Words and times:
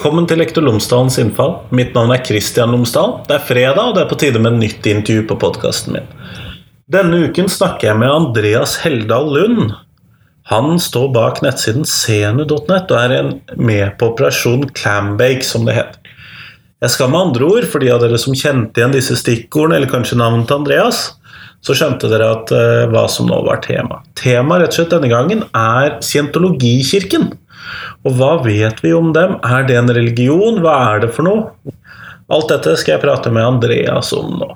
velkommen 0.00 0.24
til 0.24 0.38
Lektor 0.40 0.64
Lomsdalens 0.64 1.18
innfall. 1.20 1.58
Mitt 1.76 1.90
navn 1.92 2.14
er 2.14 2.22
Kristian 2.24 2.70
Lomsdal. 2.72 3.18
Det 3.26 3.34
er 3.34 3.42
fredag, 3.44 3.80
og 3.90 3.98
det 3.98 4.00
er 4.00 4.08
på 4.08 4.16
tide 4.16 4.40
med 4.40 4.54
et 4.54 4.60
nytt 4.62 4.86
intervju 4.88 5.26
på 5.28 5.36
podkasten 5.42 5.92
min. 5.92 6.06
Denne 6.88 7.18
uken 7.28 7.50
snakker 7.52 7.90
jeg 7.90 8.00
med 8.00 8.08
Andreas 8.08 8.78
Heldal 8.80 9.28
Lund. 9.34 9.74
Han 10.48 10.80
står 10.80 11.10
bak 11.12 11.42
nettsiden 11.44 11.84
senu.net 11.84 12.88
og 12.88 12.96
er 12.96 13.28
med 13.60 13.92
på 14.00 14.08
operasjon 14.14 14.70
Clambake, 14.72 15.44
som 15.44 15.68
det 15.68 15.76
heter. 15.76 16.16
Jeg 16.80 16.94
skal 16.96 17.12
med 17.12 17.20
andre 17.26 17.50
ord, 17.58 17.68
for 17.68 17.84
de 17.84 17.92
av 17.92 18.00
dere 18.00 18.22
som 18.24 18.32
kjente 18.32 18.80
igjen 18.80 18.96
disse 18.96 19.18
stikkordene, 19.20 19.82
eller 19.82 19.92
kanskje 19.92 20.16
navnet 20.16 20.48
til 20.48 20.62
Andreas, 20.62 21.02
så 21.60 21.76
skjønte 21.76 22.08
dere 22.08 22.32
at, 22.38 22.56
uh, 22.56 22.88
hva 22.88 23.04
som 23.12 23.28
nå 23.28 23.44
var 23.44 23.60
tema. 23.68 24.00
Temaet 24.16 24.80
denne 24.80 25.12
gangen 25.12 25.44
er 25.52 25.98
Scientologikirken. 26.00 27.34
Og 28.06 28.16
hva 28.16 28.32
vet 28.44 28.80
vi 28.84 28.94
om 28.96 29.12
dem? 29.16 29.36
Er 29.44 29.68
det 29.68 29.76
en 29.80 29.92
religion? 29.92 30.62
Hva 30.64 30.78
er 30.94 31.04
det 31.04 31.12
for 31.16 31.26
noe? 31.26 31.76
Alt 32.30 32.50
dette 32.52 32.76
skal 32.78 32.96
jeg 32.96 33.04
prate 33.04 33.32
med 33.34 33.42
Andreas 33.42 34.12
om 34.14 34.36
nå. 34.40 34.52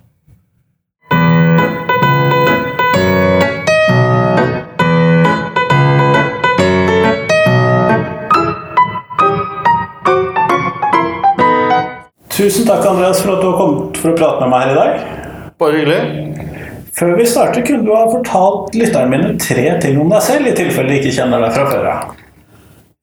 Tusen 12.35 12.67
takk, 12.67 12.83
Andreas, 12.87 13.21
for 13.23 13.37
at 13.37 13.43
du 13.45 13.47
har 13.47 13.59
kommet 13.61 13.99
for 14.03 14.11
å 14.11 14.17
prate 14.19 14.43
med 14.43 14.51
meg 14.51 14.65
her 14.65 14.73
i 14.73 14.79
dag. 14.79 15.53
Bare 15.63 15.79
hyggelig. 15.79 16.55
Før 16.95 17.13
vi 17.19 17.27
starter, 17.31 17.63
kunne 17.67 17.87
du 17.87 17.93
ha 17.95 18.09
fortalt 18.11 18.75
lytterne 18.75 19.11
mine 19.11 19.33
tre 19.39 19.69
ting 19.83 20.01
om 20.03 20.11
deg 20.11 20.23
selv, 20.23 20.51
i 20.51 20.55
tilfelle 20.59 20.91
de 20.91 20.99
ikke 20.99 21.15
kjenner 21.15 21.43
deg 21.43 21.55
fra 21.55 21.67
før 21.71 21.91
av. 21.93 22.24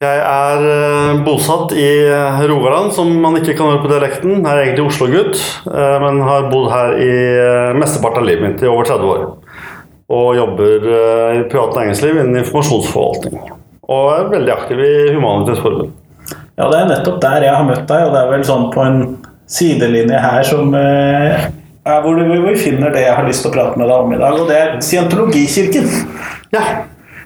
Jeg 0.02 0.22
er 0.26 0.64
eh, 0.66 1.20
bosatt 1.22 1.76
i 1.78 1.90
eh, 2.10 2.40
Rogaland, 2.50 2.90
som 2.96 3.12
man 3.22 3.36
ikke 3.38 3.54
kan 3.54 3.68
høre 3.70 3.84
på 3.84 3.90
dialekten. 3.92 4.40
Jeg 4.40 4.50
er 4.50 4.62
egentlig 4.64 4.88
Oslo-gutt, 4.88 5.42
eh, 5.70 5.98
men 6.02 6.24
har 6.26 6.48
bodd 6.50 6.72
her 6.72 6.96
i 6.98 7.12
mesteparten 7.78 8.24
av 8.24 8.26
livet 8.26 8.48
mitt, 8.48 8.64
i 8.66 8.70
over 8.72 8.88
30 8.90 9.12
år. 9.12 9.28
Og 10.12 10.32
jobber 10.40 10.88
i 11.38 11.44
privat 11.52 11.78
næringsliv 11.78 12.18
innen 12.18 12.40
informasjonsforvaltning. 12.42 13.52
Og 13.94 14.08
er 14.16 14.32
veldig 14.32 14.54
aktiv 14.56 14.82
i 14.82 14.96
Forbund. 15.62 15.94
Ja, 16.58 16.66
det 16.66 16.80
er 16.80 16.90
nettopp 16.90 17.22
der 17.22 17.46
jeg 17.46 17.54
har 17.56 17.68
møtt 17.70 17.86
deg, 17.86 18.08
og 18.08 18.16
det 18.16 18.24
er 18.24 18.32
vel 18.34 18.46
sånn 18.48 18.68
på 18.74 18.82
en 18.84 19.00
sidelinje 19.46 20.24
her 20.26 20.42
som 20.50 20.74
er 20.76 21.46
hvor 22.02 22.18
vi 22.18 22.58
finner 22.58 22.90
det 22.94 23.06
jeg 23.06 23.16
har 23.20 23.30
lyst 23.30 23.46
til 23.46 23.54
å 23.54 23.56
prate 23.56 23.78
med 23.78 23.86
deg 23.86 24.02
om 24.02 24.18
i 24.18 24.20
dag, 24.20 24.42
og 24.42 24.50
det 24.50 24.58
er 24.58 24.76
Scientologikirken. 24.82 25.88
Ja. 26.58 26.66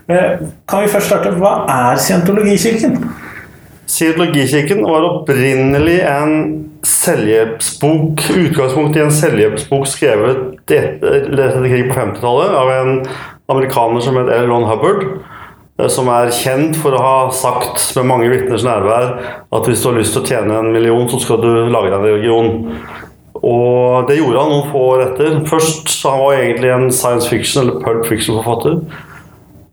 Eh, 0.08 0.38
kan 0.70 0.84
vi 0.84 0.90
først 0.94 1.10
starte? 1.10 1.32
Hva 1.40 1.64
er 1.66 1.98
Scientologikirken? 1.98 3.00
Scientologikirken 3.90 4.84
var 4.86 5.06
opprinnelig 5.08 5.96
en 6.06 6.36
selvhjelpsbok, 6.86 8.22
utgangspunkt 8.36 9.00
i 9.00 9.02
en 9.02 9.14
selvhjelpsbok 9.14 9.88
skrevet 9.90 10.60
etter 10.70 11.66
krig 11.66 11.88
på 11.90 11.98
50-tallet 11.98 12.54
av 12.60 12.70
en 12.76 12.92
amerikaner 13.50 14.06
som 14.06 14.20
het 14.22 14.30
L. 14.30 14.46
Ron 14.52 14.68
Hubbard. 14.70 15.08
Eh, 15.80 15.90
som 15.90 16.12
er 16.14 16.30
kjent 16.38 16.78
for 16.78 16.94
å 16.94 17.02
ha 17.02 17.18
sagt 17.34 17.82
med 17.98 18.08
mange 18.12 18.30
vitners 18.30 18.68
nærvær 18.68 19.10
at 19.58 19.66
hvis 19.66 19.82
du 19.82 19.90
har 19.90 19.98
lyst 19.98 20.14
til 20.14 20.22
å 20.22 20.30
tjene 20.30 20.62
en 20.62 20.72
million, 20.76 21.10
så 21.10 21.18
skal 21.24 21.42
du 21.42 21.50
lage 21.66 21.90
deg 21.90 21.98
en 21.98 22.08
religion. 22.12 22.54
Og 23.42 24.06
det 24.06 24.20
gjorde 24.22 24.46
han 24.46 24.54
noen 24.54 24.70
få 24.70 24.86
år 24.94 25.04
etter. 25.10 25.42
Først 25.50 25.90
så 25.98 26.14
han 26.14 26.24
var 26.28 26.38
egentlig 26.38 26.72
en 26.78 26.88
science 26.94 27.26
fiction 27.30 27.66
eller 27.66 27.82
pulp 27.82 28.06
fiction-forfatter. 28.06 28.80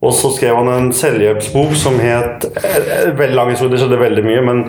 Og 0.03 0.15
så 0.19 0.33
skrev 0.35 0.57
han 0.59 0.71
en 0.73 0.89
selvhjelpsbok 0.97 1.77
som 1.79 1.99
het 2.03 2.47
eh, 2.59 3.13
Veldig 3.19 3.37
lang 3.39 3.53
historie, 3.53 3.71
det 3.77 3.83
skjedde 3.83 4.01
veldig 4.01 4.25
mye, 4.27 4.45
men 4.49 4.63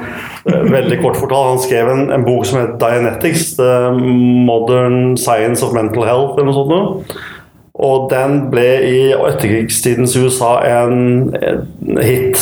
eh, 0.45 0.65
veldig 0.69 0.99
kort 1.01 1.17
fortalt. 1.17 1.55
Han 1.55 1.63
skrev 1.63 1.89
en, 1.89 2.03
en, 2.13 2.25
bok 2.27 2.45
som 2.45 2.61
het 2.61 2.75
Dianetics, 2.81 3.55
The 3.57 3.93
Modern 3.97 5.17
Science 5.17 5.65
of 5.65 5.73
Mental 5.73 6.05
Health, 6.05 6.37
eller 6.37 6.51
noe 6.51 6.57
sånt 6.59 6.73
noe. 6.73 7.21
Og 7.83 8.05
den 8.11 8.35
ble 8.51 8.67
i 8.85 8.97
etterkrigstidens 9.15 10.13
USA 10.21 10.59
en, 10.69 11.33
en 11.33 11.97
hit. 12.05 12.37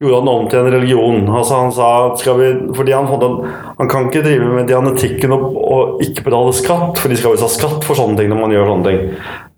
gjorde 0.00 0.16
han 0.16 0.28
om 0.28 0.46
til 0.48 0.58
en 0.58 0.72
religion. 0.72 1.26
Altså 1.28 1.56
han 1.58 1.72
sa 1.76 1.88
skal 2.16 2.38
vi, 2.38 2.46
fordi 2.72 2.94
han, 2.96 3.04
en, 3.04 3.34
han 3.76 3.90
kan 3.90 4.06
ikke 4.08 4.22
drive 4.24 4.46
med 4.48 4.70
dianetikken 4.70 5.34
og, 5.36 5.42
og, 5.60 6.00
ikke 6.00 6.24
betale 6.24 6.54
skatt, 6.56 6.96
for 6.96 7.12
de 7.12 7.18
skal 7.20 7.34
visst 7.34 7.44
ha 7.44 7.50
skatt 7.52 7.84
for 7.84 7.98
sånne 7.98 8.16
ting 8.16 8.30
når 8.32 8.40
man 8.40 8.54
gjør 8.54 8.70
sånne 8.70 8.86
ting. 8.88 9.02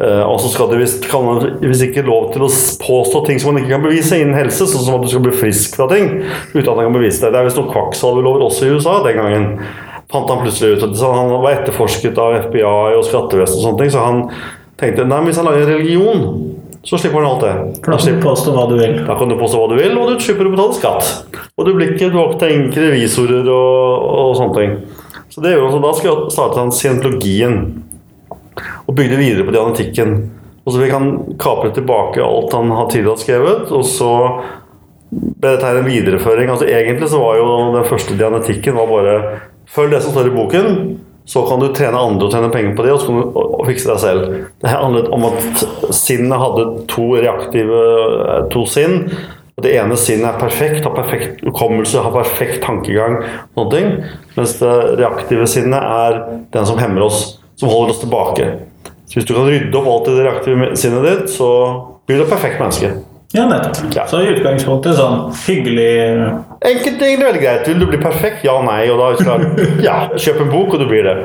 Eh, 0.02 0.24
og 0.26 0.40
så 0.42 0.50
skal 0.50 0.72
de 0.72 0.80
visst 0.80 1.06
kan 1.12 1.22
man 1.28 1.46
hvis 1.62 1.84
ikke 1.86 2.02
lov 2.08 2.32
til 2.34 2.42
å 2.42 2.50
påstå 2.82 3.22
ting 3.28 3.38
som 3.38 3.52
man 3.52 3.62
ikke 3.62 3.76
kan 3.76 3.86
bevise 3.86 4.18
innen 4.18 4.34
helse, 4.34 4.66
sånn 4.66 4.82
som 4.82 4.98
at 4.98 5.06
du 5.06 5.12
skal 5.12 5.22
bli 5.28 5.36
frisk 5.44 5.78
fra 5.78 5.86
ting 5.92 6.10
uten 6.56 6.66
at 6.66 6.74
man 6.74 6.88
kan 6.88 6.98
bevise 6.98 7.22
det. 7.22 7.30
Det 7.30 7.38
er 7.38 7.46
visst 7.46 7.62
noen 7.62 7.70
kvakksalvelover 7.76 8.46
også 8.48 8.66
i 8.66 8.74
USA 8.74 8.98
den 9.06 9.22
gangen 9.22 9.48
fant 10.12 10.28
han 10.30 10.42
plutselig 10.44 10.76
ut 10.76 10.86
at 10.86 11.04
han 11.04 11.30
var 11.42 11.54
etterforsket 11.56 12.18
av 12.20 12.38
FBI 12.48 12.64
og 12.98 13.06
skattevesenet 13.08 13.60
og 13.60 13.66
sånne 13.66 13.80
ting, 13.80 13.92
så 13.94 14.04
han 14.04 14.24
tenkte 14.80 15.06
nei, 15.08 15.22
hvis 15.26 15.38
han 15.40 15.48
lager 15.48 15.64
en 15.64 15.72
religion, 15.72 16.26
så 16.82 16.98
slipper 16.98 17.22
han 17.22 17.30
alt 17.30 17.44
det. 17.44 17.80
Da 17.86 17.96
kan 17.96 18.08
du 18.08 18.22
påstå 18.24 18.52
hva 18.56 18.66
du 18.66 18.74
vil. 18.74 18.96
Da 19.06 19.14
kan 19.18 19.30
du 19.30 19.36
påstå 19.38 19.60
hva 19.60 19.68
du 19.70 19.76
vil, 19.78 19.94
og 19.98 20.10
du 20.10 20.24
slipper 20.24 20.48
å 20.48 20.54
betale 20.54 20.74
skatt. 20.74 21.38
Og 21.54 21.68
du 21.68 21.76
blir 21.76 21.94
ikke 21.94 22.10
tenkt 22.40 22.78
revisorer 22.80 23.46
og, 23.46 24.08
og, 24.08 24.32
sånne 24.40 24.56
ting. 24.58 24.74
Så 25.30 25.44
det 25.44 25.54
gjorde 25.54 25.68
han, 25.70 25.76
så 25.94 26.10
da 26.10 26.30
startet 26.34 26.58
han 26.58 26.74
scientologien. 26.74 27.60
Og 28.88 28.96
bygde 28.98 29.20
videre 29.20 29.46
på 29.46 29.54
dianetikken. 29.54 30.16
Og 30.62 30.74
så 30.74 30.82
fikk 30.82 30.96
han 30.96 31.14
kapre 31.42 31.70
tilbake 31.74 32.22
alt 32.22 32.52
han 32.54 32.74
har 32.74 32.90
tidligere 32.90 33.22
skrevet, 33.22 33.70
og 33.74 33.86
så 33.86 34.10
ble 35.12 35.54
dette 35.54 35.66
her 35.66 35.78
en 35.78 35.88
videreføring. 35.88 36.50
Altså 36.50 36.66
Egentlig 36.66 37.08
så 37.12 37.22
var 37.22 37.38
jo 37.38 37.48
den 37.76 37.88
første 37.88 38.18
dianetikken 38.18 38.78
var 38.78 38.90
bare 38.90 39.16
Følg 39.70 39.94
det 39.94 40.02
som 40.04 40.14
står 40.14 40.30
i 40.30 40.34
boken, 40.34 40.70
så 41.24 41.44
kan 41.46 41.60
du 41.62 41.68
trene 41.70 41.98
andre 41.98 42.26
og 42.26 42.34
tjene 42.34 42.50
penger 42.52 42.74
på 42.76 42.86
det, 42.86 42.94
og 42.94 43.02
så 43.02 43.10
kan 43.10 43.20
du 43.20 43.68
fikse 43.68 43.90
deg 43.90 44.00
selv. 44.02 44.32
Det 44.62 44.72
handlet 44.72 45.12
om 45.14 45.28
at 45.28 45.62
sinnet 45.94 46.42
hadde 46.42 46.66
to 46.90 47.06
reaktive 47.14 47.84
eh, 48.24 48.40
to 48.52 48.64
sinn. 48.66 49.06
Det 49.62 49.74
ene 49.78 49.96
sinnet 50.00 50.32
er 50.32 50.40
perfekt, 50.40 50.82
har 50.82 50.96
perfekt 50.96 51.44
hukommelse, 51.46 52.02
har 52.02 52.14
perfekt 52.14 52.62
tankegang. 52.64 53.20
Sånne. 53.54 54.10
Mens 54.34 54.56
det 54.58 54.72
reaktive 54.98 55.46
sinnet 55.50 55.78
er 55.78 56.18
den 56.56 56.66
som 56.66 56.80
hemmer 56.82 57.06
oss, 57.06 57.22
som 57.60 57.70
holder 57.70 57.94
oss 57.94 58.02
tilbake. 58.02 58.50
Så 59.06 59.20
hvis 59.20 59.28
du 59.28 59.34
kan 59.36 59.46
rydde 59.46 59.78
opp 59.78 59.90
alt 59.92 60.10
i 60.10 60.16
det 60.16 60.26
reaktive 60.26 60.70
sinnet 60.80 61.06
ditt, 61.06 61.32
så 61.36 61.50
blir 62.08 62.18
du 62.18 62.26
et 62.26 62.32
perfekt 62.32 62.58
menneske. 62.58 62.94
Ja, 63.32 63.46
nettopp. 63.48 63.94
Ja. 63.96 64.04
Så 64.08 64.20
i 64.20 64.28
utgangspunktet 64.34 64.98
sånn 64.98 65.30
hyggelig 65.46 65.88
Enkelt, 66.62 67.00
egentlig 67.00 67.26
veldig 67.26 67.40
greit. 67.42 67.68
Vil 67.68 67.80
du 67.80 67.86
bli 67.88 68.00
perfekt? 68.02 68.44
Ja, 68.44 68.58
nei. 68.64 68.84
Og 68.92 69.00
da 69.00 69.08
skal 69.16 69.46
ja, 69.86 69.96
kjøp 70.12 70.44
en 70.44 70.52
bok, 70.52 70.76
og 70.76 70.84
du 70.84 70.88
blir 70.90 71.06
det. 71.08 71.16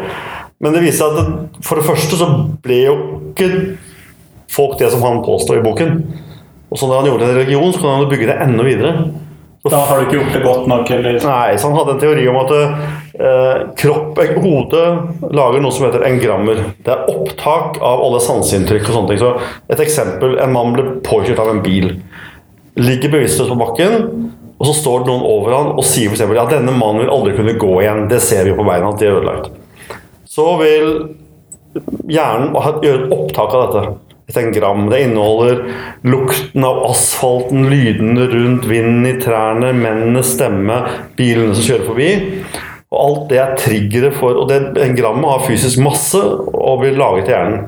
Men 0.63 0.73
det 0.73 0.85
viser 0.85 1.03
seg 1.03 1.19
at 1.21 1.59
for 1.67 1.79
det 1.79 1.85
første 1.85 2.17
så 2.17 2.29
ble 2.63 2.79
jo 2.85 2.95
ikke 3.33 3.51
folk 4.53 4.79
det 4.79 4.89
som 4.93 5.03
han 5.05 5.19
påstår 5.25 5.59
i 5.59 5.65
boken. 5.65 5.99
Og 6.71 6.79
så 6.79 6.89
da 6.89 7.01
han 7.01 7.09
gjorde 7.11 7.27
en 7.27 7.37
religion, 7.37 7.73
så 7.73 7.83
kan 7.83 7.99
han 7.99 8.09
bygge 8.11 8.29
det 8.31 8.39
enda 8.43 8.65
videre. 8.65 8.93
Da 9.71 9.81
har 9.89 9.99
du 9.99 10.05
ikke 10.07 10.19
gjort 10.19 10.35
det 10.35 10.43
godt 10.43 10.69
nok? 10.71 10.91
Eller? 10.95 11.17
Nei, 11.23 11.57
så 11.57 11.69
han 11.69 11.77
hadde 11.79 11.95
en 11.95 12.01
teori 12.01 12.27
om 12.31 12.39
at 12.41 12.53
eh, 12.57 13.65
kropp, 13.81 14.21
eh, 14.23 14.33
hodet 14.43 14.85
lager 15.35 15.63
noe 15.63 15.75
som 15.75 15.87
heter 15.87 16.05
engrammer. 16.07 16.63
Det 16.85 16.93
er 16.93 17.11
opptak 17.13 17.79
av 17.81 18.03
alle 18.05 18.21
sanseinntrykk 18.23 18.87
og 18.87 18.97
sånne 18.97 19.11
ting. 19.13 19.21
Så 19.21 19.33
et 19.73 19.83
eksempel. 19.83 20.37
En 20.43 20.55
mann 20.55 20.73
ble 20.75 20.87
påkjørt 21.05 21.43
av 21.43 21.51
en 21.53 21.61
bil. 21.65 21.93
Ligger 22.77 23.13
bevisstløs 23.15 23.51
på 23.51 23.59
bakken, 23.59 24.09
og 24.57 24.67
så 24.69 24.73
står 24.79 25.03
det 25.03 25.11
noen 25.11 25.29
over 25.29 25.53
han 25.53 25.71
og 25.75 25.85
sier 25.85 26.11
f.eks. 26.11 26.25
at 26.25 26.53
denne 26.53 26.73
mannen 26.73 27.03
vil 27.03 27.13
aldri 27.13 27.35
kunne 27.37 27.57
gå 27.61 27.71
igjen. 27.81 28.05
Det 28.11 28.21
ser 28.23 28.45
vi 28.47 28.57
på 28.57 28.65
beina 28.67 28.91
at 28.91 29.01
de 29.01 29.09
er 29.09 29.19
ødelagt. 29.19 29.53
Så 30.27 30.49
vil 30.61 30.91
hjernen 32.09 32.53
gjøre 32.53 33.05
et 33.05 33.13
opptak 33.13 33.53
av 33.53 33.65
dette 33.67 34.06
et 34.27 34.37
engram. 34.37 34.89
Det 34.91 35.01
inneholder 35.05 35.61
lukten 36.03 36.65
av 36.67 36.83
asfalten, 36.89 37.69
lydene 37.71 38.27
rundt, 38.31 38.67
vinden 38.67 39.07
i 39.07 39.15
trærne, 39.21 39.71
mennenes 39.75 40.33
stemme, 40.35 40.81
bilene 41.19 41.55
som 41.55 41.67
kjører 41.67 41.87
forbi. 41.87 42.11
Og 42.91 42.99
alt 43.03 43.23
det 43.31 43.39
er 43.43 43.57
triggere 43.59 44.13
for 44.15 44.37
Og 44.39 44.45
det, 44.47 44.61
engrammet 44.79 45.27
har 45.27 45.43
fysisk 45.43 45.81
masse 45.83 46.21
og 46.21 46.79
blir 46.83 46.95
laget 46.99 47.27
i 47.27 47.33
hjernen. 47.35 47.65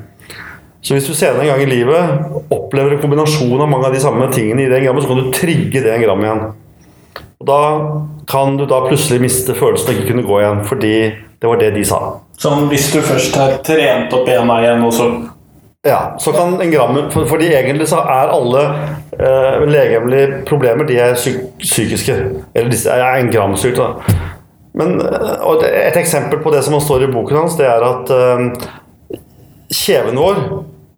Så 0.79 0.95
hvis 0.95 1.09
du 1.09 1.11
senere 1.11 1.43
en 1.43 1.51
gang 1.51 1.61
i 1.65 1.67
livet 1.67 2.53
opplever 2.55 2.95
en 2.95 3.01
kombinasjon 3.01 3.59
av 3.59 3.67
mange 3.67 3.89
av 3.89 3.95
de 3.95 3.99
samme 3.99 4.29
tingene 4.31 4.63
i 4.63 4.69
det 4.71 4.77
engrammet, 4.79 5.03
så 5.03 5.11
kan 5.11 5.25
du 5.25 5.33
trigge 5.35 5.83
det 5.83 5.91
engrammet 5.91 6.29
igjen. 6.29 6.45
Og 7.39 7.49
da 7.49 7.63
kan 8.31 8.55
du 8.59 8.63
da 8.67 8.79
plutselig 8.85 9.19
miste 9.23 9.55
følelsen 9.55 9.91
av 9.91 9.97
ikke 9.97 10.13
kunne 10.13 10.27
gå 10.27 10.39
igjen, 10.39 10.63
fordi 10.67 10.93
det 11.39 11.51
var 11.51 11.59
det 11.59 11.73
de 11.75 11.83
sa. 11.87 11.99
Som 12.39 12.69
hvis 12.71 12.87
du 12.93 13.01
først 13.03 13.35
har 13.35 13.59
trent 13.67 14.15
opp 14.15 14.25
bena 14.27 14.61
igjen, 14.63 14.87
og 14.87 14.95
så 14.95 15.09
Ja, 15.87 16.15
så 16.19 16.31
kan 16.35 16.57
engrammet 16.61 17.13
for, 17.13 17.25
Fordi 17.25 17.47
egentlig 17.55 17.87
så 17.87 18.01
er 18.03 18.33
alle 18.35 18.63
eh, 19.15 19.61
legemlige 19.69 20.41
problemer 20.49 20.83
de 20.89 20.97
er 20.99 21.13
psyk 21.15 21.37
psykiske. 21.63 22.15
Eller 22.55 22.69
disse 22.73 22.91
er 22.91 23.05
en 23.21 23.29
da. 23.31 23.93
Men 24.75 24.99
eh, 25.01 25.37
og 25.47 25.63
et- 25.63 25.97
eksempel 26.01 26.39
på 26.43 26.51
det 26.51 26.63
som 26.65 26.75
står 26.83 27.03
i 27.07 27.11
boken 27.13 27.37
hans, 27.37 27.55
det 27.55 27.65
er 27.69 27.87
at 27.87 28.11
eh, 28.11 28.67
kjeven 29.71 30.19
vår 30.19 30.43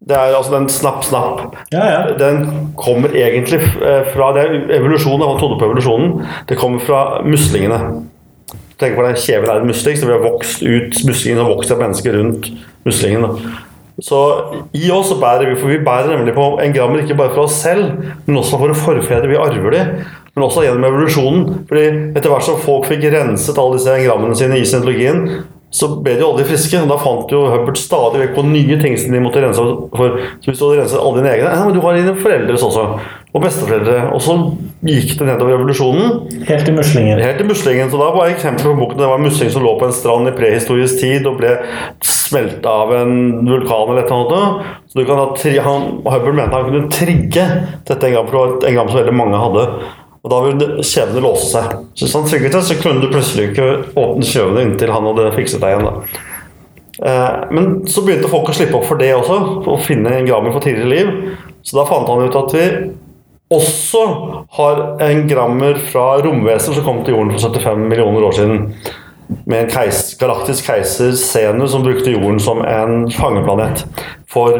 det 0.01 0.15
er 0.17 0.33
altså 0.33 0.55
den 0.57 0.65
snapp-snapp. 0.69 1.51
Ja, 1.71 1.83
ja. 1.85 1.99
Den 2.17 2.71
kommer 2.75 3.13
egentlig 3.13 3.59
eh, 3.85 4.01
fra 4.15 4.31
det 4.33 4.47
er 4.47 4.79
evolusjonen. 4.79 5.27
Han 5.29 5.37
trodde 5.37 5.59
på 5.61 5.67
evolusjonen. 5.69 6.23
Det 6.49 6.57
kommer 6.57 6.81
fra 6.81 7.01
muslingene. 7.21 7.77
Tenk 8.81 8.95
på 8.97 9.05
den 9.05 9.13
Kjeven 9.21 9.45
er 9.53 9.59
en 9.61 9.69
musling, 9.69 9.93
så 10.01 10.07
vi 10.09 10.15
har 10.15 10.23
vokst 10.25 10.63
ut 10.65 10.97
muslingene 11.05 11.43
og 11.45 11.53
vokst 11.59 11.69
et 11.75 11.77
menneske 11.83 12.15
rundt 12.17 12.49
muslingen. 12.89 13.21
da. 13.29 13.61
Så 13.99 14.19
i 14.77 14.87
oss 14.93 15.11
så 15.11 15.17
bærer 15.21 15.49
vi, 15.49 15.59
for 15.59 15.71
vi 15.71 15.81
bærer 15.83 16.13
nemlig 16.15 16.33
på 16.37 16.47
engrammer 16.63 17.03
ikke 17.03 17.17
bare 17.19 17.33
for 17.35 17.45
oss 17.45 17.59
selv, 17.63 17.97
men 18.25 18.39
også 18.39 18.59
for 18.61 18.73
forfedre. 18.85 19.29
Vi 19.29 19.39
arver 19.39 19.75
de, 19.75 19.81
men 20.35 20.45
også 20.45 20.63
gjennom 20.65 20.87
evolusjonen. 20.87 21.65
Fordi 21.69 21.87
etter 22.15 22.31
hvert 22.31 22.47
som 22.47 22.61
folk 22.61 22.87
fikk 22.89 23.09
renset 23.13 23.59
alle 23.59 23.77
disse 23.77 23.97
engrammene 23.97 24.37
sine 24.39 24.61
i 24.61 24.65
scientologien, 24.65 25.25
så 25.71 25.87
ble 26.03 26.17
de 26.19 26.25
aldri 26.27 26.43
friske. 26.49 26.81
Da 26.89 26.97
fant 26.99 27.31
jo 27.31 27.45
Hubbard 27.47 27.79
stadig 27.79 28.25
vekk 28.25 28.35
på 28.35 28.43
nye 28.49 28.77
ting 28.81 28.97
som 28.99 29.15
de 29.15 29.23
måtte 29.23 29.43
rense 29.43 29.63
for. 29.95 30.19
Så 30.43 30.51
hvis 30.51 30.59
du 30.59 30.65
hadde 30.65 30.81
renset 30.81 30.99
alle 30.99 31.21
dine 31.21 31.31
egne 31.31 31.47
ja, 31.47 31.63
men 31.63 31.75
Du 31.77 31.81
har 31.85 31.95
dine 31.95 32.15
foreldres 32.19 32.65
også, 32.67 32.83
og 33.31 33.45
besteforeldre. 33.45 33.97
Og 34.11 34.19
så 34.25 34.35
gikk 34.83 35.15
det 35.15 35.29
nedover 35.29 35.55
revolusjonen. 35.55 36.43
Helt 36.49 36.67
i 36.67 36.75
muslinger. 36.75 37.23
Helt 37.23 37.39
til 37.39 37.47
muslingen. 37.47 37.91
Så 37.93 38.01
da 38.01 38.09
var 38.11 38.33
eksempel 38.33 38.67
på 38.67 38.75
boken 38.81 38.99
Det 38.99 39.07
var 39.13 39.21
en 39.21 39.27
musling 39.29 39.53
som 39.53 39.63
lå 39.63 39.77
på 39.79 39.87
en 39.87 39.95
strand 39.95 40.27
i 40.27 40.35
prehistorisk 40.35 40.99
tid 40.99 41.29
og 41.31 41.39
ble 41.39 41.55
smelta 42.03 42.75
av 42.83 42.93
en 42.99 43.15
vulkan 43.47 43.93
eller 43.93 44.03
et 44.03 44.11
eller 44.11 44.35
annet. 44.35 44.75
Så 44.91 44.99
du 44.99 45.07
kan 45.07 45.23
ha 45.23 45.31
tri 45.39 45.55
han, 45.63 45.87
Hubbard 46.03 46.35
mente 46.35 46.59
han 46.59 46.67
kunne 46.67 46.91
trigge 46.91 47.47
dette 47.87 48.11
engrammet, 48.11 48.27
for 48.27 48.35
det 48.35 48.43
var 48.43 48.55
et 48.57 48.69
engram 48.73 48.91
som 48.91 48.99
veldig 48.99 49.17
mange 49.23 49.39
hadde. 49.45 49.65
Og 50.21 50.29
da 50.29 50.41
ville 50.45 50.83
kjevene 50.85 51.23
låse 51.23 51.47
seg. 51.49 51.71
Så 51.97 52.05
hvis 52.05 52.17
han 52.17 52.27
trygget 52.29 52.53
det, 52.53 52.63
så 52.67 52.77
kunne 52.77 53.01
du 53.01 53.09
plutselig 53.09 53.51
ikke 53.51 53.69
åpne 53.97 54.27
kjøvene 54.27 54.65
inntil 54.67 54.93
han 54.93 55.07
hadde 55.09 55.31
fikset 55.33 55.63
deg 55.63 55.73
igjen. 55.73 55.87
da. 55.89 56.27
Eh, 57.01 57.47
Men 57.51 57.87
så 57.89 58.03
begynte 58.05 58.29
folk 58.29 58.51
å 58.51 58.53
slippe 58.53 58.77
opp 58.77 58.85
for 58.85 59.01
det 59.01 59.13
også, 59.15 59.39
for 59.65 59.77
å 59.77 59.81
finne 59.81 60.13
en 60.13 60.27
grammer 60.29 60.53
for 60.53 60.61
tidligere 60.61 60.93
liv. 60.93 61.37
Så 61.65 61.77
da 61.77 61.85
fant 61.89 62.09
han 62.09 62.25
ut 62.27 62.37
at 62.37 62.53
vi 62.53 62.65
også 63.51 64.01
har 64.57 64.81
en 65.03 65.27
Grammer 65.27 65.79
fra 65.91 66.21
romvesener 66.23 66.77
som 66.77 66.85
kom 66.85 67.01
til 67.05 67.17
jorden 67.17 67.33
for 67.35 67.51
75 67.51 67.87
millioner 67.89 68.23
år 68.23 68.37
siden. 68.37 68.69
Med 69.45 69.63
en 69.63 69.71
keis, 69.71 70.13
galaktisk 70.19 70.67
keiser, 70.67 71.13
Senus, 71.19 71.71
som 71.71 71.83
brukte 71.83 72.11
jorden 72.11 72.39
som 72.43 72.63
en 72.67 73.05
fangeplanet 73.11 73.85
for 74.31 74.57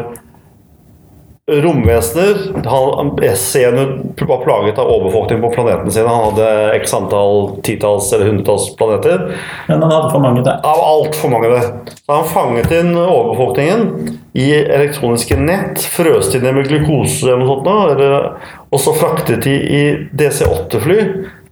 romvesener. 1.60 2.34
Han, 2.64 3.18
Senus 3.36 4.22
var 4.28 4.44
plaget 4.44 4.78
av 4.78 4.90
overbefolkning 4.90 5.42
på 5.42 5.50
planetene 5.54 5.92
sine. 5.92 6.08
Han 6.08 6.30
hadde 6.30 6.72
x 6.78 6.94
antall 6.94 7.56
titalls 7.62 8.12
eller 8.12 8.26
hundretalls 8.26 8.70
planeter 8.76 9.26
Men 9.68 9.82
han 9.82 9.92
hadde 9.92 10.10
for 10.10 10.24
mange 10.24 10.44
der. 10.46 10.60
av 10.62 10.80
altfor 10.80 11.32
mange 11.32 11.52
det. 11.52 11.62
Så 12.06 12.12
han 12.12 12.30
fanget 12.30 12.72
inn 12.76 12.94
overbefolkningen 12.96 14.18
i 14.32 14.48
elektroniske 14.54 15.36
nett, 15.36 15.82
frøste 15.92 16.38
inn 16.38 16.46
ned 16.46 16.56
med 16.60 16.70
glukose 16.70 17.26
eller 17.26 17.42
noe 17.42 17.50
sånt, 17.52 17.68
eller, 17.92 18.30
og 18.72 18.80
så 18.80 18.94
fraktet 18.96 19.44
de 19.44 19.52
i 19.52 19.82
DC-8-fly, 20.16 20.98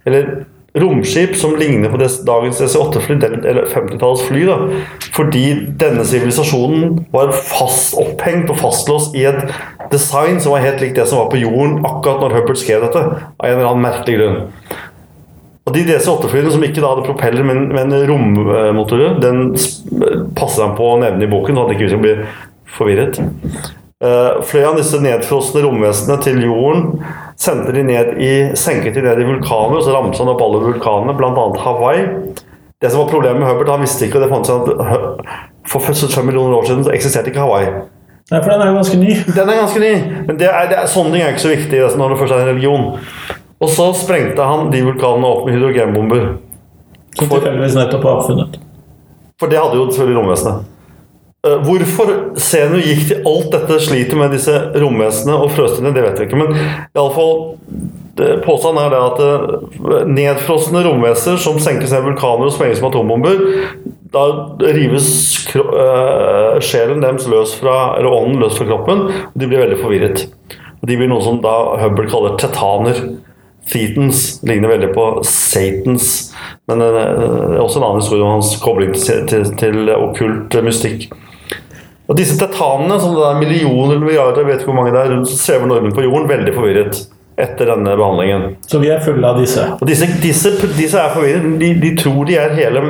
eller 0.09 0.31
romskip 0.75 1.37
som 1.37 1.57
ligner 1.57 1.91
på 1.91 1.99
dagens 1.99 2.61
DC-8-fly, 2.61 3.17
eller 3.25 3.67
50-tallets 3.67 4.23
fly, 4.29 4.45
da, 4.47 4.59
fordi 5.17 5.45
denne 5.81 6.05
sivilisasjonen 6.07 7.01
var 7.15 7.33
fast 7.35 7.97
opphengt 7.99 8.53
og 8.53 8.61
fastlåst 8.61 9.17
i 9.19 9.25
et 9.31 9.51
design 9.91 10.39
som 10.39 10.55
var 10.55 10.63
helt 10.63 10.85
likt 10.85 11.01
det 11.01 11.09
som 11.11 11.25
var 11.25 11.33
på 11.33 11.41
jorden 11.43 11.81
akkurat 11.83 12.23
når 12.23 12.39
Hubbard 12.39 12.61
skrev 12.61 12.87
dette, 12.87 13.03
av 13.03 13.49
en 13.49 13.57
eller 13.57 13.73
annen 13.73 13.89
merkelig 13.89 14.21
grunn. 14.21 14.39
Og 15.67 15.75
de 15.75 15.85
DC-8-flyene 15.91 16.55
som 16.55 16.63
ikke 16.67 16.83
da 16.83 16.95
hadde 16.95 17.09
propeller, 17.09 17.45
men, 17.47 17.67
men 17.75 17.93
rommotorer, 18.09 19.19
den 19.23 19.53
passet 20.39 20.65
han 20.65 20.79
på 20.79 20.95
å 20.95 21.03
nevne 21.03 21.27
i 21.27 21.31
boken, 21.31 21.59
så 21.59 21.67
han 21.67 21.75
ikke 21.75 21.87
vi 21.89 21.93
skal 21.93 22.07
bli 22.07 22.17
forvirret. 22.79 23.21
Eh, 24.05 24.63
han 24.65 24.79
disse 24.79 24.97
nedfrosne 24.97 25.61
romvesenene 25.61 26.23
til 26.25 26.39
jorden 26.41 27.03
sendte 27.41 27.75
de 27.77 27.83
ned 27.85 28.15
i, 28.17 28.31
senket 28.57 28.97
de 28.97 29.05
ned 29.05 29.21
i 29.21 29.27
vulkaner, 29.29 29.77
og 29.77 29.85
så 29.85 29.93
ramset 29.93 30.23
han 30.25 30.33
opp 30.33 30.41
alle 30.45 30.63
vulkanene, 30.65 31.17
bl.a. 31.19 31.45
Hawaii. 31.65 32.07
Det 32.81 32.89
som 32.89 33.03
var 33.03 33.11
Problemet 33.13 33.43
med 33.43 33.51
Hubbard, 33.51 33.75
han 33.75 33.85
visste 33.85 34.07
ikke, 34.07 34.17
og 34.17 34.25
det 34.25 34.31
fant 34.33 34.49
seg 34.49 34.71
at 34.73 35.21
for 35.69 35.85
75 35.85 36.25
millioner 36.25 36.57
år 36.57 36.71
siden 36.71 36.87
så 36.87 36.95
eksisterte 36.97 37.29
ikke 37.29 37.45
Hawaii. 37.45 37.69
Nei, 38.31 38.39
for 38.39 38.55
den 38.55 38.63
er 38.63 38.71
jo 38.71 38.79
ganske 38.79 38.97
ny. 39.03 39.13
Den 39.37 39.49
er 39.51 39.59
ganske 39.59 39.81
ny, 39.83 39.93
men 40.29 40.37
det 40.39 40.49
er, 40.49 40.69
det 40.71 40.77
er, 40.79 40.89
sånne 40.89 41.13
ting 41.13 41.25
er 41.27 41.35
ikke 41.35 41.43
så 41.43 41.53
viktig 41.53 41.81
altså, 41.83 41.99
når 42.01 42.15
det 42.15 42.19
først 42.23 42.37
er 42.37 42.43
en 42.45 42.51
religion. 42.55 42.85
Og 43.61 43.73
så 43.75 43.91
sprengte 43.99 44.47
han 44.47 44.71
de 44.73 44.85
vulkanene 44.87 45.29
opp 45.29 45.45
med 45.45 45.59
hydrogenbomber. 45.59 46.29
Som 47.19 47.27
tilfeldigvis 47.27 47.77
nettopp 47.77 48.07
var 48.07 48.21
oppfunnet. 48.23 48.61
For 49.43 49.51
det 49.51 49.59
hadde 49.61 49.77
jo 49.77 49.89
selvfølgelig 49.91 50.21
romvesenet. 50.23 50.70
Eh, 51.47 51.57
Hvorfor 51.65 52.11
Zenu 52.37 52.77
gikk 52.85 53.07
til 53.09 53.23
alt 53.29 53.53
dette 53.55 53.79
slitet 53.81 54.17
med 54.19 54.35
disse 54.35 54.53
romvesenene 54.77 55.39
og 55.41 55.55
frøstene, 55.55 55.93
det 55.97 56.03
vet 56.05 56.19
vi 56.21 56.27
ikke. 56.29 56.41
Men 56.41 56.53
iallfall 56.93 57.33
påstanden 58.45 58.83
er 58.83 58.93
det 58.93 58.99
at 59.07 59.23
eh, 59.25 60.03
nedfrosne 60.11 60.83
romvesener 60.85 61.41
som 61.41 61.57
senkes 61.63 61.95
ned 61.95 62.05
vulkaner 62.05 62.51
og 62.51 62.53
sprenges 62.53 62.83
med 62.83 62.91
atombomber, 62.91 63.41
da 64.13 64.27
rives 64.77 65.09
eh, 65.57 66.61
sjelen 66.67 67.01
deres 67.01 67.25
løs 67.31 67.57
fra, 67.63 67.95
eller 67.97 68.13
ånden 68.19 68.45
løs 68.45 68.61
fra 68.61 68.69
kroppen, 68.69 69.07
og 69.31 69.41
de 69.41 69.49
blir 69.49 69.65
veldig 69.65 69.81
forvirret. 69.81 70.27
Og 70.81 70.89
De 70.89 71.01
blir 71.01 71.09
noe 71.09 71.25
som 71.25 71.41
da 71.45 71.57
Hubble 71.81 72.09
kaller 72.11 72.37
tetaner. 72.41 73.01
Thetans 73.71 74.41
ligner 74.49 74.73
veldig 74.73 74.89
på 74.97 75.03
Satans, 75.29 76.35
men 76.69 76.81
det 76.83 76.89
er 76.91 77.61
også 77.61 77.79
en 77.79 77.85
annen 77.87 78.01
historie 78.01 78.25
om 78.25 78.33
hans 78.35 78.55
kobling 78.61 78.97
til, 78.97 79.25
til, 79.31 79.45
til 79.61 79.93
okkult 79.95 80.57
mystikk. 80.67 81.11
Og 82.11 82.19
disse 82.19 82.35
tetanene, 82.41 82.99
som 82.99 83.15
det 83.15 83.23
er 83.23 83.39
millioner 83.39 83.95
eller 83.95 84.03
milliarder, 84.03 84.43
jeg 84.43 84.49
vet 84.49 84.63
ikke 84.63 84.73
hvor 84.73 84.81
mange 84.81 84.95
det 84.95 85.01
er, 85.05 85.13
rundt 85.15 85.31
svever 85.31 85.71
nordmenn 85.71 85.95
på 85.95 86.03
jorden, 86.03 86.31
veldig 86.31 86.55
forvirret 86.57 87.03
etter 87.41 87.71
denne 87.71 87.93
behandlingen. 87.97 88.57
Så 88.69 88.81
vi 88.83 88.91
er 88.93 89.03
fulle 89.05 89.29
av 89.29 89.39
disse. 89.41 89.63
Og 89.79 89.87
disse, 89.89 90.09
disse, 90.21 90.51
disse 90.77 91.01
er 91.01 91.15
forvirret. 91.15 91.47
De, 91.61 91.71
de 91.81 91.93
tror 91.97 92.27
de 92.29 92.37
er 92.37 92.57
hele 92.59 92.83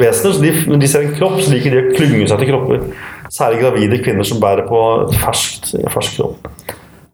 vesener. 0.00 0.32
så 0.34 0.40
de, 0.40 0.54
Når 0.70 0.80
de 0.80 0.90
ser 0.90 1.04
en 1.04 1.12
kropp, 1.18 1.36
så 1.44 1.52
liker 1.52 1.76
de 1.76 1.82
å 1.82 1.92
klynge 1.92 2.30
seg 2.30 2.40
til 2.40 2.50
kropper. 2.54 2.88
Særlig 3.34 3.60
gravide 3.62 4.00
kvinner 4.02 4.26
som 4.26 4.40
bærer 4.42 4.66
på 4.66 4.80
en 5.04 5.20
fersk 5.20 6.16
kropp. 6.16 6.48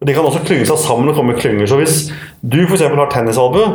De 0.01 0.13
kan 0.17 0.25
også 0.25 0.39
klynge 0.41 0.65
seg 0.65 0.79
sammen 0.81 1.11
og 1.11 1.17
komme 1.17 1.35
i 1.35 1.37
klynger. 1.37 1.67
Så 1.69 1.77
hvis 1.77 1.97
du 2.41 2.63
f.eks. 2.63 2.81
har 2.89 3.11
tennisalbue, 3.13 3.67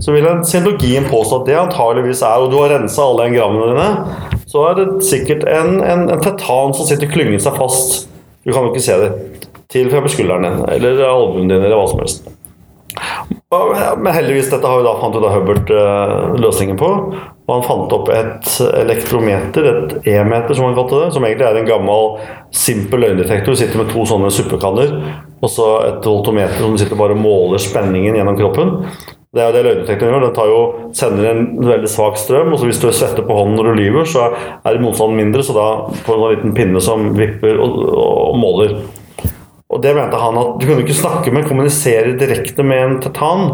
så 0.00 0.14
vil 0.14 0.24
en 0.30 0.40
scientologien 0.48 1.04
påstå 1.10 1.42
at 1.42 1.50
det 1.50 1.58
antageligvis 1.60 2.22
er, 2.24 2.40
og 2.40 2.52
du 2.52 2.56
har 2.62 2.72
rensa 2.72 3.04
alle 3.04 3.26
engrammene 3.28 3.74
dine, 3.74 4.38
så 4.48 4.64
er 4.70 4.78
det 4.78 4.86
sikkert 5.04 5.44
en, 5.44 5.82
en, 5.84 6.06
en 6.14 6.24
tetan 6.24 6.72
som 6.76 6.88
sitter 6.88 7.12
klynget 7.12 7.44
seg 7.44 7.58
fast. 7.60 8.06
Du 8.44 8.52
kan 8.54 8.64
jo 8.64 8.72
ikke 8.72 8.86
se 8.86 8.96
det. 9.02 9.10
Til 9.74 9.90
for 9.92 10.08
skulderen 10.08 10.46
din, 10.46 10.64
eller 10.72 11.04
albuen 11.04 11.52
din, 11.52 11.60
eller 11.60 11.76
hva 11.76 11.86
som 11.90 12.00
helst. 12.00 12.32
Men 14.00 14.14
heldigvis, 14.14 14.50
dette 14.52 14.68
har 14.68 14.80
jo 14.80 14.86
da 14.86 14.96
fant 15.00 15.16
jo 15.16 15.22
da 15.22 15.32
Hubbert 15.34 15.70
eh, 15.72 16.34
løsningen 16.40 16.78
på. 16.80 16.90
Og 17.44 17.52
han 17.52 17.64
fant 17.66 17.92
opp 17.92 18.08
et 18.14 18.52
elektrometer, 18.80 19.66
et 19.68 20.06
E-meter 20.14 20.56
som 20.56 20.68
han 20.68 20.76
kalte 20.78 21.02
det, 21.02 21.10
som 21.12 21.26
egentlig 21.26 21.44
er 21.48 21.58
en 21.60 21.68
gammel, 21.68 22.14
simpel 22.56 23.04
løgndetektor. 23.04 23.58
Sitter 23.58 23.82
med 23.82 23.92
to 23.92 24.06
sånne 24.08 24.30
suppekanner, 24.32 24.94
og 25.44 25.52
så 25.52 25.68
et 25.90 26.08
voltometer 26.08 26.62
som 26.62 26.78
sitter 26.80 26.98
bare 27.00 27.16
og 27.16 27.20
måler 27.20 27.60
spenningen 27.60 28.16
gjennom 28.16 28.38
kroppen. 28.40 28.72
Det 29.34 29.42
er 29.42 29.52
det 29.52 29.64
løgndetektoren 29.66 30.14
gjør. 30.14 30.26
Den 30.30 30.50
jo, 30.52 30.58
sender 30.96 31.30
en 31.32 31.46
veldig 31.66 31.90
svak 31.90 32.16
strøm, 32.22 32.52
og 32.54 32.60
så 32.60 32.70
hvis 32.70 32.80
du 32.80 32.88
svetter 32.94 33.26
på 33.26 33.36
hånden 33.36 33.58
når 33.58 33.70
du 33.70 33.80
lyver, 33.82 34.08
så 34.08 34.28
er 34.64 34.80
motstanden 34.80 35.20
mindre, 35.20 35.44
så 35.44 35.56
da 35.58 35.70
får 36.06 36.16
du 36.16 36.24
en 36.24 36.36
liten 36.36 36.54
pinne 36.56 36.82
som 36.84 37.10
vipper 37.18 37.58
og, 37.60 37.80
og 37.92 38.38
måler. 38.40 38.76
Og 39.74 39.82
det 39.82 39.94
mente 39.96 40.20
han 40.20 40.38
at 40.38 40.58
du 40.60 40.68
kunne 40.68 40.84
ikke 40.84 40.96
snakke 40.96 41.32
med, 41.34 41.48
kommunisere 41.48 42.14
direkte 42.18 42.66
med 42.66 42.82
en 42.84 43.00
tetan 43.02 43.48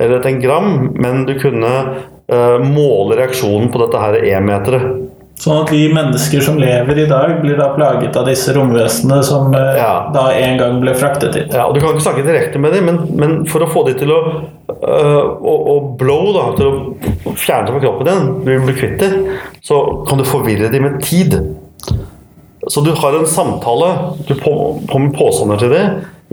eller 0.00 0.18
et 0.18 0.28
engram, 0.32 0.70
men 0.98 1.26
du 1.28 1.36
kunne 1.38 1.72
uh, 2.32 2.58
måle 2.64 3.18
reaksjonen 3.20 3.68
på 3.70 3.82
dette 3.84 4.00
her 4.00 4.16
E-meteret. 4.24 5.02
Sånn 5.38 5.64
at 5.64 5.70
vi 5.74 5.88
mennesker 5.90 6.42
som 6.46 6.56
lever 6.62 7.00
i 7.02 7.06
dag, 7.10 7.32
blir 7.42 7.58
da 7.58 7.72
plaget 7.74 8.14
av 8.16 8.28
disse 8.30 8.54
romvesenene 8.54 9.18
som 9.26 9.52
uh, 9.54 9.74
Ja. 9.76 9.92
da 10.14 10.28
en 10.38 10.58
gang 10.58 10.78
ble 10.82 10.94
fraktet 10.98 11.36
hit. 11.36 11.52
Ja, 11.54 11.66
og 11.68 11.76
Du 11.76 11.82
kan 11.82 11.92
ikke 11.92 12.06
snakke 12.06 12.26
direkte 12.26 12.62
med 12.62 12.74
dem, 12.74 12.88
men, 12.88 13.00
men 13.18 13.34
for 13.50 13.66
å 13.66 13.70
få 13.70 13.84
dem 13.88 13.98
til 14.00 14.14
å 14.14 14.20
uh, 14.24 15.22
å, 15.34 15.54
å 15.74 15.76
blow, 16.00 16.32
da, 16.34 16.46
til 16.58 16.70
å 16.72 17.34
fjerne 17.36 17.68
det 17.68 17.76
fra 17.76 17.84
kroppen 17.84 18.10
din, 18.10 18.32
bli, 18.46 18.58
bli 18.64 18.78
kvitt 18.78 18.96
dem, 19.02 19.28
så 19.64 19.82
kan 20.08 20.22
du 20.22 20.26
forvirre 20.28 20.72
dem 20.72 20.88
med 20.88 21.02
tid. 21.04 21.36
Så 22.68 22.80
du 22.80 22.92
har 22.96 23.16
en 23.18 23.26
samtale, 23.26 23.90
du 24.28 24.34
kommer 24.40 24.98
med 24.98 25.16
påstander 25.18 25.60
til 25.60 25.72
det, 25.74 25.84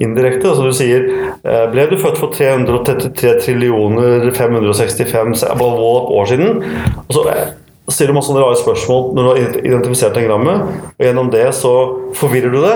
indirekte. 0.01 0.51
Altså 0.51 0.67
du 0.69 0.75
sier 0.75 1.07
eh, 1.43 1.65
Ble 1.73 1.87
du 1.91 1.97
født 2.01 2.19
for 2.21 2.33
333 2.35 3.33
trillioner 3.43 4.29
565 4.35 5.43
år 5.51 6.31
siden? 6.31 6.63
Og 7.07 7.17
så 7.17 7.25
eh, 7.33 7.51
stiller 7.91 8.13
du 8.13 8.19
masse 8.19 8.37
rare 8.37 8.59
spørsmål 8.59 9.11
når 9.15 9.23
du 9.23 9.31
har 9.31 9.59
identifisert 9.65 10.17
engrammet, 10.21 10.65
og 10.95 11.05
gjennom 11.05 11.31
det 11.33 11.47
så 11.57 11.75
forvirrer 12.17 12.53
du 12.53 12.61
det, 12.63 12.75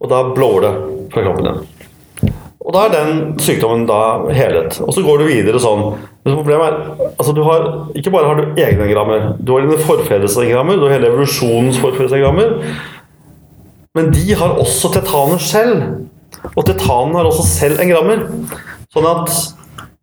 og 0.00 0.10
da 0.12 0.24
blower 0.36 0.64
det 0.64 0.74
fra 1.14 1.26
kroppen 1.26 1.50
din. 1.50 1.62
Og 2.64 2.72
da 2.72 2.86
er 2.86 2.94
den 2.94 3.18
sykdommen 3.44 3.84
da 3.88 3.98
helet. 4.32 4.78
Og 4.80 4.94
så 4.96 5.02
går 5.04 5.20
du 5.20 5.26
videre 5.28 5.60
sånn. 5.60 5.82
Men 6.24 6.38
problemet 6.38 6.64
er 6.70 7.10
altså 7.10 7.34
du 7.36 7.42
har, 7.44 7.66
Ikke 7.98 8.12
bare 8.14 8.30
har 8.30 8.40
du 8.40 8.60
egne 8.60 8.86
engrammer, 8.86 9.34
du 9.38 9.52
har 9.52 9.66
dine 9.66 9.76
forfedres 9.84 10.38
engrammer, 10.40 10.78
du 10.80 10.86
har 10.86 10.96
hele 10.96 11.10
evolusjonens 11.12 11.80
forfedres 11.82 12.16
engrammer. 12.16 12.56
Men 13.94 14.08
de 14.14 14.38
har 14.40 14.56
også 14.62 14.90
tetaner 14.96 15.42
selv. 15.44 15.84
Og 16.54 16.64
tetanen 16.66 17.14
har 17.18 17.28
også 17.28 17.44
selv 17.46 17.84
engrammer. 17.84 18.24
Sånn 18.94 19.10
at 19.12 19.36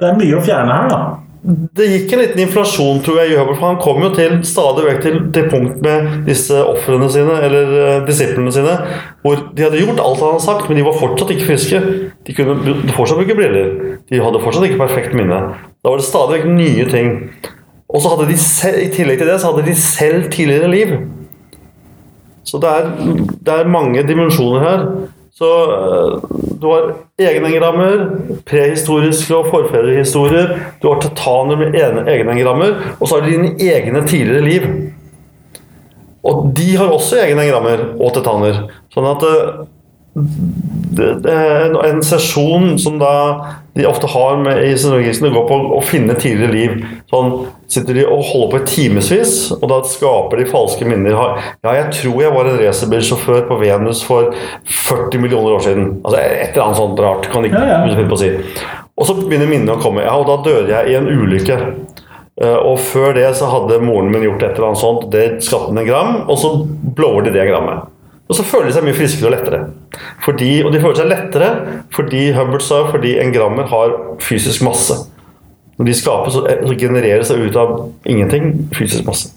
Det 0.02 0.10
er 0.10 0.16
mye 0.18 0.38
å 0.38 0.42
fjerne 0.42 0.74
her, 0.74 0.88
da. 0.90 1.02
Det 1.42 1.88
gikk 1.90 2.12
en 2.14 2.20
liten 2.22 2.40
inflasjon, 2.44 3.00
tror 3.02 3.16
jeg, 3.18 3.32
i 3.34 3.38
for 3.40 3.64
han 3.64 3.80
kom 3.82 4.04
jo 4.06 4.12
til 4.14 4.36
stadig 4.46 4.84
vekk 4.86 5.00
til, 5.02 5.16
til 5.34 5.48
punkt 5.50 5.80
med 5.82 6.28
disse 6.28 6.54
ofrene 6.54 7.08
sine, 7.10 7.38
eller 7.48 7.72
uh, 7.74 8.04
disiplene 8.06 8.54
sine, 8.54 8.76
hvor 9.24 9.40
de 9.58 9.66
hadde 9.66 9.80
gjort 9.82 10.04
alt 10.04 10.22
han 10.22 10.36
hadde 10.36 10.44
sagt, 10.46 10.70
men 10.70 10.78
de 10.78 10.86
var 10.86 11.00
fortsatt 11.00 11.34
ikke 11.34 11.48
friske. 11.48 11.80
De 12.28 12.36
kunne 12.38 12.76
fortsatt 12.94 13.18
bruke 13.18 13.38
briller. 13.40 13.72
De 14.12 14.22
hadde 14.22 14.44
fortsatt 14.44 14.68
ikke 14.70 14.84
perfekt 14.84 15.18
minne. 15.18 15.40
Da 15.82 15.90
var 15.90 15.98
det 15.98 16.06
stadig 16.06 16.38
vekk 16.38 16.54
nye 16.60 16.86
ting. 16.92 17.10
Og 17.90 18.04
så 18.04 18.14
hadde 18.14 18.30
de 18.30 18.38
selv, 18.38 18.78
i 18.84 18.92
tillegg 18.94 19.24
til 19.24 19.32
det 19.32 19.40
så 19.42 19.50
hadde 19.50 19.66
de 19.66 19.76
selv 19.82 20.30
tidligere 20.32 20.70
liv. 20.70 20.94
Så 22.46 22.62
det 22.62 22.70
er, 22.70 22.94
det 23.42 23.56
er 23.56 23.74
mange 23.80 24.06
dimensjoner 24.06 24.68
her. 24.68 24.86
Så 25.32 25.50
eh, 25.74 26.40
du 26.62 26.68
har 26.68 26.90
egenengrammer, 27.22 28.04
prehistoriske 28.46 29.36
og 29.38 29.48
forfedrehistorier. 29.54 30.56
Du 30.82 30.90
har 30.92 31.00
tetaner 31.04 31.60
med 31.60 31.78
egenengrammer, 31.80 32.76
og 33.00 33.08
så 33.08 33.18
har 33.18 33.26
de 33.26 33.38
dine 33.38 33.54
egne 33.72 34.04
tidligere 34.08 34.46
liv. 34.46 34.68
Og 36.28 36.52
de 36.58 36.68
har 36.78 36.92
også 36.92 37.22
egenengrammer 37.24 37.86
og 37.96 38.12
tetaner. 38.18 38.66
Sånn 38.94 39.08
at 39.10 39.26
eh, 39.26 39.64
en 40.12 42.02
sesjon 42.04 42.80
som 42.80 42.98
da 43.00 43.14
de 43.74 43.86
ofte 43.88 44.10
har 44.12 44.38
med 44.44 44.60
i 44.66 44.74
synologisen, 44.76 45.30
det 45.30 45.34
går 45.36 45.46
på 45.48 45.60
å 45.78 45.80
finne 45.88 46.18
tidligere 46.20 46.52
liv. 46.52 46.74
Sånn 47.08 47.46
sitter 47.72 47.96
de 47.96 48.04
og 48.04 48.26
holder 48.28 48.52
på 48.52 48.60
i 48.60 48.68
timevis, 48.68 49.36
og 49.56 49.64
da 49.72 49.78
skaper 49.88 50.42
de 50.42 50.50
falske 50.50 50.88
minner. 50.88 51.16
Ja, 51.16 51.78
jeg 51.78 51.88
tror 51.96 52.20
jeg 52.26 52.36
var 52.36 52.50
en 52.52 52.60
racerbilsjåfør 52.60 53.48
på 53.48 53.60
Venus 53.62 54.04
for 54.04 54.34
40 54.68 55.24
millioner 55.24 55.56
år 55.56 55.64
siden. 55.70 55.88
Altså 56.04 56.20
Et 56.20 56.52
eller 56.52 56.66
annet 56.66 56.82
sånt 56.82 57.00
rart. 57.00 57.32
kan 57.32 57.48
ikke 57.48 57.64
ja, 57.64 57.80
ja. 57.88 58.04
på 58.04 58.20
å 58.20 58.22
si. 58.22 58.34
Og 59.00 59.08
så 59.08 59.16
begynner 59.16 59.48
minnene 59.48 59.80
å 59.80 59.82
komme. 59.82 60.04
Ja, 60.04 60.18
og 60.20 60.28
da 60.28 60.42
døde 60.44 60.76
jeg 60.76 60.92
i 60.92 61.00
en 61.00 61.08
ulykke. 61.08 61.58
Eh, 62.42 62.58
og 62.58 62.80
før 62.84 63.16
det 63.16 63.30
så 63.40 63.48
hadde 63.52 63.80
moren 63.84 64.12
min 64.12 64.28
gjort 64.28 64.44
et 64.44 64.60
eller 64.60 64.74
annet 64.74 64.84
sånt, 64.84 65.08
det 65.14 65.26
skapte 65.46 65.72
en 65.72 65.88
gram, 65.88 66.14
og 66.28 66.38
så 66.42 66.54
blower 67.00 67.24
de 67.24 67.34
det 67.36 67.48
grammet. 67.48 67.88
Og 68.30 68.38
så 68.38 68.46
føler 68.48 68.70
de 68.70 68.76
seg 68.78 68.86
mye 68.88 68.96
friskere 68.96 69.28
og 69.28 69.36
lettere. 69.36 69.62
Fordi, 70.24 70.52
og 70.64 70.72
de 70.72 70.80
føler 70.84 71.02
seg 71.02 71.10
lettere 71.12 71.50
fordi 71.96 72.30
Hubbard 72.38 72.64
sa 72.64 72.86
fordi 72.92 73.18
engrammer 73.20 73.68
har 73.72 73.98
fysisk 74.24 74.64
masse. 74.68 74.96
Når 75.80 75.90
de 75.90 75.94
skapes, 75.98 76.40
så 76.40 76.76
genererer 76.78 77.24
det 77.26 77.38
ut 77.42 77.56
av 77.58 77.78
ingenting 78.06 78.68
fysisk 78.78 79.08
masse. 79.08 79.32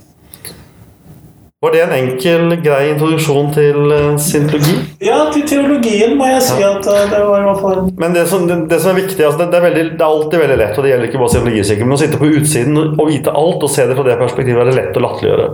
Var 1.65 1.73
det 1.73 1.81
en 1.81 1.93
enkel, 1.97 2.51
grei 2.61 2.91
introduksjon 2.91 3.47
til 3.55 3.79
uh, 3.89 4.19
syntologi? 4.21 4.75
Ja, 5.01 5.23
til 5.33 5.47
teologien 5.49 6.13
må 6.19 6.27
jeg 6.29 6.43
si 6.45 6.59
at 6.61 6.85
uh, 6.85 6.99
det 7.09 7.21
var 7.25 7.41
i 7.41 7.47
hvert 7.47 7.63
fall 7.63 7.79
Men 8.03 8.13
det 8.13 8.27
som, 8.29 8.45
det, 8.51 8.59
det 8.69 8.83
som 8.83 8.93
er 8.93 8.99
viktig 8.99 9.25
altså 9.25 9.41
det, 9.41 9.47
det, 9.55 9.61
er 9.63 9.65
veldig, 9.71 9.85
det, 9.95 10.03
er 10.03 10.11
alltid 10.11 10.43
veldig 10.43 10.59
lett, 10.61 10.77
og 10.77 10.85
det 10.85 10.91
gjelder 10.93 11.09
ikke 11.09 11.23
bare 11.23 11.35
syntologisikkerhet, 11.39 11.89
men 11.89 11.97
å 11.97 12.03
sitte 12.03 12.21
på 12.21 12.29
utsiden 12.37 12.83
og 12.83 13.09
vite 13.09 13.33
alt 13.41 13.65
og 13.65 13.73
se 13.73 13.89
det 13.89 13.97
fra 13.97 14.05
det 14.11 14.19
perspektivet 14.21 14.61
er 14.61 14.69
det 14.69 14.77
lett 14.77 15.01
å 15.01 15.05
latterliggjøre. 15.07 15.49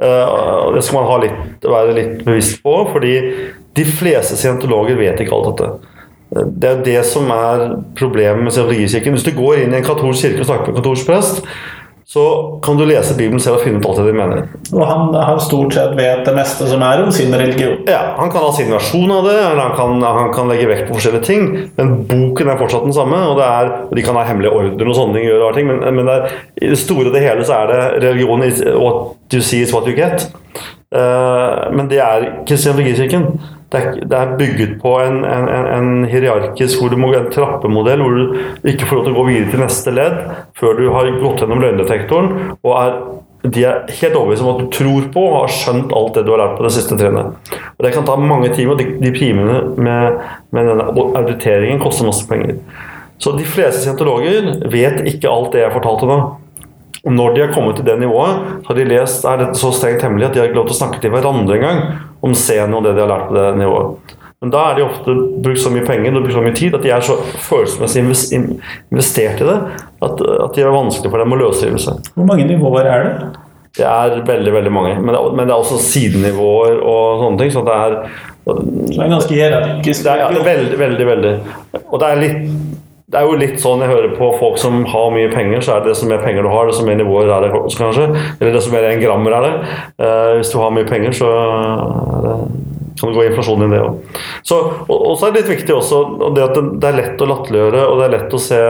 Uh, 0.00 0.70
det 0.74 0.82
skal 0.86 1.04
man 1.04 1.24
litt, 1.26 1.64
være 1.64 1.96
litt 1.96 2.22
bevisst 2.24 2.62
på, 2.64 2.74
fordi 2.88 3.14
de 3.76 3.84
fleste 3.84 4.38
scientologer 4.40 4.96
vet 4.98 5.20
ikke 5.20 5.36
alt 5.36 5.50
dette. 5.50 5.96
Det 6.30 6.68
er 6.70 6.82
det 6.86 7.00
som 7.10 7.26
er 7.34 7.66
problemet 7.98 8.44
med 8.46 8.54
scientologikirken. 8.54 9.16
Hvis 9.16 9.26
du 9.26 9.32
går 9.34 9.64
inn 9.64 9.74
i 9.74 9.80
en 9.80 9.86
katolsk 9.86 10.28
kirke 10.28 10.44
og 10.44 10.48
snakker 10.48 10.70
med 10.70 10.76
en 10.76 10.82
katolsk 10.82 11.10
prest, 11.10 11.42
så 12.12 12.58
kan 12.62 12.76
du 12.76 12.82
lese 12.84 13.14
Bibelen 13.14 13.38
selv 13.38 13.60
og 13.60 13.62
finne 13.62 13.78
ut 13.78 13.84
alt 13.86 14.00
det 14.00 14.04
de 14.08 14.14
mener. 14.18 14.46
Og 14.72 14.80
han, 14.82 15.12
han, 15.14 15.36
stort 15.38 15.76
sett 15.76 15.92
vet 15.94 16.24
det 16.26 16.32
meste 16.34 16.66
som 16.66 16.82
er 16.82 17.04
om 17.04 17.12
sin 17.14 17.30
religion? 17.38 17.76
Ja, 17.86 18.00
han 18.16 18.32
kan 18.32 18.42
ha 18.42 18.48
sin 18.56 18.72
versjon 18.74 19.12
av 19.14 19.28
det, 19.28 19.36
eller 19.38 19.60
han 19.62 19.76
kan, 19.78 20.02
han 20.02 20.32
kan 20.34 20.50
legge 20.50 20.66
vekt 20.72 20.88
på 20.88 20.96
forskjellige 20.96 21.28
ting. 21.28 21.46
Men 21.76 21.92
boken 22.10 22.50
er 22.50 22.58
fortsatt 22.58 22.88
den 22.88 22.96
samme, 22.96 23.20
og, 23.30 23.38
er, 23.46 23.70
og 23.86 23.94
de 23.94 24.02
kan 24.02 24.18
ha 24.18 24.26
hemmelige 24.26 24.50
ordner 24.58 24.90
og 24.90 24.98
sånne 24.98 25.20
ting. 25.20 25.28
Gjøre 25.28 25.52
ting 25.54 25.70
men, 25.70 25.86
men 26.00 26.10
er, 26.10 26.34
i 26.58 26.72
det 26.72 26.80
store 26.82 27.12
og 27.12 27.14
det 27.14 27.22
hele 27.28 27.46
så 27.46 27.60
er 27.60 27.70
det 27.70 28.08
religion 28.08 28.42
is 28.48 28.58
What 28.66 29.14
you 29.30 29.46
see 29.46 29.62
is 29.62 29.70
what 29.76 29.86
you 29.86 29.94
get. 29.94 30.26
Uh, 30.90 31.70
men 31.70 31.86
det 31.92 32.02
er 32.02 32.26
kristianologikirken 32.42 33.28
det 33.70 33.80
er, 33.80 33.98
det 34.02 34.18
er, 34.18 34.34
bygget 34.38 34.72
på 34.82 34.96
en, 34.98 35.20
en, 35.24 35.48
en, 35.48 35.90
hierarkisk 36.10 36.80
hvor 36.80 36.90
du 36.90 36.98
må 36.98 37.12
en 37.14 37.28
trappemodell 37.30 38.02
hvor 38.02 38.16
du 38.16 38.66
ikke 38.66 38.88
får 38.88 38.98
lov 38.98 39.04
til 39.06 39.14
å 39.14 39.18
gå 39.20 39.26
videre 39.28 39.50
til 39.52 39.62
neste 39.62 39.94
ledd 39.94 40.16
før 40.58 40.78
du 40.80 40.88
har 40.90 41.10
gått 41.20 41.44
gjennom 41.44 41.62
løgndetektoren. 41.62 42.32
og 42.66 42.72
er, 42.80 42.96
De 43.46 43.62
er 43.64 43.86
helt 44.00 44.18
overbevist 44.18 44.44
om 44.44 44.50
at 44.56 44.64
du 44.64 44.74
tror 44.74 45.06
på 45.14 45.22
og 45.28 45.36
har 45.38 45.54
skjønt 45.54 45.94
alt 45.96 46.18
det 46.18 46.26
du 46.26 46.34
har 46.34 46.42
lært 46.42 46.58
på 46.58 46.66
det 46.66 46.74
siste 46.74 46.98
trinnet. 46.98 47.54
Og 47.78 47.86
Det 47.86 47.94
kan 47.94 48.08
ta 48.08 48.18
mange 48.18 48.50
timer, 48.56 48.74
og 48.74 48.82
de, 48.82 49.12
de 49.14 49.32
med, 49.38 50.20
med 50.50 50.72
denne 50.72 50.90
auditeringen 51.22 51.80
koster 51.80 52.10
masse 52.10 52.26
penger. 52.28 52.58
Så 53.20 53.36
de 53.36 53.44
fleste 53.44 53.84
scientologer 53.84 54.66
vet 54.72 55.04
ikke 55.06 55.30
alt 55.30 55.54
det 55.54 55.62
jeg 55.62 55.76
fortalte 55.76 56.08
nå. 56.08 56.20
Og 57.06 57.14
når 57.16 57.34
de 57.34 57.42
har 57.46 57.52
kommet 57.54 57.78
til 57.78 57.86
det 57.86 57.96
nivået, 58.00 58.48
har 58.66 58.76
de 58.76 58.86
lest 58.88 59.24
er 59.24 59.40
dette 59.40 59.60
så 59.60 59.72
strengt 59.72 60.02
hemmelig 60.04 60.28
at 60.28 60.34
de 60.36 60.42
har 60.42 60.50
ikke 60.50 60.58
lov 60.60 60.68
til 60.68 60.76
å 60.76 60.80
snakke 60.82 61.00
til 61.00 61.12
hverandre 61.14 61.56
engang 61.56 61.84
om 62.20 62.34
scenen 62.36 62.76
og 62.76 62.84
det 62.84 62.96
de 62.96 63.04
har 63.04 63.12
lært 63.12 63.30
på 63.30 63.36
det 63.38 63.46
nivået. 63.60 64.16
Men 64.40 64.52
da 64.54 64.60
er 64.70 64.78
de 64.78 64.84
ofte 64.86 65.14
brukt 65.44 65.60
så 65.60 65.72
mye 65.72 65.84
penger 65.84 66.16
og 66.16 66.30
så 66.32 66.40
mye 66.44 66.56
tid 66.56 66.76
at 66.76 66.84
de 66.84 66.92
er 66.96 67.04
så 67.04 67.18
følelsesmessig 67.44 68.40
investert 68.40 69.42
i 69.42 69.48
det 69.48 69.56
at, 70.00 70.22
at 70.24 70.56
de 70.56 70.64
er 70.64 70.72
vanskelig 70.72 71.12
for 71.12 71.20
dem 71.20 71.36
å 71.36 71.40
løsrive 71.40 71.80
seg. 71.80 72.00
Hvor 72.16 72.28
mange 72.28 72.46
nivåer 72.48 72.88
er 72.88 73.04
det? 73.04 73.30
Det 73.76 73.84
er 73.86 74.16
veldig 74.26 74.52
veldig 74.52 74.72
mange. 74.72 74.94
Men 74.98 75.14
det, 75.14 75.20
men 75.36 75.46
det 75.46 75.54
er 75.54 75.60
også 75.60 75.78
sidenivåer 75.84 76.80
og 76.80 77.20
sånne 77.22 77.42
ting. 77.42 77.52
Så 77.54 77.62
det 77.68 77.76
er, 77.76 77.98
så 78.44 78.56
det 78.64 78.96
er 78.96 79.12
ganske 79.12 79.36
hierarkisk? 79.36 80.06
Det 80.06 80.14
er, 80.14 80.22
ja, 80.24 80.46
veldig, 80.48 80.78
veldig. 80.80 81.06
veldig. 81.10 81.34
Og 81.84 82.00
det 82.00 82.08
er 82.08 82.24
litt 82.24 82.40
det 83.10 83.18
er 83.18 83.26
jo 83.26 83.38
litt 83.38 83.56
sånn 83.58 83.80
jeg 83.82 83.90
hører 83.90 84.12
på 84.14 84.28
folk 84.38 84.58
som 84.60 84.84
har 84.86 85.08
mye 85.10 85.30
penger, 85.32 85.64
så 85.66 85.74
er 85.74 85.82
det 85.82 85.90
desto 85.90 86.06
mer 86.06 86.20
penger 86.22 86.46
du 86.46 86.50
har, 86.52 86.68
desto 86.68 86.84
mer 86.86 86.98
nivåer 87.00 87.30
er 87.34 87.42
det 87.42 87.50
kanskje. 87.50 88.06
Eller 88.38 88.54
desto 88.54 88.70
mer 88.70 88.86
en 88.86 89.02
grammer 89.02 89.34
er 89.34 89.46
det. 89.46 89.54
Uh, 89.98 90.30
hvis 90.38 90.52
du 90.52 90.60
har 90.60 90.70
mye 90.76 90.86
penger, 90.86 91.16
så 91.18 91.30
det, 92.22 92.36
kan 93.00 93.10
det 93.10 93.16
gå 93.16 93.26
inflasjon 93.26 93.66
i 93.66 93.70
det 93.72 93.82
òg. 93.82 93.98
Og, 94.54 94.94
og, 94.94 95.12
så 95.18 95.26
er 95.26 95.34
det 95.34 95.42
litt 95.42 95.52
viktig 95.56 95.74
også 95.74 96.00
det 96.36 96.46
at 96.46 96.60
det 96.60 96.90
er 96.90 96.98
lett 97.00 97.24
å 97.24 97.30
latterliggjøre, 97.32 97.84
og 97.88 97.98
det 97.98 98.06
er 98.06 98.14
lett 98.14 98.36
å 98.38 98.42
se, 98.46 98.62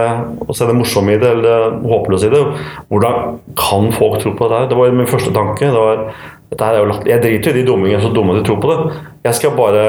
å 0.46 0.56
se, 0.56 0.68
det 0.70 0.76
morsomme 0.78 1.16
i 1.16 1.20
det, 1.20 1.34
eller 1.34 1.48
det 1.50 1.92
håpløse 1.92 2.30
i 2.30 2.34
det. 2.34 2.44
Hvordan 2.88 3.40
kan 3.60 3.90
folk 3.98 4.22
tro 4.22 4.32
på 4.38 4.48
det 4.48 4.62
her? 4.62 4.70
Det 4.72 4.78
var 4.80 5.00
min 5.02 5.10
første 5.10 5.34
tanke. 5.36 5.68
det 5.68 5.84
var 5.84 6.06
er 6.50 7.06
Jeg 7.06 7.22
driter 7.22 7.52
i 7.52 7.60
de 7.60 7.68
dummingene 7.68 8.00
som 8.02 8.14
dumme 8.14 8.34
de 8.38 8.46
tror 8.46 8.56
på 8.62 8.72
det. 8.72 9.02
Jeg 9.28 9.36
skal 9.38 9.52
bare 9.58 9.84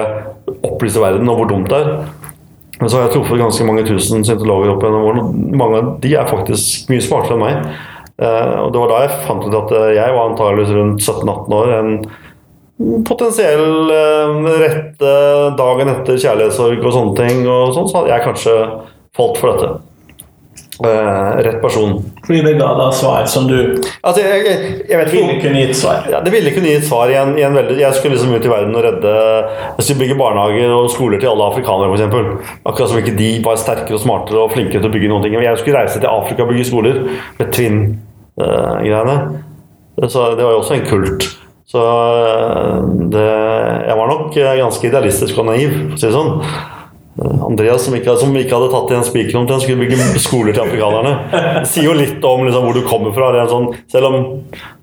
opplyse 0.60 1.00
verden 1.00 1.30
om 1.30 1.40
hvor 1.40 1.48
dumt 1.50 1.72
det 1.72 1.80
er. 1.80 1.96
Men 2.82 2.90
så 2.90 2.98
har 2.98 3.06
jeg 3.06 3.14
truffet 3.14 3.38
ganske 3.38 3.66
mange 3.68 3.86
tusen 3.86 4.26
scientologer 4.26 4.74
opp 4.74 4.82
gjennom 4.82 5.04
årene. 5.06 5.56
Mange 5.62 5.80
av 5.80 5.90
de 6.02 6.16
er 6.18 6.30
faktisk 6.30 6.90
mye 6.90 7.04
smartere 7.06 7.38
enn 7.38 7.44
meg. 7.44 7.76
Uh, 8.22 8.66
og 8.66 8.74
Det 8.74 8.82
var 8.82 8.90
da 8.92 9.04
jeg 9.04 9.20
fant 9.28 9.46
ut 9.46 9.58
at 9.58 9.72
eh, 9.78 9.92
jeg 9.98 10.14
var 10.14 10.28
antageligvis 10.30 10.74
rundt 10.78 11.06
17-18 11.06 11.56
år. 11.58 11.72
En 11.78 13.06
potensiell 13.06 13.94
uh, 13.94 14.50
rette 14.62 15.14
dagen 15.62 15.94
etter 15.94 16.20
kjærlighetssorg 16.26 16.82
og 16.82 16.98
sånne 16.98 17.16
ting. 17.22 17.46
Og 17.46 17.76
sånn, 17.78 17.90
så 17.90 18.00
hadde 18.00 18.14
jeg 18.16 18.26
kanskje 18.26 18.58
falt 19.18 19.42
for 19.42 19.54
dette. 19.54 19.72
Rett 20.82 21.62
person. 21.62 22.00
Fordi 22.32 22.44
det 22.48 22.54
ga 22.62 22.68
da 22.80 22.86
svar 22.96 23.26
som 23.28 23.48
du 23.50 23.58
altså, 23.60 24.22
jeg, 24.24 24.44
jeg, 24.46 24.76
jeg 24.88 25.00
vet, 25.02 25.10
ville 25.12 25.34
kunne 25.42 25.64
gitt 25.66 25.76
svar? 25.76 26.06
Ja, 26.08 26.22
det 26.24 26.32
ville 26.32 26.54
kunne 26.56 26.72
gitt 26.72 26.86
svar 26.88 27.12
i 27.12 27.18
en, 27.20 27.34
i 27.36 27.44
en 27.44 27.58
veldig 27.58 27.76
Jeg 27.82 27.98
skulle 27.98 28.16
liksom 28.16 28.32
ut 28.32 28.48
i 28.48 28.52
verden 28.52 28.78
og 28.80 28.86
redde 28.86 29.12
Jeg 29.18 29.84
skulle 29.84 30.00
bygge 30.06 30.18
barnehager 30.22 30.72
og 30.78 30.88
skoler 30.94 31.20
til 31.20 31.34
alle 31.34 31.50
afrikanere, 31.52 31.92
f.eks. 31.92 32.56
Akkurat 32.64 32.94
som 32.94 33.02
ikke 33.02 33.18
de 33.20 33.30
var 33.44 33.60
sterkere 33.60 34.00
og 34.00 34.04
smartere 34.06 34.46
og 34.46 34.56
flinkere 34.56 34.80
til 34.80 34.88
å 34.88 34.94
bygge 34.96 35.12
noen 35.12 35.28
ting. 35.28 35.36
Jeg 35.44 35.60
skulle 35.60 35.84
reise 35.84 36.00
til 36.00 36.08
Afrika 36.08 36.46
og 36.46 36.54
bygge 36.54 36.70
skoler 36.72 37.04
med 37.42 37.52
trinn-greiene. 37.52 39.18
Uh, 40.00 40.08
så 40.08 40.32
det 40.38 40.48
var 40.48 40.56
jo 40.56 40.62
også 40.64 40.78
en 40.78 40.88
kult. 40.88 41.28
Så 41.68 41.84
uh, 41.84 42.78
det, 43.12 43.28
jeg 43.90 44.00
var 44.00 44.14
nok 44.14 44.38
ganske 44.40 44.88
idealistisk 44.88 45.44
og 45.44 45.52
naiv, 45.52 45.76
for 45.90 46.00
å 46.00 46.00
si 46.00 46.08
det 46.08 46.16
sånn. 46.16 46.80
Andreas, 47.22 47.86
som 47.86 47.96
ikke, 47.96 48.16
som 48.20 48.36
ikke 48.38 48.56
hadde 48.56 48.70
tatt 48.74 48.94
igjen 48.94 49.08
spikeren 49.08 49.42
omtrent, 49.44 49.66
skulle 49.66 49.84
bygge 49.84 50.22
skoler 50.24 50.56
til 50.56 50.64
afrikanerne. 50.64 51.16
Det 51.62 51.70
sier 51.70 51.90
jo 51.90 51.98
litt 51.98 52.24
om 52.26 52.46
liksom, 52.48 52.68
hvor 52.68 52.78
du 52.78 52.86
kommer 52.88 53.14
fra. 53.16 53.32
Sånn, 53.52 53.70
selv 53.92 54.10
om 54.10 54.24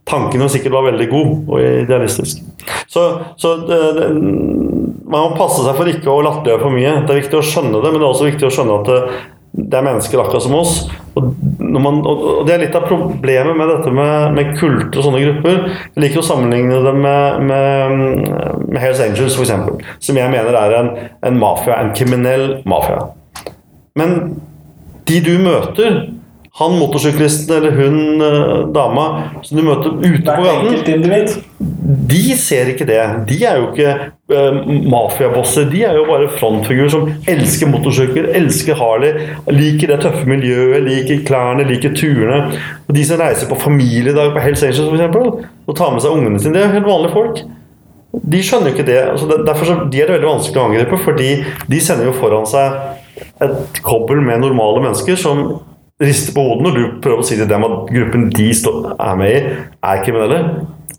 tanken 0.08 0.44
jo 0.44 0.50
sikkert 0.52 0.76
var 0.76 0.86
veldig 0.88 1.08
god 1.10 1.32
og 1.52 1.64
idealistisk. 1.64 2.44
Så, 2.88 3.04
så 3.40 3.54
det, 3.68 3.80
det, 3.98 4.06
man 5.08 5.24
må 5.24 5.38
passe 5.38 5.64
seg 5.64 5.76
for 5.76 5.90
ikke 5.90 6.12
å 6.12 6.22
latterliggjøre 6.24 6.64
for 6.64 6.74
mye. 6.74 6.94
Det 7.02 7.14
er 7.14 7.20
viktig 7.22 7.40
å 7.40 7.44
skjønne 7.44 7.82
det, 7.82 7.90
men 7.90 8.00
det 8.00 8.06
er 8.06 8.12
også 8.12 8.30
viktig 8.30 8.48
å 8.48 8.54
skjønne 8.54 8.78
at 8.78 8.92
det, 8.92 9.00
det 9.52 9.78
er 9.78 9.84
mennesker 9.84 10.20
akkurat 10.22 10.44
som 10.44 10.56
oss. 10.58 10.74
Og, 11.18 11.30
man, 11.58 12.02
og, 12.06 12.26
Det 12.46 12.54
er 12.54 12.62
litt 12.62 12.76
av 12.78 12.86
problemet 12.88 13.56
med 13.56 13.70
dette 13.72 13.92
med, 13.94 14.36
med 14.36 14.52
kulter 14.58 15.00
og 15.00 15.06
sånne 15.08 15.22
grupper. 15.24 15.62
Jeg 15.94 16.04
liker 16.04 16.22
å 16.22 16.26
sammenligne 16.26 16.82
det 16.84 16.94
med, 16.94 17.48
med, 17.48 17.96
med 18.68 18.78
Hells 18.82 19.02
Angels, 19.02 19.38
f.eks. 19.38 19.88
Som 20.04 20.20
jeg 20.20 20.32
mener 20.34 20.58
er 20.60 20.76
en, 20.78 20.92
en 21.26 21.40
mafia, 21.40 21.80
en 21.80 21.94
kriminell 21.96 22.46
mafia. 22.68 23.08
Men 23.98 24.14
de 25.08 25.20
du 25.24 25.34
møter 25.40 26.02
han 26.58 26.74
motorsyklisten 26.74 27.56
eller 27.56 27.70
hun 27.70 28.20
eh, 28.20 28.68
dama 28.74 29.04
som 29.46 29.58
du 29.58 29.62
møter 29.62 29.92
ute 30.02 30.24
på 30.26 30.42
gaten, 30.42 31.44
de 32.08 32.22
ser 32.38 32.72
ikke 32.72 32.86
det. 32.88 32.98
De 33.28 33.36
er 33.46 33.60
jo 33.60 33.68
ikke 33.70 33.92
uh, 34.34 34.58
mafiabosser. 34.90 35.68
De 35.70 35.84
er 35.86 35.94
jo 35.98 36.06
bare 36.08 36.26
frontfigurer 36.34 36.90
som 36.92 37.06
elsker 37.30 37.70
motorsykler, 37.70 38.28
elsker 38.40 38.78
Harley, 38.78 39.28
liker 39.54 39.92
det 39.92 40.00
tøffe 40.02 40.26
miljøet, 40.28 40.82
liker 40.86 41.22
klærne, 41.28 41.66
liker 41.68 41.94
turene. 41.98 42.40
Og 42.88 42.98
De 42.98 43.06
som 43.06 43.22
reiser 43.22 43.50
på 43.50 43.60
familiedag 43.62 44.34
på 44.34 44.42
Hells 44.42 44.66
Angels 44.66 44.82
f.eks. 44.90 45.48
og 45.66 45.78
tar 45.78 45.94
med 45.94 46.04
seg 46.04 46.18
ungene 46.18 46.42
sine, 46.42 46.56
det 46.58 46.66
er 46.66 46.76
helt 46.76 46.90
vanlige 46.90 47.14
folk. 47.14 47.42
De 48.18 48.42
skjønner 48.42 48.72
jo 48.72 48.76
ikke 48.76 48.90
det. 48.90 49.00
Altså, 49.14 49.42
derfor 49.46 49.70
så, 49.70 49.80
de 49.86 50.02
er 50.02 50.10
det 50.10 50.18
veldig 50.18 50.32
vanskelig 50.32 50.62
å 50.62 50.68
angripe, 50.72 51.02
fordi 51.06 51.32
de 51.70 51.82
sender 51.82 52.10
jo 52.10 52.18
foran 52.18 52.46
seg 52.50 52.78
et 53.46 53.82
kobbel 53.86 54.22
med 54.24 54.42
normale 54.42 54.82
mennesker 54.88 55.18
som 55.18 55.44
rister 56.02 56.34
på 56.34 56.44
hodet 56.46 56.66
når 56.66 56.76
du 56.76 56.82
prøver 57.02 57.22
å 57.22 57.26
si 57.26 57.38
til 57.38 57.48
dem 57.50 57.66
at 57.66 57.78
gruppen 57.90 58.28
de 58.34 58.48
er 58.52 59.16
med 59.18 59.32
i, 59.32 59.54
er 59.90 60.04
kriminelle. 60.04 60.42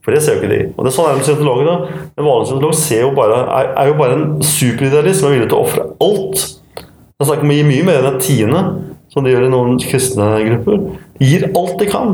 For 0.03 0.15
det 0.15 0.21
ser 0.23 0.37
jo 0.37 0.41
ikke 0.41 0.51
de. 0.51 0.59
Og 0.75 0.85
det 0.85 0.91
er 0.91 0.95
sånn 0.95 1.09
er 1.09 1.17
med 1.19 1.27
scientologer. 1.27 1.67
da. 1.67 2.03
En 2.17 2.27
vanlig 2.27 2.47
scientolog 2.79 3.19
er, 3.25 3.73
er, 3.73 3.89
jo 3.89 3.97
bare 3.99 4.15
en 4.15 4.27
superidealist 4.45 5.21
som 5.21 5.29
er 5.29 5.35
villig 5.37 5.49
til 5.51 5.59
å 5.59 5.65
ofre 5.65 5.87
alt. 6.05 6.45
Det 6.79 7.25
er 7.25 7.29
snakk 7.29 7.43
om 7.43 7.51
å 7.51 7.57
gi 7.57 7.65
mye 7.67 7.87
mer 7.87 7.99
enn 7.99 8.13
en 8.13 8.21
tiende, 8.23 8.63
som 9.11 9.25
de 9.25 9.33
gjør 9.33 9.47
i 9.47 9.51
noen 9.51 9.79
kristne 9.81 10.29
grupper. 10.45 10.85
De 11.19 11.27
gir 11.27 11.49
alt 11.49 11.75
de 11.81 11.89
kan, 11.89 12.13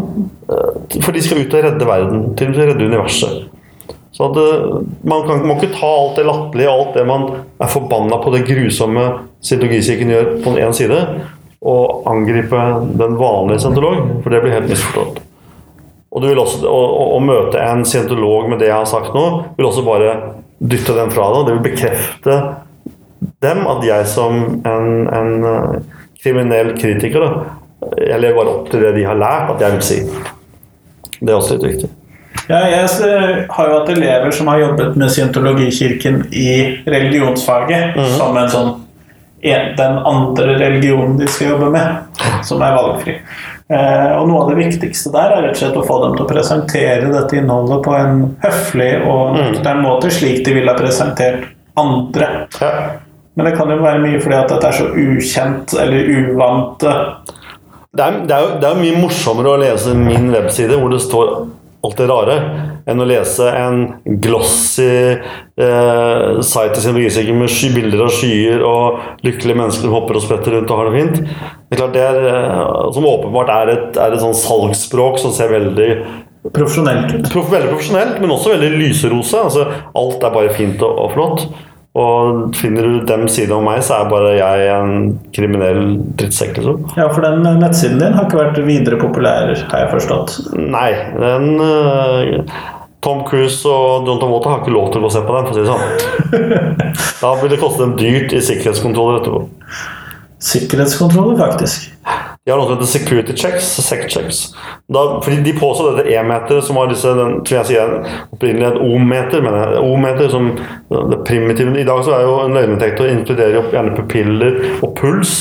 eh, 0.49 0.97
for 0.97 1.11
de 1.13 1.21
skal 1.21 1.43
ut 1.43 1.53
og 1.53 1.67
redde 1.67 1.89
verden. 1.89 2.25
Til 2.35 2.49
og 2.49 2.55
med 2.55 2.71
redde 2.71 2.89
universet. 2.89 3.45
Så 4.15 4.31
at, 4.31 4.37
eh, 4.37 4.81
Man 5.03 5.27
kan 5.27 5.45
må 5.45 5.55
ikke 5.59 5.75
ta 5.75 5.87
alt 5.87 6.15
det 6.15 6.25
latterlige, 6.25 6.71
alt 6.71 6.93
det 6.95 7.05
man 7.05 7.25
er 7.61 7.67
forbanna 7.67 8.17
på 8.23 8.31
det 8.33 8.45
grusomme 8.47 9.19
scientologikirken 9.43 10.09
gjør, 10.09 10.29
på 10.41 10.55
den 10.55 10.63
ene 10.63 10.73
side, 10.73 10.99
å 11.61 11.77
angripe 12.09 12.61
den 12.99 13.15
vanlige 13.19 13.63
scientolog, 13.63 14.19
for 14.23 14.33
det 14.33 14.41
blir 14.43 14.55
helt 14.55 14.69
misforstått. 14.69 15.21
Og 16.15 16.23
du 16.23 16.29
vil 16.29 16.39
også, 16.39 16.61
å, 16.69 16.81
å, 17.17 17.19
møte 17.23 17.59
en 17.59 17.83
scientolog 17.87 18.47
med 18.51 18.61
det 18.63 18.69
jeg 18.69 18.77
har 18.77 18.87
sagt 18.87 19.15
nå, 19.15 19.25
vil 19.57 19.67
også 19.67 19.83
bare 19.83 20.13
dytte 20.63 20.95
den 20.95 21.11
fra 21.11 21.27
deg. 21.33 21.41
Det 21.47 21.55
vil 21.57 21.65
bekrefte 21.65 22.37
dem 23.43 23.65
at 23.67 23.83
jeg 23.83 24.07
som 24.07 24.37
en, 24.63 24.87
en 25.11 25.33
uh, 25.43 25.99
kriminell 26.21 26.71
kritiker 26.79 27.25
da, 27.25 27.33
jeg 27.99 28.21
lever 28.21 28.39
bare 28.39 28.53
opp 28.53 28.71
til 28.71 28.81
det 28.85 28.95
de 28.95 29.03
har 29.05 29.19
lært 29.19 29.51
at 29.55 29.65
jeg 29.65 29.75
vil 29.75 29.85
si. 29.85 29.99
Det 31.19 31.31
er 31.31 31.37
også 31.37 31.57
litt 31.57 31.67
viktig. 31.73 31.91
Ja, 32.45 32.61
jeg 32.69 32.87
har 33.49 33.69
jo 33.69 33.77
hatt 33.79 33.91
elever 33.91 34.33
som 34.35 34.49
har 34.51 34.61
jobbet 34.61 34.97
med 34.99 35.11
scientologikirken 35.11 36.25
i 36.35 36.49
religionsfaget 36.85 37.95
mm. 37.97 38.09
som 38.19 38.37
en 38.37 38.51
sånn 38.51 38.73
den 39.41 39.97
andre 39.97 40.55
religionen 40.57 41.17
de 41.19 41.27
skal 41.27 41.53
jobbe 41.53 41.69
med, 41.75 42.21
som 42.47 42.63
er 42.65 42.75
valgfri. 42.75 43.17
Eh, 43.65 44.11
og 44.19 44.27
Noe 44.29 44.43
av 44.43 44.51
det 44.53 44.59
viktigste 44.59 45.09
der 45.13 45.33
er 45.33 45.47
rett 45.47 45.55
og 45.57 45.61
slett 45.63 45.79
å 45.79 45.85
få 45.85 45.97
dem 46.03 46.15
til 46.15 46.25
å 46.25 46.29
presentere 46.29 47.09
dette 47.09 47.39
innholdet 47.39 47.81
på 47.85 47.95
en 47.97 48.19
høflig 48.43 48.91
og 49.01 49.33
mm. 49.33 49.39
nøktern 49.41 49.81
måte, 49.85 50.13
slik 50.13 50.43
de 50.45 50.53
ville 50.57 50.71
ha 50.71 50.77
presentert 50.77 51.47
andre. 51.79 52.29
Ja. 52.61 52.71
Men 53.35 53.49
det 53.49 53.55
kan 53.57 53.71
jo 53.73 53.81
være 53.81 54.03
mye 54.03 54.21
fordi 54.23 54.37
at 54.37 54.53
dette 54.53 54.69
er 54.69 54.77
så 54.77 54.87
ukjent 54.93 55.73
eller 55.81 56.11
uvant. 56.21 56.85
Det 56.85 58.05
er, 58.05 58.21
det, 58.21 58.37
er 58.37 58.45
jo, 58.45 58.53
det 58.61 58.69
er 58.69 58.79
mye 58.79 59.01
morsommere 59.01 59.55
å 59.55 59.59
lese 59.59 59.95
min 59.97 60.29
webside 60.31 60.77
hvor 60.79 60.93
det 60.93 61.01
står 61.03 61.33
alt 61.85 61.97
det 61.99 62.07
rare, 62.09 62.35
enn 62.89 63.01
å 63.01 63.07
lese 63.07 63.45
en 63.59 63.81
glossy 64.23 64.87
eh, 64.87 66.41
site 66.45 66.93
med 66.95 67.49
sky, 67.51 67.71
bilder 67.75 68.05
av 68.07 68.13
skyer 68.13 68.63
og 68.65 69.25
lykkelige 69.25 69.59
mennesker 69.59 69.87
som 69.87 69.95
hopper 69.95 70.19
og 70.19 70.25
spretter 70.25 70.57
rundt 70.57 70.71
og 70.71 70.81
har 70.81 70.89
det 70.89 71.01
fint. 71.01 71.19
Det 71.25 71.77
er 71.77 71.81
klart 71.81 71.97
det 71.97 72.05
er, 72.05 72.21
eh, 72.31 72.91
Som 72.95 73.09
åpenbart 73.09 73.51
er 73.53 73.73
et, 73.75 73.99
er 74.01 74.15
et 74.15 74.23
sånn 74.23 74.37
salgsspråk 74.37 75.19
som 75.21 75.35
ser 75.35 75.53
veldig 75.53 75.91
Profesjonelt 76.53 77.09
ut. 77.09 77.29
Prof, 77.33 77.47
veldig 77.49 77.71
profesjonelt, 77.71 78.19
men 78.21 78.29
også 78.29 78.51
veldig 78.53 78.67
lyserose. 78.77 79.39
Altså, 79.47 79.63
alt 79.97 80.21
er 80.21 80.33
bare 80.35 80.51
fint 80.53 80.83
og, 80.85 80.99
og 81.01 81.15
flott. 81.15 81.47
Og 81.95 82.55
finner 82.59 82.83
du 82.83 82.95
dem 83.07 83.23
siden 83.31 83.55
av 83.55 83.61
meg, 83.63 83.81
så 83.85 84.01
er 84.01 84.09
bare 84.11 84.33
jeg 84.35 84.63
en 84.73 84.95
kriminell 85.35 85.93
drittsekk. 86.19 86.57
Liksom. 86.59 86.81
Ja, 86.99 87.07
for 87.13 87.23
den 87.23 87.45
nettsiden 87.61 88.01
din 88.01 88.17
har 88.17 88.27
ikke 88.27 88.41
vært 88.41 88.59
videre 88.67 88.99
populær, 88.99 89.53
har 89.71 89.85
jeg 89.85 89.93
forstått? 89.93 90.39
Nei. 90.59 90.89
den... 91.21 91.53
Uh, 91.61 92.73
Tom 93.05 93.21
Cruise 93.27 93.69
og 93.69 94.07
John 94.07 94.17
Travolta 94.17 94.49
har 94.49 94.63
ikke 94.63 94.73
lov 94.73 94.87
til 94.89 95.03
å 95.03 95.05
gå 95.05 95.11
se 95.13 95.21
på 95.27 95.35
den, 95.35 95.45
for 95.45 95.53
å 95.53 95.57
si 95.57 95.61
det 95.61 95.69
sånn. 95.69 96.55
Da 97.21 97.35
vil 97.39 97.51
det 97.53 97.59
koste 97.61 97.85
dem 97.85 97.93
dyrt 97.99 98.33
i 98.33 98.41
sikkerhetskontroller 98.43 99.21
etterpå. 99.21 99.43
Sikkerhetskontroller, 100.45 101.37
faktisk. 101.37 101.91
De 102.45 102.51
har 102.51 102.59
noe 102.59 102.67
som 102.67 102.75
heter 102.75 102.85
security 102.85 103.33
checks. 103.33 103.65
Sec 103.81 104.03
checks. 104.09 104.39
Da, 104.93 105.21
fordi 105.25 105.39
De 105.41 105.53
påså 105.57 105.87
dette 105.95 106.11
E-meter, 106.13 106.61
som 106.61 106.77
var 106.77 106.91
disse, 106.91 107.09
den, 107.17 107.39
tror 107.41 107.57
jeg 107.63 107.71
sier 107.71 107.95
opprinnelig 108.35 108.67
et 108.67 108.77
O-meter. 108.85 109.41
men 109.41 109.79
O-meter 109.81 110.29
som 110.29 110.51
det 110.91 111.23
primitive. 111.25 111.73
I 111.79 111.87
dag 111.87 112.03
så 112.05 112.13
er 112.13 112.27
jo 112.27 112.35
en 112.43 112.53
løgndetektor 112.53 113.09
inkluderer 113.09 113.57
jo 113.57 113.63
gjerne 113.73 113.95
pupiller 113.97 114.59
og 114.85 114.93
puls. 114.99 115.33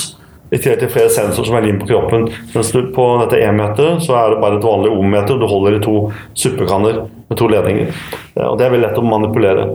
I 0.49 0.57
tillegg 0.57 0.81
til 0.81 0.93
flere 0.95 1.13
sensorer 1.13 1.51
som 1.51 1.59
er 1.59 1.67
limt 1.67 1.83
på 1.83 1.91
kroppen. 1.93 2.25
Mens 2.55 2.73
på 2.73 3.07
dette 3.21 3.43
E-meteret 3.43 4.05
så 4.07 4.17
er 4.23 4.33
det 4.33 4.41
bare 4.41 4.57
et 4.57 4.65
vanlig 4.65 4.97
O-meter. 4.97 5.37
Du 5.37 5.45
holder 5.51 5.77
i 5.77 5.85
to 5.85 5.99
suppekanner 6.33 7.05
med 7.29 7.37
to 7.37 7.51
ledninger. 7.53 7.93
Og 8.49 8.57
Det 8.57 8.65
er 8.65 8.73
veldig 8.79 8.87
lett 8.89 9.03
å 9.03 9.05
manipulere. 9.05 9.69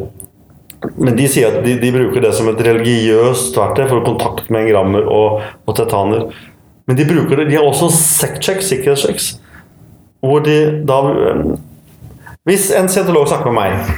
Men 0.95 1.17
de 1.17 1.25
sier 1.27 1.51
at 1.51 1.65
de, 1.65 1.73
de 1.77 1.89
bruker 1.91 2.23
det 2.23 2.31
som 2.33 2.47
et 2.47 2.61
religiøst 2.63 3.57
verktøy 3.59 3.83
for 3.89 3.99
å 3.99 4.05
kontakte 4.05 4.47
med 4.53 4.65
engrammer 4.65 5.09
og, 5.11 5.41
og 5.67 5.75
tetaner. 5.75 6.29
Men 6.89 6.97
de 6.97 7.05
bruker 7.05 7.37
det, 7.37 7.51
de 7.51 7.57
har 7.59 7.67
også 7.69 7.91
sec-check, 7.93 8.63
sikkerhetschecks. 8.65 9.35
Hvor 10.25 10.41
de 10.41 10.55
da 10.89 10.95
Hvis 12.49 12.71
en 12.73 12.89
scientolog 12.89 13.27
snakker 13.29 13.53
med 13.53 13.61
meg, 13.61 13.91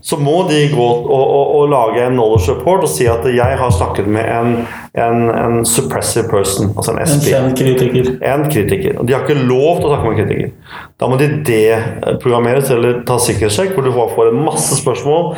så 0.00 0.16
må 0.16 0.46
de 0.48 0.62
gå 0.72 0.86
og, 0.86 1.10
og, 1.12 1.50
og, 1.58 1.68
lage 1.68 2.06
en 2.06 2.14
knowledge 2.16 2.54
report 2.54 2.86
og 2.86 2.88
si 2.88 3.04
at 3.10 3.26
jeg 3.26 3.58
har 3.60 3.74
snakket 3.74 4.08
med 4.08 4.24
en, 4.32 4.54
en, 4.96 5.26
en 5.30 5.64
suppressive 5.68 6.24
person, 6.30 6.70
altså 6.72 6.94
en 6.94 7.02
SP. 7.04 7.28
En 7.36 7.50
kritiker. 7.56 8.06
En 8.24 8.46
kritiker. 8.48 8.96
Og 8.96 9.04
de 9.08 9.12
har 9.12 9.26
ikke 9.26 9.44
lov 9.44 9.82
til 9.82 9.88
å 9.88 9.90
snakke 9.92 10.06
med 10.06 10.14
en 10.14 10.20
kritiker. 10.22 10.78
Da 10.96 11.08
må 11.12 11.18
de 11.20 11.28
deprogrammeres 11.44 12.70
eller 12.72 13.02
ta 13.08 13.18
sikkerhetssjekk, 13.20 13.74
hvor 13.76 13.84
du 13.84 13.92
får 13.92 14.30
en 14.30 14.40
masse 14.46 14.78
spørsmål. 14.80 15.34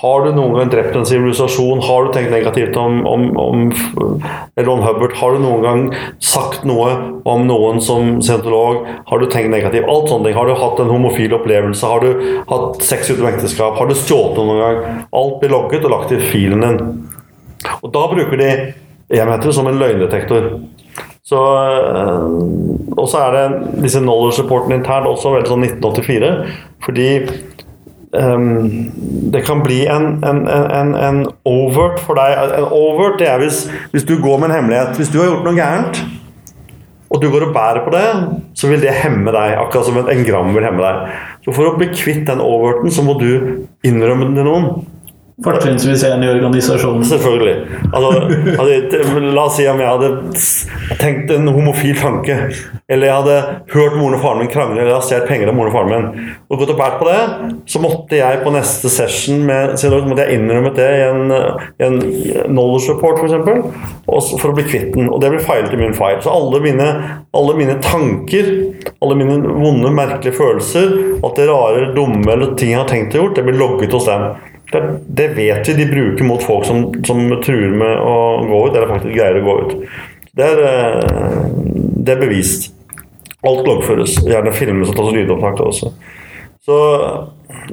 Har 0.00 0.24
du 0.24 0.30
noen 0.32 0.56
gang 0.56 0.72
drept 0.72 0.96
en 0.96 1.04
sivilisasjon? 1.08 1.84
Har 1.84 2.08
du 2.08 2.16
tenkt 2.16 2.32
negativt 2.32 2.78
om, 2.80 3.02
om, 3.06 3.28
om 3.36 3.66
Ron 4.56 4.84
Hubbard? 4.86 5.16
Har 5.20 5.36
du 5.36 5.44
noen 5.44 5.66
gang 5.66 5.84
sagt 6.16 6.64
noe 6.68 6.96
om 7.28 7.44
noen 7.46 7.84
som 7.84 8.16
scientolog? 8.24 8.86
Har 9.12 9.20
du 9.20 9.28
tenkt 9.28 9.52
negativt? 9.52 9.88
Alt 9.92 10.08
sånne 10.08 10.30
ting. 10.30 10.38
Har 10.40 10.48
du 10.48 10.56
hatt 10.56 10.80
en 10.80 10.92
homofil 10.94 11.36
opplevelse? 11.36 11.92
Har 11.92 12.00
du 12.00 12.40
hatt 12.48 12.80
sex 12.88 13.12
utom 13.12 13.28
ekteskap? 13.28 13.76
Har 13.76 13.92
du 13.92 13.98
stjålet 13.98 14.40
noen 14.40 14.62
gang? 14.64 15.02
Alt 15.20 15.42
blir 15.42 15.52
logget 15.52 15.84
og 15.84 15.98
lagt 15.98 16.16
i 16.16 16.22
filen 16.32 16.64
din. 16.64 16.80
Og 17.82 17.92
da 17.94 18.06
bruker 18.10 18.40
de 18.40 18.50
enheter 19.12 19.54
som 19.54 19.68
en 19.68 19.80
løgndetektor. 19.80 20.50
Så, 21.22 21.38
eh, 21.38 22.96
og 22.96 23.08
så 23.08 23.22
er 23.22 23.36
det 23.36 23.82
disse 23.84 24.02
knowledge 24.02 24.42
reportene 24.42 24.80
internt 24.80 25.08
også 25.08 25.36
veldig 25.36 25.52
sånn 25.52 25.66
1984. 25.68 26.32
Fordi 26.82 27.08
um, 28.18 28.56
det 29.32 29.44
kan 29.46 29.62
bli 29.62 29.84
en, 29.86 30.16
en, 30.26 30.42
en, 30.50 30.94
en, 30.98 31.20
overt 31.48 32.02
for 32.02 32.18
deg. 32.18 32.56
En 32.58 32.66
overt 32.74 33.20
det 33.22 33.30
er 33.30 33.38
hvis, 33.42 33.64
hvis 33.94 34.08
du 34.08 34.16
går 34.22 34.42
med 34.42 34.50
en 34.50 34.58
hemmelighet. 34.58 34.98
Hvis 34.98 35.12
du 35.14 35.20
har 35.22 35.30
gjort 35.30 35.46
noe 35.46 35.56
gærent, 35.56 36.02
og 37.12 37.20
du 37.20 37.28
går 37.28 37.46
og 37.46 37.54
bærer 37.54 37.84
på 37.84 37.92
det, 37.92 38.06
så 38.56 38.70
vil 38.70 38.80
det 38.82 38.94
hemme 39.02 39.32
deg. 39.34 39.58
Akkurat 39.60 39.88
som 39.88 39.98
en 40.00 40.24
gram 40.26 40.54
vil 40.56 40.64
hemme 40.64 40.82
deg. 40.82 41.16
Så 41.44 41.54
for 41.54 41.68
å 41.68 41.76
bli 41.76 41.90
kvitt 41.92 42.24
den 42.28 42.40
overten, 42.40 42.92
så 42.92 43.04
må 43.04 43.18
du 43.20 43.30
innrømme 43.84 44.30
den 44.30 44.38
til 44.40 44.48
noen. 44.48 44.68
Fortrinnsvis 45.44 46.04
en 46.04 46.22
i 46.22 46.28
organisasjonen. 46.28 47.04
Selvfølgelig. 47.04 47.54
Altså, 47.92 48.10
hadde, 48.58 49.22
la 49.32 49.46
oss 49.46 49.56
si 49.56 49.66
om 49.70 49.80
jeg 49.80 49.88
hadde 49.88 50.10
tenkt 51.00 51.32
en 51.32 51.48
homofil 51.54 51.96
tanke, 51.98 52.36
eller 52.92 53.08
jeg 53.08 53.16
hadde 53.22 53.38
hørt 53.72 53.96
moren 53.96 54.18
og 54.18 54.22
faren 54.22 54.42
min 54.42 54.52
krangle, 54.52 54.80
eller 54.80 54.92
jeg 54.92 54.98
hadde 54.98 55.08
stjålet 55.08 55.30
penger 55.30 55.50
av 55.50 55.56
moren 55.56 55.72
og 55.72 55.76
faren 55.78 55.92
min, 55.92 56.30
og 56.52 56.60
gått 56.60 56.74
og 56.74 56.78
båret 56.82 57.00
på 57.00 57.08
det, 57.08 57.50
så 57.72 57.82
måtte 57.82 58.18
jeg 58.18 58.42
på 58.44 58.52
neste 58.54 58.92
session 58.92 59.42
med, 59.48 59.74
så 59.80 59.90
måtte 59.96 60.26
jeg 60.26 60.38
innrømmet 60.38 60.78
det 60.78 60.88
i 60.98 61.02
en, 61.08 61.34
en 61.88 61.98
knowledge 62.50 62.92
report, 62.92 63.22
f.eks., 63.24 63.72
for 64.42 64.52
å 64.52 64.56
bli 64.56 64.66
kvitt 64.68 64.92
den. 64.94 65.08
Og 65.08 65.22
det 65.22 65.32
ble 65.32 65.42
feilet 65.42 65.72
i 65.72 65.80
min 65.80 65.96
feil. 65.96 66.20
Så 66.22 66.32
alle 66.32 66.60
mine, 66.62 66.88
alle 67.36 67.56
mine 67.56 67.78
tanker, 67.84 68.50
alle 69.02 69.16
mine 69.18 69.38
vonde, 69.40 69.92
merkelige 69.94 70.36
følelser, 70.36 70.92
alt 71.22 71.38
det 71.38 71.48
rare, 71.48 71.92
dumme 71.96 72.28
eller 72.32 72.56
ting 72.58 72.74
jeg 72.74 72.82
har 72.82 72.90
tenkt 72.90 73.16
og 73.16 73.26
gjort, 73.26 73.38
det 73.38 73.46
blir 73.48 73.60
logget 73.60 73.96
hos 73.96 74.08
dem. 74.10 74.30
Det, 74.72 74.82
det, 75.06 75.28
vet 75.36 75.68
vi 75.68 75.74
de 75.76 75.88
bruker 75.90 76.24
mot 76.24 76.42
folk 76.42 76.64
som, 76.68 76.86
som, 77.06 77.20
truer 77.44 77.74
med 77.76 77.98
å 78.00 78.16
gå 78.48 78.62
ut, 78.66 78.76
eller 78.76 78.88
faktisk 78.94 79.14
greier 79.16 79.40
å 79.40 79.44
gå 79.46 79.58
ut. 79.60 79.76
Det 80.32 80.48
er, 80.48 80.62
eh, 80.70 81.42
det 82.02 82.16
er 82.16 82.24
bevist. 82.24 82.70
Alt 83.42 83.66
loggføres. 83.66 84.20
Gjerne 84.24 84.54
filmes 84.54 84.92
og 84.92 84.98
tas 84.98 85.14
lydopptak 85.14 85.60
også. 85.60 85.92
Så 86.62 86.76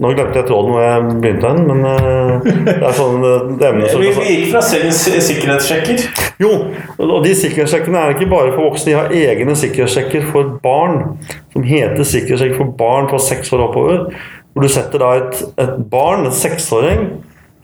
nå 0.02 0.10
glemte 0.16 0.40
jeg 0.40 0.48
tråden 0.48 0.72
hvor 0.74 0.82
jeg 0.82 1.18
begynte 1.22 1.50
hen, 1.52 1.60
men 1.70 1.84
eh, 1.86 2.48
det 2.66 2.74
er 2.78 2.96
sånn 2.98 3.22
eh, 3.26 3.52
det 3.60 3.68
emnet 3.68 3.92
som 3.92 4.02
Vi 4.02 4.10
gikk 4.10 4.48
fra 4.50 4.62
sikkerhetssjekker. 4.66 6.04
Jo, 6.42 6.52
og 6.98 7.20
de 7.26 7.36
sikkerhetssjekkene 7.38 8.02
er 8.02 8.16
ikke 8.16 8.30
bare 8.32 8.54
for 8.56 8.70
voksne. 8.70 8.90
De 8.90 8.98
har 8.98 9.14
egne 9.14 9.54
sikkerhetssjekker 9.60 10.26
for 10.32 10.56
barn, 10.64 11.20
som 11.54 11.66
heter 11.68 12.02
sikkerhetssjekk 12.02 12.58
for 12.58 12.74
barn 12.80 13.10
fra 13.12 13.22
seks 13.22 13.54
år 13.54 13.68
oppover. 13.68 14.08
Hvor 14.54 14.66
du 14.66 14.72
setter 14.72 15.02
da 15.02 15.12
et, 15.20 15.44
et 15.62 15.76
barn, 15.92 16.26
en 16.26 16.36
seksåring, 16.36 17.06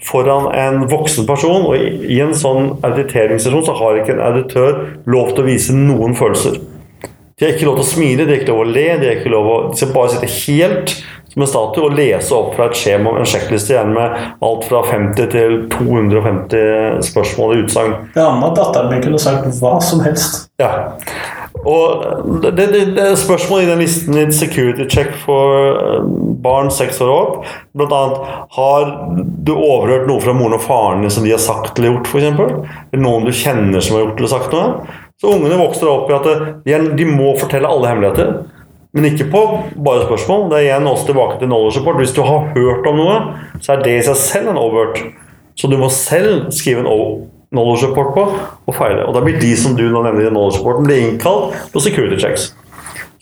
foran 0.05 0.51
en 0.53 0.85
voksen 0.91 1.27
person. 1.27 1.67
Og 1.69 1.75
i, 1.79 1.89
i 2.15 2.21
en 2.23 2.35
sånn 2.37 2.75
auditeringssesjon 2.85 3.65
så 3.67 3.75
har 3.79 3.99
ikke 4.01 4.15
en 4.17 4.23
auditør 4.29 4.79
lov 5.09 5.33
til 5.33 5.43
å 5.43 5.49
vise 5.49 5.75
noen 5.75 6.15
følelser. 6.17 6.61
De 7.35 7.43
har 7.43 7.57
ikke 7.57 7.67
lov 7.67 7.81
til 7.81 7.83
å 7.83 7.89
smile, 7.89 8.23
de 8.23 8.31
har 8.31 8.41
ikke 8.41 8.53
lov 8.53 8.61
til 8.63 8.69
å 8.69 8.75
le, 8.77 8.87
de, 9.01 9.07
har 9.09 9.17
ikke 9.19 9.33
lov 9.33 9.47
å, 9.51 9.55
de 9.73 9.79
skal 9.81 9.89
bare 9.91 10.13
sitte 10.13 10.33
helt 10.45 10.93
som 11.35 11.43
en 11.43 11.49
statue 11.51 11.89
og 11.89 11.97
lese 11.97 12.31
opp 12.31 12.53
fra 12.55 12.69
et 12.69 12.77
skjema 12.79 13.11
en 13.19 13.27
sjekkliste 13.27 13.73
igjen 13.73 13.91
med 13.91 14.13
alt 14.47 14.67
fra 14.69 14.79
50 14.87 15.27
til 15.33 15.57
250 15.73 17.03
spørsmål 17.09 17.51
i 17.51 17.65
utsagn. 17.65 17.97
Ja, 18.15 18.29
datteren 18.55 18.87
min 18.93 19.03
kunne 19.03 19.19
sagt 19.19 19.49
hva 19.59 19.73
som 19.83 20.05
helst. 20.05 20.45
Ja. 20.63 20.71
Og 21.65 22.41
det, 22.43 22.51
det, 22.57 22.67
det 22.97 23.01
er 23.01 23.15
spørsmål 23.17 23.63
i 23.63 23.69
den 23.69 23.81
listen 23.81 24.17
i 24.19 24.25
security 24.35 24.85
check 24.91 25.13
for 25.23 25.55
eh, 25.71 26.09
barn 26.43 26.69
seks 26.73 26.99
år 27.01 27.13
opp. 27.13 27.47
Blant 27.77 27.95
annet 27.95 28.33
har 28.57 28.91
du 29.15 29.53
overhørt 29.55 30.09
noe 30.09 30.21
fra 30.21 30.35
moren 30.37 30.57
og 30.59 30.65
faren 30.65 31.07
som 31.09 31.25
de 31.25 31.33
har 31.33 31.41
sagt 31.41 31.79
eller 31.79 31.95
gjort, 31.95 32.11
f.eks.? 32.11 32.43
Eller 32.91 33.05
noen 33.05 33.25
du 33.25 33.33
kjenner 33.33 33.81
som 33.81 33.97
har 33.97 34.05
gjort 34.05 34.21
eller 34.21 34.33
sagt 34.35 34.53
noe? 34.53 34.99
Så 35.21 35.31
ungene 35.31 35.61
vokser 35.61 35.89
opp 35.89 36.11
i 36.11 36.17
at 36.17 36.27
de, 36.67 36.79
de 36.99 37.07
må 37.07 37.31
fortelle 37.39 37.69
alle 37.71 37.89
hemmeligheter. 37.89 38.33
Men 38.95 39.09
ikke 39.09 39.27
på 39.31 39.43
bare 39.83 40.05
spørsmål. 40.05 40.49
Det 40.51 40.59
er 40.59 40.67
igjen 40.69 40.87
også 40.87 41.09
tilbake 41.09 41.39
til 41.39 41.49
knowledge 41.49 41.79
support. 41.79 41.97
Hvis 41.99 42.13
du 42.15 42.21
har 42.23 42.51
hørt 42.55 42.85
om 42.87 42.99
noe, 42.99 43.15
så 43.59 43.73
er 43.73 43.81
det 43.83 43.95
i 43.95 44.03
seg 44.07 44.19
selv 44.21 44.51
en 44.51 44.59
overhørt. 44.59 45.01
Så 45.55 45.67
du 45.71 45.75
må 45.79 45.89
selv 45.91 46.51
skrive 46.55 46.83
en 46.83 46.91
knowledge 47.55 47.89
report 47.89 48.13
på 48.15 48.27
og 48.67 48.77
feile. 48.77 49.07
Og 49.07 49.15
da 49.15 49.23
blir 49.25 49.39
de 49.41 49.55
som 49.59 49.73
du 49.77 49.87
nå 49.87 50.03
nevner 50.05 50.27
i 50.27 50.33
knowledge 50.33 50.61
reporten, 50.61 50.87
blir 50.87 51.07
innkalt 51.07 51.57
på 51.73 51.83
security 51.83 52.19
checks. 52.21 52.51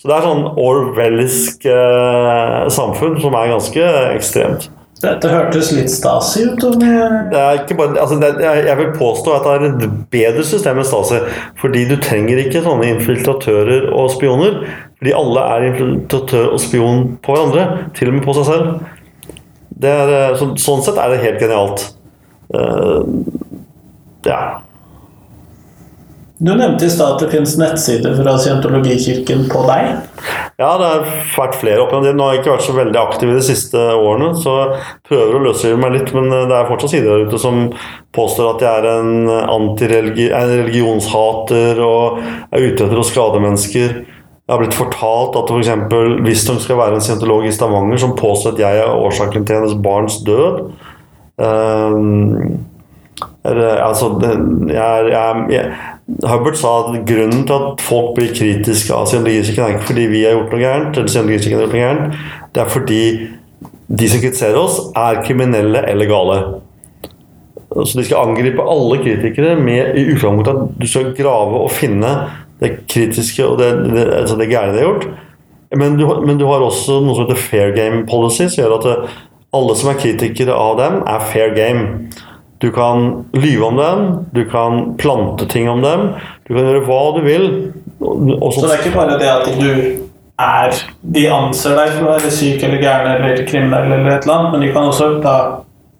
Så 0.04 0.10
det 0.10 0.16
er 0.18 0.26
sånn 0.28 0.48
orwellisk 0.60 1.64
eh, 1.72 2.64
samfunn 2.76 3.22
som 3.24 3.38
er 3.40 3.54
ganske 3.54 3.92
ekstremt. 4.18 4.66
Dette 5.04 5.28
hørtes 5.32 5.70
litt 5.76 5.92
Stasi 5.92 6.46
ut. 6.48 6.64
Om 6.64 6.80
det 6.80 7.40
er 7.40 7.62
ikke 7.62 7.76
bare, 7.80 7.96
altså 8.00 8.18
det, 8.20 8.34
jeg 8.44 8.76
vil 8.80 8.92
påstå 8.96 9.34
at 9.36 9.48
det 9.48 9.54
er 9.54 9.66
et 9.68 9.96
bedre 10.14 10.46
system 10.48 10.80
enn 10.80 10.88
Stasi. 10.88 11.22
Fordi 11.60 11.86
du 11.90 11.98
trenger 12.04 12.40
ikke 12.44 12.64
sånne 12.64 12.92
infiltratører 12.94 13.90
og 13.92 14.12
spioner. 14.14 14.60
Fordi 15.00 15.16
alle 15.20 15.48
er 15.56 15.68
infiltratør 15.72 16.54
og 16.54 16.64
spion 16.64 17.04
på 17.24 17.36
hverandre. 17.36 17.68
Til 17.98 18.12
og 18.12 18.18
med 18.18 18.28
på 18.28 18.38
seg 18.40 18.50
selv. 18.52 18.74
Er, 19.84 20.14
eh, 20.20 20.38
så, 20.40 20.54
sånn 20.68 20.84
sett 20.86 21.00
er 21.00 21.12
det 21.12 21.24
helt 21.26 21.44
genialt. 21.44 21.88
Ja. 24.28 24.62
Du 26.44 26.52
nevnte 26.56 26.86
i 26.86 26.90
stad 26.92 27.14
at 27.16 27.22
det 27.24 27.30
finnes 27.32 27.54
nettsider 27.56 28.16
fra 28.18 28.34
Scientologikirken 28.42 29.46
på 29.52 29.62
deg? 29.68 29.94
Ja, 30.60 30.74
det 30.80 30.88
har 30.90 31.06
vært 31.38 31.56
flere 31.62 31.84
opp 31.86 31.94
Nå 31.96 32.10
har 32.10 32.34
jeg 32.36 32.42
ikke 32.42 32.52
vært 32.56 32.66
så 32.66 32.76
veldig 32.76 33.00
aktiv 33.00 33.32
i 33.32 33.38
de 33.38 33.46
siste 33.46 33.80
årene, 33.80 34.34
så 34.36 34.56
prøver 35.08 35.38
å 35.38 35.44
løsrive 35.46 35.80
meg 35.80 35.96
litt. 35.96 36.12
Men 36.16 36.28
det 36.34 36.58
er 36.58 36.68
fortsatt 36.68 36.92
sider 36.92 37.10
der 37.14 37.30
ute 37.30 37.40
som 37.42 37.70
påstår 38.16 38.58
at 38.58 38.66
jeg 38.66 38.74
er 38.82 38.90
en 38.92 39.72
religionshater 39.94 41.80
og 41.86 42.20
er 42.24 42.68
ute 42.68 42.90
etter 42.90 43.00
å 43.00 43.08
skade 43.08 43.40
mennesker. 43.44 43.96
Jeg 44.44 44.52
har 44.52 44.60
blitt 44.60 44.76
fortalt 44.76 45.40
at 45.40 45.48
f.eks. 45.54 45.72
visstnok 46.28 46.60
skal 46.66 46.82
være 46.82 47.00
en 47.00 47.06
scientolog 47.06 47.48
i 47.48 47.56
Stavanger 47.56 48.04
som 48.04 48.18
påstår 48.20 48.58
at 48.58 48.62
jeg 48.66 48.84
er 48.84 48.92
årsaken 49.00 49.48
til 49.48 49.62
hennes 49.62 49.80
barns 49.86 50.20
død. 50.28 50.74
Um, 51.40 52.60
Altså, 53.44 54.08
jeg, 54.24 55.08
jeg, 55.12 55.46
jeg, 55.52 55.72
Hubbard 56.24 56.56
sa 56.56 56.70
at 56.80 57.02
grunnen 57.08 57.42
til 57.48 57.56
at 57.58 57.82
folk 57.84 58.14
blir 58.16 58.32
kritiske 58.32 58.96
av 58.96 59.10
scientologikirken, 59.10 59.64
er 59.66 59.76
ikke 59.76 59.90
fordi 59.90 60.06
vi 60.12 60.22
har 60.24 60.38
gjort 60.38 60.54
noe 60.54 60.62
gærent, 60.64 61.00
eller 61.00 61.18
har 61.18 61.34
gjort 61.34 61.58
noe 61.60 61.82
gærent, 61.82 62.22
det 62.56 62.64
er 62.64 62.72
fordi 62.72 63.02
de 64.00 64.10
som 64.10 64.24
kritiserer 64.24 64.60
oss, 64.60 64.80
er 64.96 65.20
kriminelle 65.28 65.84
eller 65.92 66.10
gale. 66.10 66.38
Så 67.74 67.98
de 67.98 68.06
skal 68.06 68.30
angripe 68.30 68.64
alle 68.70 69.02
kritikere 69.02 69.58
med 69.60 69.98
i 69.98 70.06
utgangspunktet 70.14 70.54
at 70.54 70.80
du 70.80 70.88
skal 70.88 71.14
grave 71.18 71.62
og 71.66 71.72
finne 71.74 72.12
det 72.62 72.76
kritiske 72.88 73.46
og 73.48 73.58
det, 73.60 73.72
det, 73.90 74.08
altså 74.22 74.38
det 74.40 74.50
gærne 74.52 74.76
de 74.76 74.84
har 74.84 74.92
gjort. 74.92 75.08
Men 75.76 75.98
du, 75.98 76.06
men 76.26 76.38
du, 76.38 76.46
har 76.46 76.62
også 76.62 77.00
noe 77.02 77.18
som 77.18 77.26
heter 77.26 77.40
fair 77.42 77.74
game 77.74 78.04
policy, 78.10 78.46
som 78.46 78.62
gjør 78.62 78.76
at 78.78 79.16
alle 79.58 79.76
som 79.78 79.90
er 79.90 80.00
kritikere 80.02 80.54
av 80.54 80.78
dem, 80.78 81.00
er 81.10 81.26
fair 81.32 81.56
game. 81.58 82.12
Du 82.64 82.70
kan 82.72 83.26
lyve 83.36 83.66
om 83.66 83.76
dem, 83.76 84.26
du 84.32 84.46
kan 84.50 84.94
plante 84.98 85.48
ting 85.52 85.70
om 85.70 85.82
dem. 85.84 86.06
Du 86.48 86.54
kan 86.54 86.64
gjøre 86.64 86.86
hva 86.88 87.02
du 87.18 87.20
vil. 87.26 87.50
så 88.00 88.64
det 88.64 88.70
er 88.70 88.86
ikke 88.86 88.96
bare 88.96 89.18
det 89.20 89.28
at 89.28 89.50
du 89.60 89.74
er 90.40 90.78
De 91.16 91.26
anser 91.28 91.76
deg 91.76 91.92
for 91.98 92.08
å 92.08 92.14
være 92.14 92.32
syk 92.32 92.64
eller 92.64 92.80
gæren 92.80 93.12
eller 93.18 93.44
kriminell, 93.50 93.92
eller 93.92 94.16
et 94.16 94.24
eller 94.24 94.38
annet, 94.38 94.56
men 94.56 94.64
de 94.64 94.72
kan 94.72 94.88
også 94.88 95.10
da 95.26 95.36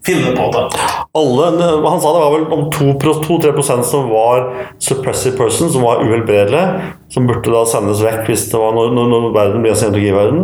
finne 0.08 0.32
på 0.40 0.48
det. 0.56 0.64
Alle, 1.20 1.50
han 1.84 2.00
sa 2.00 2.16
det 2.16 2.24
var 2.24 2.34
vel 2.38 2.48
om 2.56 2.64
2-3% 2.72 3.84
som 3.92 4.08
var 4.14 4.48
suppressive 4.80 5.36
person, 5.44 5.68
som 5.68 5.84
var 5.84 6.00
uhelbredelige. 6.08 6.96
Som 7.12 7.28
burde 7.28 7.52
da 7.52 7.68
sendes 7.68 8.08
vekk 8.08 8.32
hvis 8.32 8.48
det 8.56 8.64
var 8.64 8.72
når, 8.80 8.96
når, 8.96 9.12
når 9.12 9.30
verden 9.36 9.68
blir 9.68 9.76
en 9.76 9.84
scientologiverden. 9.84 10.42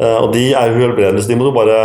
Uh, 0.00 0.16
og 0.24 0.32
de 0.32 0.48
er 0.56 0.72
uhelbredelige, 0.72 1.28
så 1.28 1.32
de 1.34 1.40
må 1.40 1.52
du 1.52 1.54
bare 1.60 1.80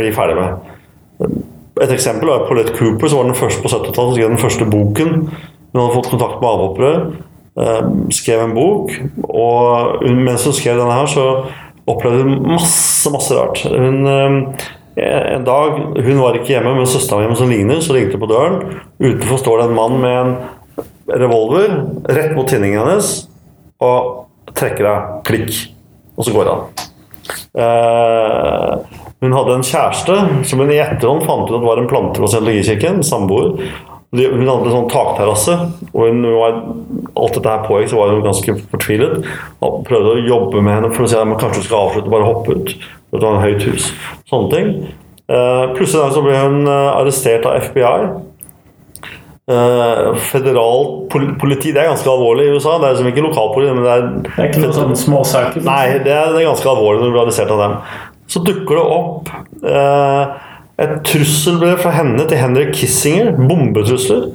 bli 0.00 0.16
ferdig 0.16 0.40
med. 0.40 1.40
Et 1.80 1.92
eksempel 1.94 2.28
er 2.28 2.44
Paulette 2.44 2.74
Cooper, 2.76 3.08
som 3.08 3.22
var 3.22 3.30
den 3.30 3.38
første 3.38 3.62
på 3.64 3.70
70-tallet 3.72 3.96
som 3.96 4.16
skrev 4.16 4.32
den 4.32 4.42
første 4.42 4.68
boken. 4.68 5.14
Hun 5.70 5.80
hadde 5.80 5.94
fått 5.94 6.10
kontakt 6.12 6.42
med 6.42 6.50
avhoppere, 6.50 6.92
eh, 7.56 7.88
skrev 8.12 8.44
en 8.44 8.54
bok, 8.56 8.92
og 9.28 10.04
mens 10.04 10.44
hun 10.44 10.56
skrev 10.56 10.80
denne 10.80 10.98
her, 10.98 11.08
så 11.08 11.26
opplevde 11.88 12.26
hun 12.26 12.52
masse, 12.56 13.10
masse 13.12 13.34
rart. 13.34 13.62
Hun, 13.64 14.06
eh, 14.06 15.34
en 15.36 15.44
dag, 15.44 15.78
Hun 16.04 16.20
var 16.20 16.34
ikke 16.34 16.52
hjemme, 16.52 16.74
men 16.76 16.86
søsteren 16.86 17.22
hjemme 17.22 17.36
som 17.36 17.48
ligner, 17.48 17.80
så 17.80 17.94
ringte 17.94 18.18
på 18.18 18.28
døren. 18.28 18.82
Utenfor 19.00 19.38
står 19.38 19.58
det 19.58 19.68
en 19.68 19.76
mann 19.76 20.00
med 20.00 20.16
en 20.26 20.36
revolver 21.08 21.86
rett 22.08 22.34
mot 22.36 22.48
tinningen 22.48 22.78
hennes 22.78 23.28
og 23.80 24.26
trekker 24.54 24.84
av. 24.84 25.22
Klikk. 25.24 25.72
Og 26.18 26.24
så 26.24 26.34
går 26.34 26.50
han. 26.50 26.60
Uh, 27.56 29.09
hun 29.20 29.36
hadde 29.36 29.58
en 29.58 29.66
kjæreste 29.66 30.16
som 30.48 30.62
hun 30.62 30.70
i 30.72 30.80
etterhånd 30.80 31.26
fant 31.28 31.50
ut 31.50 31.58
at 31.58 31.64
var 31.64 31.80
en 31.80 31.88
plante 31.90 32.22
på 32.22 32.28
Scientologikirken. 32.30 33.02
Samboer. 33.04 33.58
Hun 34.10 34.48
hadde 34.48 34.66
en 34.66 34.72
sånn 34.74 34.88
takterrasse, 34.90 35.56
og 35.92 36.00
hun 36.08 36.24
var, 36.34 36.56
alt 37.14 37.36
dette 37.36 37.52
her 37.52 37.66
pågikk, 37.68 37.92
så 37.92 38.00
var 38.00 38.14
hun 38.14 38.24
ganske 38.24 38.56
fortvilet. 38.72 39.28
Og 39.62 39.84
prøvde 39.86 40.16
å 40.16 40.24
jobbe 40.24 40.64
med 40.64 40.78
henne 40.78 40.90
for 40.96 41.06
å 41.06 41.10
si 41.10 41.18
at 41.18 41.36
kanskje 41.36 41.60
hun 41.60 41.68
skal 41.68 41.84
avslutte, 41.84 42.08
og 42.08 42.16
bare 42.16 42.30
hoppe 42.30 42.56
ut. 42.56 42.74
Det 43.10 43.20
var 43.20 43.36
en 43.36 43.44
høyt 43.44 43.68
hus. 43.68 43.92
Sånne 44.30 44.50
ting. 44.56 44.72
Uh, 45.30 45.70
plutselig 45.76 46.16
så 46.16 46.24
ble 46.24 46.34
hun 46.40 46.64
uh, 46.66 46.96
arrestert 46.96 47.46
av 47.46 47.60
FBI. 47.68 48.10
Uh, 49.50 50.16
federal 50.30 51.08
politi 51.10 51.72
Det 51.74 51.80
er 51.82 51.88
ganske 51.90 52.10
alvorlig 52.10 52.48
i 52.48 52.52
USA. 52.56 52.76
Det 52.78 52.88
er 52.88 52.96
liksom 52.96 53.12
ikke 53.12 53.28
lokalpoliti. 53.28 53.76
Men 53.76 53.86
det 53.86 53.94
er, 53.94 54.08
det 54.26 54.36
er 54.36 54.50
ikke 54.50 54.64
noen 54.64 54.78
sånne 54.80 54.98
småsaker? 55.04 55.66
Nei, 55.66 55.84
det 56.02 56.14
er, 56.16 56.32
det 56.34 56.42
er 56.42 56.50
ganske 56.50 56.70
alvorlig 56.72 57.02
når 57.02 57.10
du 57.10 57.14
blir 57.14 57.24
arrestert 57.28 57.54
av 57.54 57.62
dem 57.62 57.82
så 58.30 58.42
dukker 58.46 58.78
det 58.78 58.84
opp 58.94 59.30
eh, 59.66 60.36
et 60.80 60.92
trusselbrev 61.04 61.80
fra 61.82 61.92
henne 61.92 62.24
til 62.28 62.40
Henrik 62.40 62.72
Kissinger. 62.78 63.32
Bombetrusler. 63.36 64.30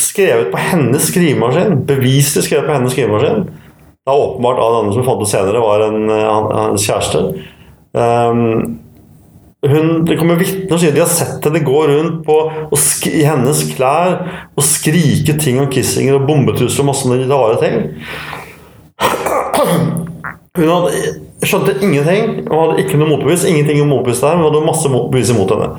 Skrevet 0.00 0.52
på 0.52 0.60
hennes 0.70 1.10
skrivemaskin. 1.10 1.82
Beviselig 1.88 2.46
skrevet 2.46 2.68
på 2.68 2.76
hennes 2.76 2.94
skrivemaskin. 2.94 3.50
Det 4.02 4.10
er 4.10 4.22
åpenbart 4.22 4.62
av 4.62 4.78
denne 4.78 4.94
som 4.94 5.04
fant 5.06 5.20
ut 5.22 5.30
senere, 5.30 5.60
var 5.62 5.84
en, 5.84 6.06
en, 6.10 6.46
en 6.62 6.80
kjæreste. 6.80 7.20
Um, 7.92 8.80
hun, 9.62 9.90
Det 10.08 10.16
kommer 10.18 10.40
vitner 10.40 10.74
og 10.74 10.80
sier 10.82 10.94
de 10.94 11.04
har 11.04 11.10
sett 11.12 11.44
henne 11.46 11.60
gå 11.62 11.82
rundt 11.86 12.22
på, 12.26 12.38
i 13.12 13.22
hennes 13.22 13.60
klær 13.76 14.16
og 14.56 14.64
skrike 14.66 15.36
ting 15.38 15.60
om 15.62 15.68
Kissinger 15.70 16.16
og 16.18 16.26
bombetrusler 16.26 16.82
og 16.82 16.90
masse 16.90 17.20
rare 17.30 17.60
ting. 17.62 17.76
Hun 20.56 20.68
hadde, 20.68 21.04
skjønte 21.48 21.76
ingenting 21.82 22.48
og 22.48 22.56
hadde 22.58 22.82
ikke 22.84 22.98
noe 23.00 23.14
motbevis. 23.16 23.46
Ingenting 23.48 23.82
motbevis 23.90 24.22
der, 24.22 24.38
men 24.38 24.48
hadde 24.48 24.64
masse 24.66 24.90
bevis 24.92 25.32
imot 25.34 25.54
henne. 25.54 25.70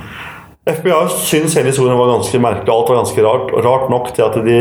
FBI 0.63 0.95
syns 1.11 1.57
hele 1.57 1.73
historien 1.73 1.97
var 1.99 2.13
ganske 2.13 2.39
merkelig. 2.39 2.71
Alt 2.71 2.89
var 2.89 2.99
ganske 3.01 3.23
rart. 3.25 3.49
Rart 3.65 3.89
nok 3.91 4.13
til 4.15 4.23
at 4.23 4.37
de 4.45 4.59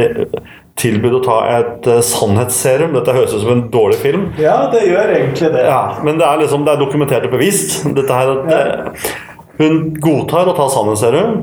tilbød 0.83 1.19
å 1.21 1.23
ta 1.23 1.37
et 1.59 1.87
uh, 1.87 2.01
sannhetsserum. 2.03 2.97
Dette 2.97 3.15
høres 3.15 3.35
ut 3.37 3.45
som 3.45 3.53
en 3.55 3.67
dårlig 3.71 4.01
film. 4.03 4.25
Ja, 4.43 4.57
det 4.73 4.83
gjør 4.89 5.13
egentlig 5.15 5.53
det. 5.55 5.63
Ja, 5.69 6.01
men 6.03 6.19
det 6.19 6.27
er 6.27 6.43
liksom, 6.43 6.67
det 6.67 6.75
er 6.75 6.83
dokumentert 6.83 7.29
og 7.29 7.37
bevist. 7.37 7.85
Dette 7.95 8.19
her, 8.19 8.35
at, 8.35 8.51
ja. 8.51 9.13
Hun 9.61 9.93
godtar 10.03 10.51
å 10.51 10.57
ta 10.59 10.67
sannhetsserum. 10.73 11.39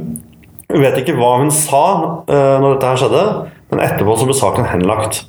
Hun 0.69 0.83
vet 0.83 0.99
ikke 1.01 1.15
hva 1.17 1.37
hun 1.39 1.53
sa 1.55 1.85
uh, 2.27 2.55
når 2.59 2.75
dette 2.75 2.91
her 2.91 3.03
skjedde, 3.05 3.25
men 3.71 3.83
etterpå 3.85 4.19
så 4.19 4.27
ble 4.27 4.35
saken 4.37 4.67
henlagt. 4.67 5.23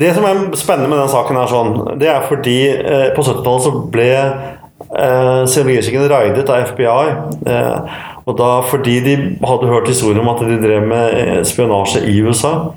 Det 0.00 0.14
som 0.16 0.24
er 0.24 0.40
spennende 0.56 0.88
med 0.88 1.02
den 1.02 1.10
saken, 1.12 1.36
er 1.36 1.50
sånn, 1.50 1.72
det 2.00 2.08
er 2.08 2.24
fordi 2.24 2.58
eh, 2.72 3.10
på 3.12 3.24
70-tallet 3.26 3.64
så 3.66 3.72
ble 3.92 4.08
eh, 4.16 5.42
Silveriesiken 5.52 6.06
raidet 6.08 6.48
av 6.48 6.64
FBI. 6.72 7.12
Eh, 7.52 7.98
og 8.22 8.38
da 8.38 8.50
Fordi 8.64 9.00
de 9.04 9.16
hadde 9.42 9.68
hørt 9.68 9.90
historier 9.90 10.22
om 10.22 10.30
at 10.32 10.40
de 10.46 10.60
drev 10.62 10.86
med 10.88 11.42
spionasje 11.48 12.04
i 12.08 12.20
USA. 12.22 12.70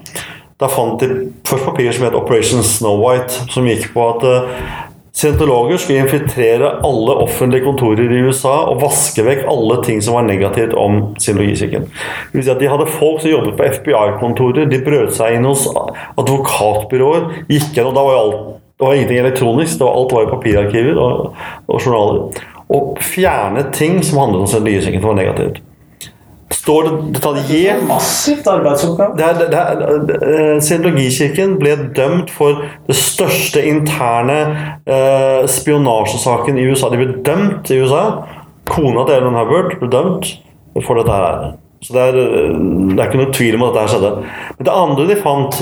Da 0.60 0.68
fant 0.72 1.00
de 1.00 1.30
først 1.48 1.68
papirer 1.68 1.96
som 1.96 2.08
het 2.08 2.18
Operation 2.18 2.64
Snow 2.66 3.00
White, 3.04 3.46
som 3.54 3.68
gikk 3.70 3.92
på 3.94 4.10
at 4.10 4.26
Scientologer 5.16 5.78
skulle 5.78 6.00
infiltrere 6.00 6.70
alle 6.84 7.14
offentlige 7.24 7.64
kontorer 7.64 8.12
i 8.12 8.18
USA 8.28 8.56
og 8.68 8.82
vaske 8.82 9.24
vekk 9.24 9.46
alle 9.48 9.78
ting 9.86 10.02
som 10.04 10.18
var 10.18 10.26
negativt 10.28 10.74
om 10.76 10.98
scientologikirken. 11.16 11.86
Si 12.34 12.56
de 12.60 12.68
hadde 12.68 12.88
folk 12.98 13.22
som 13.24 13.32
jobbet 13.32 13.56
på 13.56 13.70
FBI-kontorer, 13.78 14.68
de 14.68 14.82
brøt 14.84 15.16
seg 15.16 15.38
inn 15.38 15.48
hos 15.48 15.70
advokatbyråer. 16.20 17.30
gikk 17.48 17.70
igjen, 17.72 17.88
og 17.88 17.96
da 17.96 18.04
var 18.04 18.18
jo 18.18 18.26
alt 18.26 18.44
det 18.76 18.84
var 18.84 18.98
ingenting 18.98 19.22
elektronisk, 19.22 19.78
det 19.80 19.86
var, 19.88 19.96
alt 19.96 20.12
var 20.12 20.26
i 20.26 20.32
papirarkiver 20.34 20.98
og, 21.00 21.38
og 21.72 21.80
journaler. 21.80 22.42
Og 22.76 22.98
fjerne 23.00 23.64
ting 23.72 24.02
som 24.04 24.20
handlet 24.20 24.44
om 24.44 24.52
scientologikirken, 24.52 25.00
som 25.00 25.14
var 25.14 25.22
negativt 25.22 25.64
står 26.66 26.88
det 26.88 26.94
detaljert 27.14 27.84
Massivt 27.86 28.48
arbeidsoppgave. 28.50 29.14
Det 29.20 29.50
det 29.52 29.60
er, 29.60 30.62
Scientologikirken 30.64 31.60
ble 31.62 31.76
dømt 31.94 32.32
for 32.34 32.64
det 32.88 32.96
største 32.98 33.62
interne 33.70 34.40
eh, 34.90 35.44
spionasjesaken 35.46 36.58
i 36.58 36.66
USA. 36.66 36.90
De 36.90 36.98
ble 37.04 37.20
dømt 37.26 37.70
i 37.70 37.78
USA. 37.84 38.02
Kona 38.66 39.06
til 39.06 39.20
Ellen 39.20 39.38
Hubbard 39.38 39.76
ble 39.78 39.92
dømt 39.94 40.32
for 40.88 40.98
dette 40.98 41.14
her. 41.14 41.52
Så 41.86 41.94
det 41.94 42.02
er, 42.02 42.18
det 42.18 42.98
er 42.98 43.12
ikke 43.12 43.22
noe 43.22 43.36
tvil 43.36 43.60
om 43.60 43.68
at 43.68 43.78
dette 43.78 43.92
skjedde. 43.94 44.14
Men 44.58 44.66
det 44.66 44.78
andre 44.82 45.06
de 45.12 45.20
fant, 45.22 45.60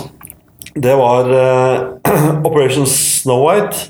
det 0.87 0.95
var 1.01 1.33
eh, 1.35 1.75
Operation 2.47 2.87
Snow 2.87 3.43
White. 3.43 3.89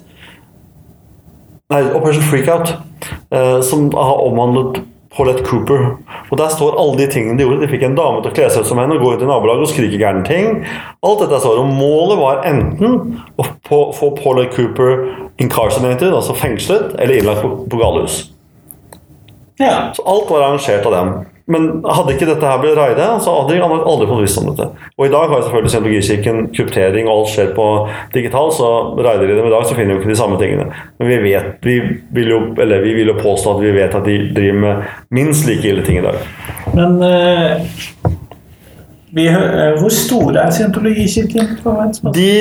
Nei, 1.70 1.84
Operation 1.94 2.26
Freakout. 2.26 2.74
eh, 3.30 3.62
som 3.62 3.92
har 3.94 4.26
omhandlet 4.26 4.82
Paulette 5.14 5.46
Cooper. 5.46 5.94
Og 6.34 6.40
Der 6.40 6.50
står 6.50 6.80
alle 6.82 6.98
de 6.98 7.06
tingene 7.14 7.38
de 7.38 7.46
gjorde. 7.46 7.62
De 7.62 7.70
fikk 7.70 7.84
en 7.86 7.98
dame 7.98 8.22
til 8.24 8.32
å 8.32 8.34
kle 8.34 8.48
seg 8.50 8.64
ut 8.66 8.70
som 8.72 8.80
henne 8.82 8.96
og 8.98 9.04
gå 9.06 9.12
ut 9.14 9.22
i 9.22 9.28
nabolaget 9.30 9.68
og 9.68 9.70
skrike 9.70 10.00
gærne 10.02 10.24
ting. 10.26 10.64
Alt 11.06 11.22
dette 11.22 11.42
står 11.44 11.60
og 11.62 11.70
Målet 11.70 12.18
var 12.18 12.42
enten 12.50 12.96
å 13.38 13.46
få 13.94 14.10
Paulette 14.18 14.56
Cooper 14.56 15.04
incarcinated, 15.44 16.10
altså 16.10 16.34
fengslet, 16.38 16.96
eller 16.98 17.20
innlagt 17.20 17.46
på, 17.46 17.52
på 17.70 17.78
galehus. 17.78 18.18
Ja. 19.62 19.94
Så 19.94 20.02
alt 20.10 20.34
var 20.34 20.48
arrangert 20.48 20.90
av 20.90 20.98
dem. 20.98 21.14
Men 21.46 21.82
hadde 21.84 22.14
ikke 22.14 22.28
dette 22.30 22.48
her 22.48 22.60
blitt 22.62 22.78
raida, 22.78 23.10
så 23.20 23.34
hadde 23.42 23.58
han 23.60 23.82
aldri 23.84 24.08
fått 24.08 24.22
visst 24.24 24.40
om 24.40 24.46
dette. 24.48 24.70
Og 24.96 25.08
i 25.08 25.12
dag 25.12 25.28
har 25.28 25.42
selvfølgelig 25.44 25.74
Scientologikirken 25.74 26.46
kryptering, 26.56 27.10
og 27.10 27.18
alt 27.18 27.34
skjer 27.34 27.52
på 27.58 27.66
digital, 28.14 28.52
så 28.56 28.70
raider 28.96 29.28
de 29.28 29.36
dem 29.42 29.50
i 29.50 29.52
dag, 29.52 29.66
så 29.68 29.76
finner 29.76 29.98
vi 29.98 30.04
ikke 30.04 30.14
de 30.14 30.20
samme 30.22 30.40
tingene. 30.40 30.70
Men 31.02 31.12
vi 31.12 31.20
vet, 31.26 31.52
vi 31.68 31.76
vil 32.16 32.32
jo, 32.32 32.40
eller 32.64 32.86
vi 32.86 32.96
vil 32.96 33.12
jo 33.12 33.18
påstå 33.20 33.58
at 33.58 33.64
vi 33.66 33.76
vet 33.76 34.00
at 34.00 34.08
de 34.08 34.18
driver 34.38 34.64
med 34.64 34.88
minst 35.20 35.50
like 35.50 35.68
ille 35.68 35.84
ting 35.84 36.00
i 36.00 36.06
dag. 36.06 36.24
Men 36.78 36.96
uh, 37.04 38.08
vi, 39.12 39.28
uh, 39.28 39.76
hvor 39.82 39.92
store 39.92 40.48
er 40.48 40.56
Scientologikirken? 40.56 41.58
De 42.16 42.32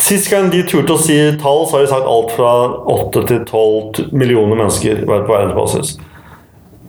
Sist 0.00 0.30
gang 0.32 0.48
de 0.48 0.62
turte 0.64 0.94
å 0.94 1.00
si 1.00 1.16
tall, 1.42 1.66
så 1.68 1.76
har 1.76 1.82
de 1.84 1.90
sagt 1.90 2.06
alt 2.08 2.30
fra 2.32 2.52
8 2.88 3.24
til 3.28 3.42
12 3.44 4.14
millioner 4.16 4.56
mennesker 4.56 5.02
på 5.04 5.18
verdensbasis. 5.28 5.98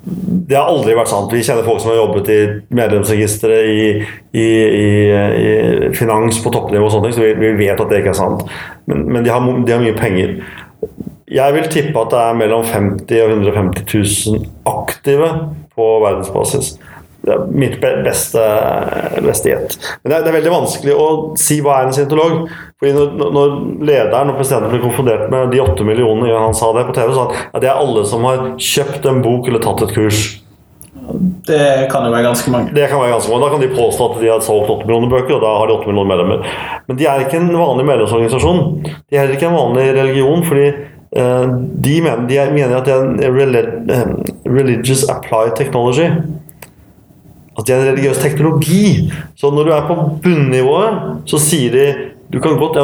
Det 0.04 0.58
har 0.58 0.70
aldri 0.72 0.96
vært 0.98 1.12
sant. 1.12 1.34
Vi 1.34 1.44
kjenner 1.46 1.66
folk 1.66 1.82
som 1.84 1.92
har 1.92 2.00
jobbet 2.00 2.30
i 2.34 2.40
medlemsregisteret, 2.74 3.68
i, 3.70 3.84
i, 4.34 4.46
i, 4.46 4.88
i, 5.38 5.92
finans 5.98 6.40
på 6.42 6.54
toppnivå 6.54 6.88
og 6.88 6.94
sånne 6.96 7.10
ting, 7.10 7.18
så 7.20 7.26
vi, 7.28 7.34
vi, 7.38 7.52
vet 7.60 7.78
at 7.78 7.92
det 7.92 8.02
ikke 8.02 8.16
er 8.16 8.18
sant. 8.18 8.42
Men, 8.90 9.06
men 9.12 9.28
de, 9.28 9.34
har, 9.34 9.46
de, 9.46 9.76
har, 9.76 9.84
mye 9.84 9.98
penger. 10.00 10.34
Jeg 11.32 11.56
vil 11.56 11.70
tippe 11.72 12.02
at 12.02 12.16
det 12.16 12.24
er 12.24 12.40
mellom 12.40 12.66
50 12.68 13.22
og 13.22 13.36
150 13.38 13.86
000 14.34 14.48
aktive 14.72 15.30
på 15.78 15.92
verdensbasis. 16.04 16.74
Det 17.22 17.34
er 17.36 17.42
mitt 17.54 17.76
beste, 17.82 18.44
beste 19.22 19.52
gjett. 19.52 19.76
Men 20.02 20.10
det 20.10 20.16
er, 20.16 20.24
det 20.26 20.32
er, 20.32 20.38
veldig 20.40 20.54
vanskelig 20.56 20.98
å 20.98 21.08
si 21.38 21.60
hva 21.62 21.78
er 21.78 21.90
en 21.90 21.96
scientolog. 21.96 22.38
Fordi 22.82 22.94
når, 22.98 23.34
når 23.38 23.58
lederen 23.86 24.34
og 24.34 24.40
presidenten 24.40 24.74
ble 24.74 24.82
konfrontert 24.82 25.28
med 25.30 25.54
de 25.54 25.62
åtte 25.62 25.86
millionene 25.86 26.34
han 26.34 26.58
sa 26.58 26.72
det 26.74 26.88
på 26.90 26.96
TV, 26.98 27.12
så 27.12 27.20
sa 27.20 27.28
han 27.28 27.52
at 27.52 27.62
det 27.62 27.70
er 27.70 27.82
alle 27.82 28.06
som 28.10 28.26
har 28.26 28.48
kjøpt 28.58 29.06
en 29.12 29.22
bok 29.26 29.52
eller 29.52 29.62
tatt 29.62 29.86
et 29.86 29.94
kurs. 29.94 30.24
Det 31.48 31.88
kan 31.92 32.06
jo 32.06 32.12
være 32.12 32.26
ganske 32.26 32.52
mange. 32.52 32.74
Det 32.76 32.88
kan 32.90 33.02
være 33.02 33.14
ganske 33.14 33.32
mange. 33.32 33.46
Da 33.46 33.52
kan 33.54 33.64
de 33.64 33.70
påstå 33.76 34.08
at 34.08 34.20
de 34.22 34.30
har 34.32 34.44
solgt 34.46 34.70
8 34.70 34.88
millioner 34.88 35.10
bøker, 35.14 35.38
og 35.38 35.44
da 35.44 35.54
har 35.60 35.70
de 35.70 35.78
8 35.78 35.90
millioner 35.90 36.10
medlemmer. 36.12 36.52
Men 36.88 37.00
de 37.00 37.08
er 37.10 37.24
ikke 37.26 37.40
en 37.42 37.54
vanlig 37.54 37.86
medlemsorganisasjon. 37.90 38.62
De 38.86 39.16
er 39.16 39.24
heller 39.24 39.38
ikke 39.38 39.50
en 39.50 39.58
vanlig 39.58 39.88
religion. 39.98 40.46
fordi 40.46 40.68
uh, 41.18 41.48
de, 41.86 41.96
mener, 42.02 42.28
de 42.30 42.44
mener 42.54 42.78
at 42.78 42.86
det 42.90 42.96
er 42.98 43.04
en 43.06 43.90
eh, 43.90 44.14
religious 44.46 45.06
applied 45.10 45.56
technology. 45.58 46.10
At 47.62 47.70
det 47.70 47.76
er 47.76 47.84
en 47.84 47.92
religiøs 47.94 48.22
teknologi. 48.24 49.12
Så 49.38 49.54
når 49.54 49.70
du 49.70 49.74
er 49.76 49.88
på 49.88 49.98
bunnivået, 50.24 51.24
så 51.30 51.40
sier 51.42 51.78
de 51.78 51.88
du 52.32 52.40
kan 52.40 52.56
godt, 52.56 52.78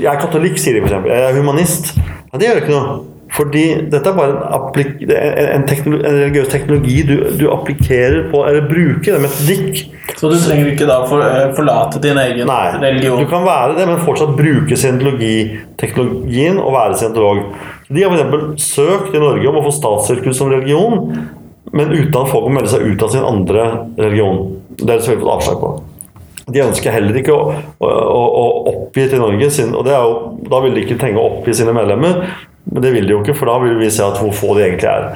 Jeg 0.00 0.08
er 0.08 0.20
katolikk, 0.20 0.56
sier 0.56 0.78
de 0.78 0.86
f.eks. 0.86 0.94
Jeg 1.06 1.24
er 1.28 1.36
humanist. 1.36 1.90
Ja, 2.32 2.38
Det 2.38 2.48
gjør 2.48 2.62
ikke 2.62 2.72
noe. 2.72 2.94
Fordi 3.34 3.62
dette 3.90 4.10
er 4.10 4.14
bare 4.14 4.34
en, 4.78 5.12
en, 5.56 5.64
teknologi, 5.66 6.04
en 6.06 6.18
religiøs 6.20 6.50
teknologi 6.52 7.00
du, 7.08 7.14
du, 7.34 7.48
applikkerer 7.50 8.28
på, 8.30 8.44
eller 8.46 8.68
bruker. 8.68 9.08
Det 9.08 9.16
er 9.16 9.24
metodikk. 9.24 9.80
Så 10.14 10.30
du 10.30 10.36
trenger 10.38 10.70
ikke 10.70 10.86
da 10.86 11.00
for, 11.10 11.24
eh, 11.24 11.48
forlate 11.56 12.02
din 12.04 12.20
egen 12.20 12.46
Nei, 12.46 12.66
religion? 12.78 13.18
Du 13.18 13.30
kan 13.30 13.42
være 13.46 13.74
det, 13.80 13.88
men 13.90 14.02
fortsatt 14.06 14.36
bruke 14.38 14.78
teknologien 15.82 16.60
og 16.62 16.76
være 16.76 17.00
scientolog. 17.00 17.42
De 17.90 18.04
har 18.04 18.14
f.eks. 18.14 18.68
søkt 18.70 19.16
i 19.16 19.22
Norge 19.22 19.50
om 19.50 19.58
å 19.58 19.64
få 19.66 19.74
statssirkus 19.80 20.38
som 20.38 20.54
religion, 20.54 21.10
men 21.72 21.92
uten 21.92 22.20
at 22.20 22.30
folk 22.30 22.48
må 22.48 22.58
melde 22.58 22.72
seg 22.74 22.84
ut 22.84 23.02
av 23.02 23.12
sin 23.14 23.24
andre 23.24 23.66
religion. 23.96 24.40
Det 24.76 24.88
har 24.88 24.98
de 24.98 25.04
selvfølgelig 25.06 25.24
fått 25.24 25.36
avslag 25.38 25.60
på. 25.62 25.74
De 26.44 26.60
ønsker 26.60 26.92
heller 26.92 27.16
ikke 27.16 27.32
å, 27.32 27.54
å, 27.80 27.88
å 27.88 28.44
oppgi 28.68 29.06
til 29.08 29.22
Norge, 29.22 29.48
sin, 29.54 29.72
og 29.72 29.88
jo, 29.88 30.10
da 30.50 30.60
vil 30.64 30.76
de 30.76 30.82
ikke 30.84 30.98
trenge 31.00 31.20
å 31.20 31.38
oppgi 31.38 31.54
sine 31.56 31.72
medlemmer. 31.76 32.20
Men 32.68 32.84
det 32.84 32.92
vil 32.94 33.08
de 33.08 33.16
jo 33.16 33.22
ikke, 33.22 33.36
for 33.38 33.48
da 33.48 33.56
vil 33.62 33.78
vi 33.80 33.88
se 33.92 34.04
at 34.04 34.20
hvor 34.20 34.34
få 34.36 34.58
de 34.58 34.66
egentlig 34.66 34.90
er. 34.92 35.08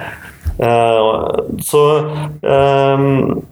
Uh, 0.58 1.60
så 1.62 1.82
um, 2.42 3.44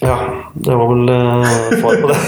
Ja, 0.00 0.16
det 0.54 0.76
var 0.78 0.88
vel 0.92 1.10
uh, 1.10 1.58
svar 1.80 1.98
på 2.00 2.12
det. 2.12 2.20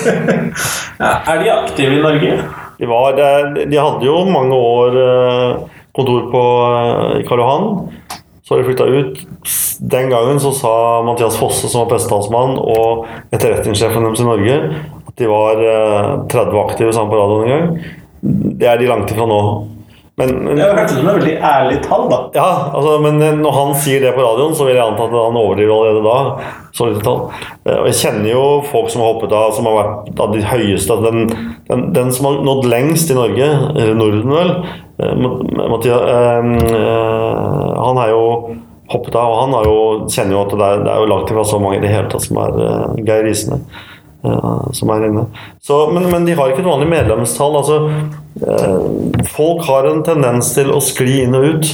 ja, 1.04 1.12
er 1.14 1.42
de 1.44 1.54
aktive 1.54 1.96
i 1.96 2.02
Norge? 2.02 2.34
De, 2.78 2.90
var, 2.90 3.18
de 3.58 3.78
hadde 3.78 4.06
jo 4.06 4.18
mange 4.30 4.58
år 4.58 4.98
uh, 4.98 5.78
kontor 5.94 6.28
på, 6.34 6.44
i 7.22 7.24
Karl 7.26 7.42
Johan. 7.44 7.70
Så 8.48 8.54
har 8.54 8.62
de 8.62 8.64
flytta 8.64 8.84
ut. 8.84 9.18
Den 9.78 10.10
gangen 10.10 10.40
så 10.40 10.52
sa 10.56 11.02
Mathias 11.04 11.36
Fosse, 11.36 11.68
som 11.68 11.82
var 11.82 11.90
pressetalsmann, 11.90 12.54
og 12.56 13.04
etterretningssjefen 13.28 14.06
deres 14.08 14.22
i 14.24 14.28
Norge, 14.28 14.54
at 15.04 15.20
de 15.20 15.28
var 15.28 15.60
30 16.32 16.40
eh, 16.46 16.60
aktive 16.62 16.94
sammen 16.96 17.12
på 17.12 17.18
radioen 17.20 17.44
en 17.44 17.52
gang. 17.52 17.98
Det 18.62 18.70
er 18.70 18.80
de 18.80 18.88
langt 18.88 19.12
ifra 19.12 19.28
nå. 19.28 19.42
Men, 20.18 20.32
det 20.48 20.64
hørtes 20.64 20.96
ut 20.96 20.98
som 20.98 21.08
et 21.12 21.18
veldig 21.20 21.34
ærlig 21.46 21.76
tall, 21.84 22.08
da. 22.10 22.16
Ja, 22.34 22.48
altså, 22.74 22.96
men 23.04 23.20
eh, 23.22 23.36
når 23.38 23.52
han 23.54 23.76
sier 23.84 24.00
det 24.02 24.16
på 24.16 24.24
radioen, 24.24 24.56
så 24.56 24.64
vil 24.66 24.74
jeg 24.74 24.82
anta 24.82 25.04
at 25.06 25.14
han 25.14 25.38
overdriver 25.38 25.74
allerede 25.76 26.02
da. 26.08 26.48
Så 26.74 26.88
lite 26.88 27.04
tall. 27.04 27.20
Eh, 27.68 27.76
og 27.76 27.86
jeg 27.86 27.98
kjenner 28.00 28.32
jo 28.32 28.42
folk 28.72 28.90
som 28.90 29.04
har 29.04 29.12
hoppet 29.12 29.36
av, 29.38 29.52
som 29.54 29.68
har 29.68 29.76
vært 29.78 30.24
av 30.24 30.34
de 30.34 30.42
høyeste. 30.42 30.96
Altså, 30.96 31.12
den, 31.12 31.52
den, 31.68 31.84
den 32.00 32.10
som 32.16 32.26
har 32.30 32.40
nådd 32.48 32.66
lengst 32.72 33.12
i 33.14 33.18
Norge, 33.20 33.52
eller 33.76 34.00
Norden 34.00 34.34
vel, 34.34 34.52
eh, 35.04 35.14
Mathias, 35.60 36.02
øh, 36.16 36.58
han 37.78 38.00
er 38.02 38.14
jo 38.14 38.24
hoppet 38.88 39.18
av, 39.20 39.28
og 39.28 39.40
han 39.42 39.68
jo, 39.68 39.78
kjenner 40.08 40.34
jo 40.34 40.42
at 40.46 40.54
det 40.56 40.66
er, 40.66 40.82
det 40.86 40.92
er 40.94 41.02
jo 41.02 41.12
langt 41.12 41.30
ifra 41.32 41.44
så 41.44 41.60
mange 41.60 41.78
i 41.78 41.84
det 41.84 41.92
hele 41.92 42.08
tatt 42.12 42.24
som 42.24 42.40
er 42.40 42.56
uh, 42.56 42.98
Geir 43.04 43.26
Risene 43.26 43.60
som 44.72 44.90
er 44.90 45.06
inne. 45.06 45.26
Så, 45.62 45.90
men, 45.94 46.08
men, 46.10 46.26
de 46.26 46.34
har 46.36 46.50
ikke 46.50 46.64
et 46.64 46.68
vanlig 46.68 46.88
medlemstall. 46.90 47.54
Altså, 47.60 47.76
eh, 48.42 49.22
folk 49.30 49.62
har 49.68 49.88
en 49.88 50.02
tendens 50.06 50.50
til 50.56 50.72
å 50.74 50.80
skli 50.82 51.22
inn 51.24 51.36
og 51.38 51.46
ut. 51.46 51.70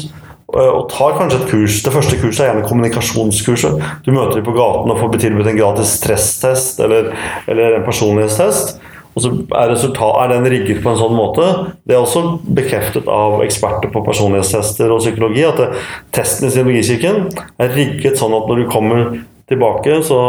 eh, 0.55 0.71
og 0.71 0.91
tar 0.93 1.17
kanskje 1.19 1.41
et 1.41 1.51
kurs. 1.51 1.81
Det 1.83 1.93
første 1.95 2.19
kurset 2.21 2.45
er 2.45 2.53
gjerne 2.53 2.69
kommunikasjonskurset. 2.69 3.81
Du 4.05 4.13
møter 4.13 4.39
dem 4.39 4.47
på 4.47 4.57
gaten 4.57 4.93
og 4.93 5.01
får 5.01 5.17
tilbudt 5.25 5.51
en 5.51 5.59
gratis 5.59 5.97
stresstest 5.99 6.83
eller, 6.85 7.15
eller 7.49 7.79
en 7.79 7.87
personlighetstest. 7.89 8.77
Og 9.15 9.23
så 9.23 9.31
er, 9.55 9.71
er, 9.71 10.33
den 10.33 10.49
rigget 10.51 10.81
på 10.83 10.91
en 10.91 10.99
sånn 10.99 11.15
måte. 11.15 11.47
Det 11.87 11.95
er 11.95 12.03
også 12.03 12.41
bekreftet 12.57 13.07
av 13.11 13.45
eksperter 13.45 13.93
på 13.95 14.03
personlighetstester 14.07 14.91
og 14.91 15.03
psykologi 15.05 15.45
at 15.47 15.61
det, 15.61 15.69
testen 16.15 16.49
i 16.49 16.51
Psykologikirken 16.51 17.29
er 17.63 17.75
rigget 17.77 18.19
sånn 18.19 18.35
at 18.35 18.51
når 18.51 18.63
du 18.63 18.67
kommer 18.73 19.05
tilbake, 19.51 20.01
så 20.03 20.21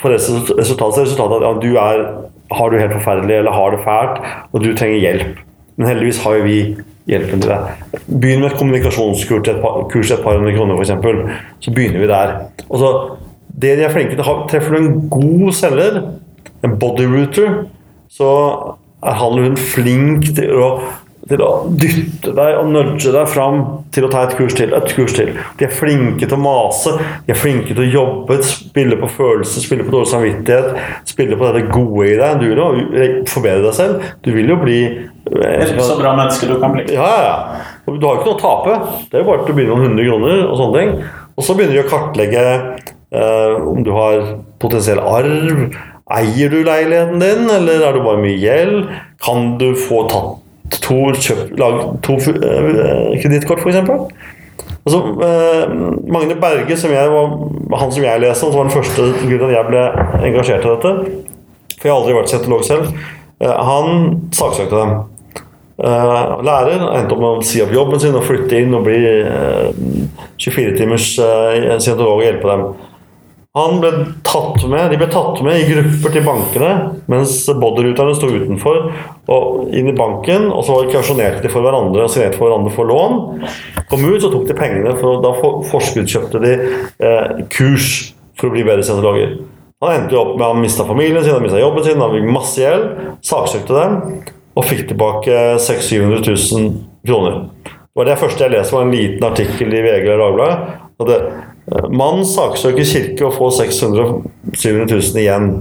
får 0.00 0.16
resultatet, 0.16 1.02
resultatet 1.04 1.36
at 1.36 1.44
ja, 1.44 1.52
du 1.60 1.70
er, 1.76 2.04
har 2.56 2.70
du 2.72 2.78
helt 2.80 2.96
forferdelig 2.96 3.36
eller 3.42 3.56
har 3.56 3.74
det 3.74 3.82
fælt, 3.84 4.22
og 4.52 4.64
du 4.64 4.70
trenger 4.72 5.04
hjelp. 5.04 5.42
Men 5.76 5.92
heldigvis 5.92 6.22
har 6.24 6.38
jo 6.38 6.46
vi 6.46 6.60
hjelpen 7.10 7.42
til 7.42 7.52
deg. 7.52 8.00
Begynn 8.06 8.42
med 8.42 8.50
et 8.50 8.58
kommunikasjonskurs 8.60 9.44
til 9.44 9.56
et 9.56 9.60
par, 9.62 9.82
kurs 9.92 10.12
et 10.12 10.22
par 10.24 10.38
hundre 10.38 10.54
kroner, 10.56 10.80
f.eks. 10.80 11.44
Så 11.64 11.74
begynner 11.74 12.02
vi 12.02 12.08
der. 12.10 12.34
Og 12.68 12.80
så, 12.80 12.90
det 13.60 13.76
de 13.78 13.84
er 13.84 13.92
flinke 13.92 14.16
til, 14.16 14.32
Treffer 14.50 14.76
du 14.76 14.80
en 14.80 15.04
god 15.12 15.52
selger, 15.56 16.00
en 16.64 16.76
bodyrouter, 16.80 17.62
så 18.10 18.30
er 19.00 19.20
han 19.20 19.32
eller 19.32 19.50
hun 19.50 19.56
flink 19.56 20.32
til 20.36 20.50
å, 20.58 20.68
til 21.30 21.42
å 21.44 21.50
dytte 21.78 22.32
deg 22.36 22.56
og 22.58 22.70
nudge 22.72 23.12
deg 23.14 23.28
fram 23.30 23.60
til 23.94 24.06
å 24.06 24.10
ta 24.12 24.24
et 24.26 24.34
kurs 24.36 24.56
til. 24.58 24.74
et 24.74 24.94
kurs 24.96 25.14
til. 25.16 25.30
De 25.60 25.66
er 25.66 25.72
flinke 25.72 26.26
til 26.26 26.34
å 26.36 26.40
mase, 26.42 26.96
de 27.26 27.32
er 27.32 27.38
flinke 27.38 27.70
til 27.70 27.84
å 27.84 27.88
jobbe, 27.88 28.40
spille 28.46 28.98
på 29.00 29.12
følelser, 29.14 29.64
spille 29.64 29.86
på 29.86 29.94
dårlig 29.94 30.10
samvittighet. 30.10 30.82
Spille 31.08 31.38
på 31.38 31.52
det 31.54 31.64
gode 31.70 32.08
i 32.10 32.18
deg. 32.18 32.42
Du 32.42 32.48
vil 32.50 32.60
jo 32.60 33.24
forbedre 33.30 33.68
deg 33.68 33.78
selv. 33.78 34.10
Du 34.26 34.32
vil 34.34 34.50
jo 34.52 34.58
bli 34.60 34.80
eh, 34.90 35.76
Så 35.78 35.96
bra 36.00 36.16
menneske 36.18 36.50
du 36.50 36.58
kan 36.60 36.74
bli. 36.74 36.88
Ja, 36.96 37.10
ja. 37.24 37.36
Du 37.86 38.04
har 38.06 38.18
jo 38.18 38.24
ikke 38.24 38.32
noe 38.32 38.36
å 38.36 38.42
tape. 38.42 38.78
Det 39.06 39.20
er 39.20 39.24
jo 39.24 39.30
bare 39.30 39.46
til 39.46 39.54
å 39.54 39.60
begynne 39.60 39.78
med 39.78 39.94
100 39.94 40.10
kroner 40.10 40.42
og 40.48 40.58
sånne 40.60 40.82
ting. 40.82 40.96
Og 41.38 41.46
så 41.46 41.56
begynner 41.56 41.78
de 41.78 41.84
å 41.86 41.90
kartlegge 41.90 42.44
eh, 42.50 43.70
om 43.70 43.86
du 43.86 43.94
har 43.94 44.34
potensiell 44.60 45.00
arv 45.00 45.70
Eier 46.10 46.50
du 46.50 46.62
leiligheten 46.66 47.22
din, 47.22 47.46
eller 47.54 47.84
er 47.86 47.94
det 47.94 48.02
bare 48.02 48.22
mye 48.22 48.38
gjeld? 48.40 48.88
Kan 49.22 49.54
du 49.60 49.70
få 49.78 50.02
tatt 50.10 50.80
to, 50.82 50.98
kjøp, 51.14 51.54
lag, 51.58 51.80
to 52.06 52.16
uh, 52.18 53.14
kredittkort, 53.22 53.62
f.eks.? 53.62 53.78
Altså, 54.80 55.00
uh, 55.22 56.10
Magne 56.12 56.36
Berge, 56.40 56.76
som 56.78 56.90
jeg 56.94 57.12
var, 57.12 57.36
han 57.78 57.92
som 57.92 58.04
jeg 58.06 58.22
leste, 58.22 58.46
som 58.46 58.56
var 58.56 58.66
den 58.66 58.74
første 58.74 59.06
grunnen 59.22 59.54
jeg 59.54 59.68
ble 59.68 59.86
engasjert 60.30 60.66
i 60.66 60.72
dette 60.72 60.92
For 61.76 61.86
jeg 61.88 61.92
har 61.92 61.98
aldri 62.00 62.18
vært 62.18 62.32
setolog 62.32 62.66
selv. 62.66 62.90
Uh, 63.42 63.56
han 63.70 64.20
saksøkte 64.34 64.82
dem. 64.82 64.94
Uh, 65.80 66.40
lærer 66.44 66.82
endte 66.90 67.14
opp 67.16 67.22
med 67.22 67.30
å 67.30 67.46
si 67.46 67.62
opp 67.64 67.70
jobben 67.72 68.02
sin 68.02 68.18
og 68.18 68.26
flytte 68.26 68.58
inn 68.60 68.74
og 68.76 68.84
bli 68.84 68.98
24 70.42 70.74
timers 70.76 71.12
scientolog 71.14 72.18
og 72.18 72.26
hjelpe 72.26 72.50
dem. 72.50 72.66
Han 73.58 73.80
ble 73.82 73.90
tatt 74.22 74.62
med, 74.70 74.92
De 74.92 74.98
ble 75.00 75.08
tatt 75.10 75.40
med 75.42 75.58
i 75.58 75.64
grupper 75.66 76.12
til 76.14 76.22
bankene 76.22 76.68
mens 77.10 77.32
bodyruterne 77.58 78.12
sto 78.14 78.28
utenfor 78.30 78.76
og 79.34 79.72
inn 79.74 79.90
i 79.90 79.94
banken. 79.96 80.46
og 80.54 80.62
Så 80.68 80.76
kausjonerte 80.92 81.42
de 81.42 81.50
for 81.50 81.66
hverandre 81.66 82.04
og 82.06 82.12
signerte 82.14 82.38
for 82.38 82.46
hverandre 82.46 82.70
for 82.76 82.86
lån. 82.86 83.16
Kom 83.90 84.06
ut, 84.06 84.20
så 84.22 84.30
tok 84.30 84.46
de 84.46 84.54
pengene, 84.54 84.94
for 85.00 85.18
da 85.24 85.34
forskuddskjøpte 85.72 86.44
de 86.44 86.52
eh, 87.02 87.42
kurs 87.50 88.14
for 88.38 88.52
å 88.52 88.54
bli 88.54 88.62
bedre 88.68 88.86
scientologer. 88.86 89.40
Han 89.82 89.96
endte 89.96 90.14
jo 90.14 90.22
opp 90.22 90.36
med 90.36 90.46
han 90.46 90.62
mista 90.62 90.86
familien 90.86 91.24
sin, 91.24 91.34
han 91.34 91.42
mista 91.42 91.58
jobben 91.58 91.86
sin, 91.88 92.00
han 92.04 92.14
fikk 92.14 92.30
masse 92.30 92.62
gjeld. 92.62 92.88
Saksøkte 93.26 93.74
dem 93.74 93.98
og 94.54 94.66
fikk 94.68 94.86
tilbake 94.92 95.42
600 95.58 96.22
000-700 96.22 96.54
000 96.54 96.72
kroner. 97.08 97.42
Det 97.66 97.98
var 97.98 98.06
det 98.06 98.20
første 98.20 98.46
jeg 98.46 98.54
leste, 98.54 98.76
var 98.76 98.86
en 98.86 98.94
liten 98.94 99.26
artikkel 99.26 99.74
i 99.74 99.82
VG 99.82 100.04
eller 100.06 100.22
Dagbladet. 100.22 101.16
Mann 101.90 102.24
saksøker 102.26 102.86
kirke 102.86 103.28
og 103.28 103.36
får 103.36 103.52
600 103.60 104.06
700 104.58 104.96
000 104.96 105.22
igjen. 105.22 105.52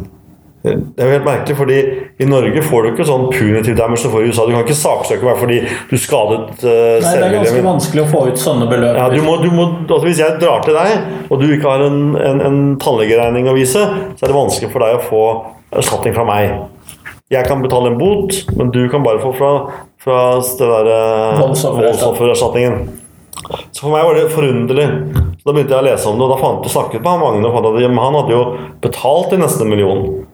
Det 0.59 0.71
er 0.99 1.07
jo 1.07 1.13
helt 1.13 1.27
merkelig, 1.27 1.55
fordi 1.55 1.75
i 2.19 2.25
Norge 2.27 2.61
får 2.67 2.83
du 2.83 2.87
ikke 2.89 3.05
sånn 3.07 3.29
punitive 3.31 3.77
damage 3.77 4.01
som 4.01 4.11
får 4.11 4.25
i 4.25 4.31
USA. 4.31 4.43
Du 4.43 4.51
kan 4.51 4.65
ikke 4.65 4.75
saksøke 4.75 5.23
meg 5.23 5.37
fordi 5.39 5.59
du 5.63 5.95
skadet 5.95 6.65
uh, 6.65 6.97
Nei, 6.99 7.13
Det 7.15 7.29
er 7.29 7.35
ganske 7.37 7.61
vanskelig 7.63 8.03
å 8.03 8.09
få 8.09 8.23
ut 8.27 8.41
sånne 8.41 8.67
beløp. 8.67 8.97
Ja, 8.99 9.05
du 9.13 9.23
må, 9.23 9.37
du 9.39 9.47
må, 9.55 9.69
altså 9.85 10.01
hvis 10.03 10.19
jeg 10.19 10.35
drar 10.41 10.65
til 10.65 10.75
deg, 10.75 11.07
og 11.29 11.39
du 11.39 11.47
ikke 11.47 11.77
har 11.77 11.85
en, 11.85 12.01
en, 12.19 12.43
en 12.49 12.59
tannlegeregning 12.83 13.47
å 13.47 13.55
vise, 13.55 13.85
så 13.87 14.19
er 14.19 14.33
det 14.33 14.35
vanskelig 14.35 14.73
for 14.73 14.83
deg 14.83 14.97
å 14.97 15.05
få 15.07 15.23
erstatning 15.79 16.17
fra 16.17 16.27
meg. 16.27 16.57
Jeg 17.31 17.47
kan 17.47 17.63
betale 17.63 17.93
en 17.93 17.99
bot, 18.01 18.35
men 18.59 18.73
du 18.75 18.81
kan 18.91 19.05
bare 19.05 19.23
få 19.23 19.31
fra, 19.37 19.53
fra 20.03 20.21
det 20.43 20.71
der 20.75 20.91
uh, 20.91 21.39
voldsoffererstatningen. 21.39 22.81
Så 23.71 23.85
for 23.85 23.93
meg 23.95 24.03
var 24.03 24.17
det 24.17 24.31
forunderlig. 24.33 24.89
Da 25.49 25.53
begynte 25.55 25.73
jeg 25.73 25.81
å 25.81 25.87
lese 25.87 26.05
om 26.05 26.19
det, 26.19 26.25
og 26.27 26.29
da 26.29 26.35
fant 26.37 26.65
jeg 26.67 26.75
snakket 26.75 27.01
med 27.01 27.21
Magne. 27.23 27.49
Han 27.49 28.17
hadde 28.19 28.35
jo 28.35 28.41
betalt 28.83 29.31
de 29.33 29.39
neste 29.41 29.65
millionen. 29.65 30.27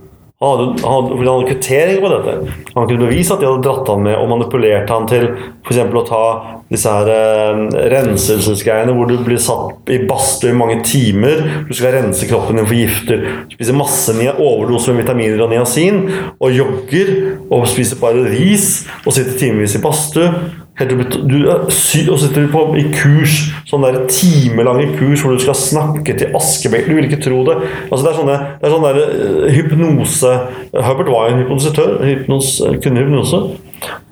Han 0.43 0.49
hadde, 0.51 0.65
han 0.83 0.91
hadde, 0.91 1.15
han 1.15 1.29
hadde 1.29 1.45
kvittering 1.53 2.01
på 2.03 2.09
dette. 2.11 2.33
Han 2.73 2.89
kunne 2.89 3.05
bevise 3.05 3.31
at 3.31 3.39
de 3.39 3.47
hadde 3.47 3.63
dratt 3.63 3.87
han 3.87 4.03
med 4.03 4.17
og 4.19 4.27
manipulert 4.33 4.91
han 4.91 5.07
til 5.07 5.29
f.eks. 5.63 5.79
å 5.79 6.01
ta 6.09 6.19
disse 6.67 6.91
her 6.91 7.11
eh, 7.13 7.61
renselsesgreiene 7.93 8.91
hvor 8.97 9.07
du 9.07 9.15
blir 9.23 9.39
satt 9.39 9.93
i 9.95 10.01
badstue 10.09 10.51
i 10.51 10.59
mange 10.59 10.81
timer. 10.83 11.45
Du 11.69 11.71
skal 11.71 11.95
rense 11.95 12.27
kroppen 12.27 12.59
din 12.59 12.67
for 12.67 12.75
gifter. 12.75 13.23
Spise 13.55 13.77
masse 13.79 14.17
overdose 14.33 14.91
med 14.91 15.05
vitaminer 15.05 15.47
og 15.47 15.55
niacin. 15.55 16.03
Og 16.35 16.59
jogger 16.59 17.15
og 17.47 17.63
spiser 17.71 18.03
bare 18.03 18.27
ris 18.35 18.83
og 19.05 19.15
sitter 19.15 19.39
timevis 19.39 19.79
i 19.79 19.83
badstue. 19.87 20.27
Du 20.75 21.37
sitter 21.71 22.49
på 22.51 22.63
i 22.75 22.83
kurs, 22.91 23.35
sånne 23.69 23.93
der 23.95 24.09
timelange 24.11 24.89
kurs 24.97 25.21
hvor 25.23 25.31
du 25.31 25.39
skal 25.39 25.55
snakke 25.55 26.17
til 26.19 26.35
Askebekk. 26.35 26.89
Du 26.89 26.97
vil 26.97 27.07
ikke 27.07 27.21
tro 27.23 27.43
det. 27.47 27.55
Altså, 27.87 28.01
det 28.01 28.09
er 28.11 28.17
sånne, 28.17 28.39
det 28.59 28.67
er 28.67 28.73
sånne 28.73 28.89
der, 28.97 29.13
uh, 29.15 29.45
hypnose 29.55 30.33
Herbert 30.75 31.11
var 31.13 31.29
en 31.31 31.39
hypnotisør. 31.39 31.93
Hypnos, 32.03 32.57
kunne 32.83 33.05
hypnose. 33.05 33.39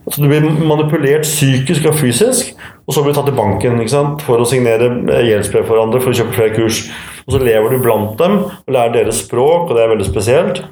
Så 0.07 0.21
du 0.21 0.27
blir 0.27 0.43
manipulert 0.67 1.27
psykisk 1.27 1.85
og 1.87 1.97
fysisk, 1.99 2.53
og 2.87 2.95
så 2.95 3.03
blir 3.03 3.15
du 3.15 3.19
tatt 3.19 3.31
i 3.31 3.35
banken 3.35 3.79
for 4.23 4.43
å 4.43 4.47
signere 4.47 4.89
eh, 5.07 5.29
gjeldsbrev 5.29 5.67
for 5.67 5.79
andre 5.79 6.01
for 6.03 6.11
å 6.11 6.17
kjøpe 6.17 6.35
flere 6.35 6.55
kurs. 6.57 6.81
Og 7.23 7.35
så 7.35 7.43
lever 7.43 7.71
du 7.71 7.83
blant 7.83 8.17
dem 8.19 8.39
og 8.43 8.71
lærer 8.71 8.97
deres 8.97 9.21
språk, 9.23 9.69
og 9.69 9.75
det 9.75 9.85
er 9.85 9.93
veldig 9.93 10.07
spesielt. 10.07 10.63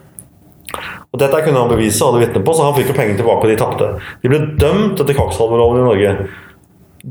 Og 1.12 1.20
Dette 1.20 1.42
kunne 1.44 1.60
han 1.60 1.72
bevise 1.72 2.00
og 2.06 2.14
hadde 2.14 2.26
vitne 2.26 2.46
på, 2.46 2.54
så 2.56 2.70
han 2.70 2.78
fikk 2.78 2.94
jo 2.94 2.96
pengene 2.96 3.20
tilbake, 3.20 3.44
og 3.44 3.52
de 3.52 3.60
tapte. 3.60 3.90
De 4.24 4.32
ble 4.32 4.40
dømt 4.62 5.02
etter 5.02 5.18
kvakksalverloven 5.18 5.82
i 5.82 5.88
Norge. 5.90 6.14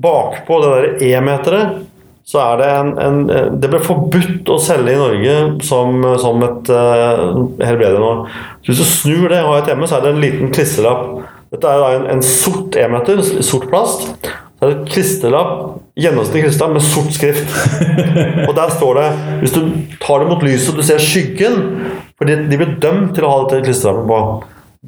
Bakpå 0.01 0.61
det 0.63 0.71
der 0.73 1.09
E-meteret 1.11 1.87
så 2.31 2.39
er 2.45 2.61
det 2.61 2.67
en, 2.71 2.91
en, 3.03 3.17
Det 3.59 3.69
ble 3.73 3.81
forbudt 3.83 4.51
å 4.53 4.59
selge 4.63 4.93
i 4.95 4.99
Norge 5.01 5.37
som, 5.67 6.05
som 6.23 6.45
et 6.47 6.69
uh, 6.71 7.41
helbredende. 7.65 8.29
Så 8.63 8.71
hvis 8.71 8.83
du 8.83 8.87
snur 8.87 9.25
det 9.33 9.41
og 9.43 9.55
har 9.55 9.65
et 9.65 9.73
hjemme, 9.73 9.89
så 9.91 9.99
er 9.99 10.05
det 10.05 10.13
en 10.15 10.23
liten 10.23 10.53
klistrelapp. 10.55 11.09
Dette 11.51 11.73
er 11.73 11.97
en, 11.97 12.07
en 12.15 12.23
sort 12.23 12.79
E-meter, 12.79 13.25
sort 13.43 13.67
plast. 13.73 14.07
Så 14.31 14.67
er 14.67 14.71
det 14.71 14.77
et 14.77 14.93
klisterlapp, 14.93 15.81
gjennomsnittlig 15.99 16.45
klisterlapp 16.47 16.77
med 16.77 16.87
sort 16.87 17.11
skrift. 17.17 17.57
Og 18.49 18.55
der 18.61 18.77
står 18.77 19.01
det 19.01 19.09
Hvis 19.41 19.57
du 19.57 19.63
tar 20.05 20.23
det 20.23 20.31
mot 20.31 20.47
lyset 20.47 20.71
og 20.71 20.79
du 20.79 20.87
ser 20.87 21.03
skyggen, 21.03 21.59
fordi 22.21 22.37
de 22.51 22.59
blir 22.61 22.75
dømt 22.83 23.15
til 23.17 23.25
å 23.25 23.31
ha 23.33 23.45
dette 23.45 23.65
klistrelappet 23.65 24.11
på. 24.11 24.19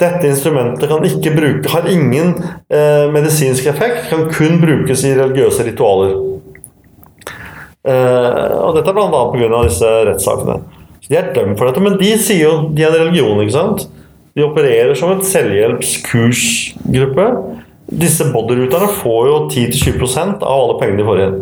Dette 0.02 0.28
instrumentet 0.28 0.88
kan 0.88 1.04
ikke 1.04 1.34
bruke, 1.36 1.68
har 1.68 1.88
ingen 1.88 2.34
eh, 2.72 3.08
medisinsk 3.12 3.66
effekt, 3.72 4.06
kan 4.08 4.26
kun 4.32 4.60
brukes 4.60 5.04
i 5.04 5.14
religiøse 5.16 5.66
ritualer. 5.66 6.14
Eh, 7.88 8.52
og 8.62 8.76
dette 8.76 8.88
er 8.92 8.96
bl.a. 8.96 9.22
pga. 9.32 9.62
disse 9.66 9.90
rettssakene. 10.08 10.56
De 11.08 11.18
er 11.18 11.32
dømt 11.34 11.58
for 11.58 11.68
dette, 11.68 11.82
men 11.84 11.98
de 12.00 12.12
sier 12.20 12.44
jo 12.46 12.52
de 12.72 12.84
er 12.84 12.92
en 12.92 13.00
religion. 13.06 13.40
ikke 13.42 13.56
sant? 13.56 13.88
De 14.36 14.44
opererer 14.46 14.94
som 14.96 15.12
et 15.12 15.24
selvhjelpskursgruppe. 15.28 17.26
Disse 17.92 18.24
bodyruterne 18.32 18.88
får 19.00 19.22
jo 19.28 19.40
10-20% 19.52 20.40
av 20.40 20.52
alle 20.52 20.78
pengene 20.80 21.00
de 21.02 21.08
får 21.08 21.24
inn. 21.26 21.40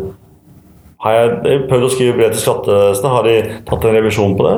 Har 1.01 1.11
jeg 1.17 1.61
prøvd 1.69 1.85
å 1.87 1.91
skrive 1.93 2.17
brev 2.17 2.33
til 2.33 2.43
skattevesenet? 2.43 3.13
Har 3.15 3.23
de 3.29 3.37
tatt 3.69 3.85
en 3.87 3.95
revisjon 3.95 4.35
på 4.37 4.43
det? 4.49 4.57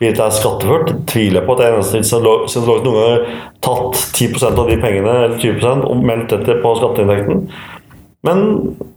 Blir 0.00 0.16
det 0.16 0.26
skatteført. 0.36 0.92
Tviler 1.10 1.46
på 1.46 1.56
at 1.56 1.86
scientolog 1.88 2.84
noen 2.84 2.98
gang 2.98 3.08
har 3.12 3.24
tatt 3.64 4.02
10% 4.16 4.60
av 4.60 4.68
de 4.68 4.76
pengene 4.82 5.16
eller 5.24 5.38
20% 5.40 5.86
og 5.88 6.04
meldt 6.06 6.34
dette 6.34 6.58
på 6.62 6.74
skatteinntekten. 6.80 7.46
Men 8.26 8.44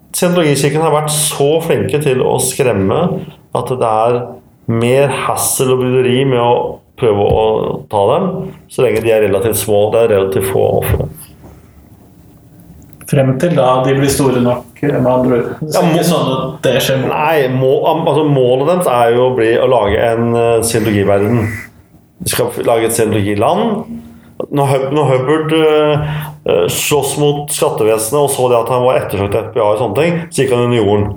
Scientologikirken 0.09 0.81
har 0.81 0.93
vært 0.93 1.13
så 1.13 1.49
flinke 1.61 1.99
til 2.01 2.23
å 2.25 2.39
skremme 2.41 2.97
at 3.55 3.73
det 3.77 3.89
er 3.89 4.15
mer 4.69 5.11
hassel 5.27 5.75
og 5.75 5.83
bryderi 5.83 6.23
med 6.29 6.41
å 6.41 6.53
prøve 6.99 7.25
å 7.25 7.43
ta 7.91 8.01
dem, 8.09 8.25
så 8.73 8.83
lenge 8.83 9.03
de 9.05 9.13
er 9.13 9.23
relativt 9.27 9.61
små. 9.61 9.85
Det 9.93 10.01
er 10.01 10.13
relativt 10.15 10.49
få 10.51 10.65
ofre. 10.81 11.07
Frem 13.09 13.31
til 13.41 13.55
da 13.57 13.69
de 13.85 13.95
blir 13.97 14.11
store 14.11 14.41
nok, 14.43 14.83
med 14.83 15.07
andre 15.09 15.39
ord. 15.39 15.47
Ja, 15.73 15.81
må, 15.81 16.01
sånn 16.05 16.27
at 16.29 16.59
det 16.65 16.75
skjer 16.85 17.07
Nei, 17.07 17.47
må, 17.49 17.71
altså 17.87 18.25
målet 18.29 18.69
deres 18.69 18.89
er 18.93 19.15
jo 19.15 19.23
å, 19.29 19.33
bli, 19.37 19.49
å 19.57 19.65
lage 19.69 20.03
en 20.11 20.35
uh, 20.35 20.59
scientologiverden. 20.61 21.47
De 22.19 22.29
skal 22.29 22.51
lage 22.67 22.89
et 22.89 22.97
scientologiland. 22.97 23.87
når, 24.51 24.89
når 24.93 25.09
Hubbard 25.13 25.55
uh, 25.57 26.67
sloss 26.69 27.15
mot 27.21 27.49
skattevesenet 27.53 28.21
og 28.21 28.29
så 28.33 28.45
det 28.51 28.59
at 28.59 28.73
han 28.75 28.85
var 28.85 29.01
ettersøkt 29.01 29.39
av 29.39 29.49
FBI, 29.49 29.65
og 29.65 29.81
sånne 29.81 30.03
ting, 30.03 30.21
så 30.29 30.43
gikk 30.43 30.53
han 30.53 30.67
under 30.67 30.81
jorden. 30.81 31.07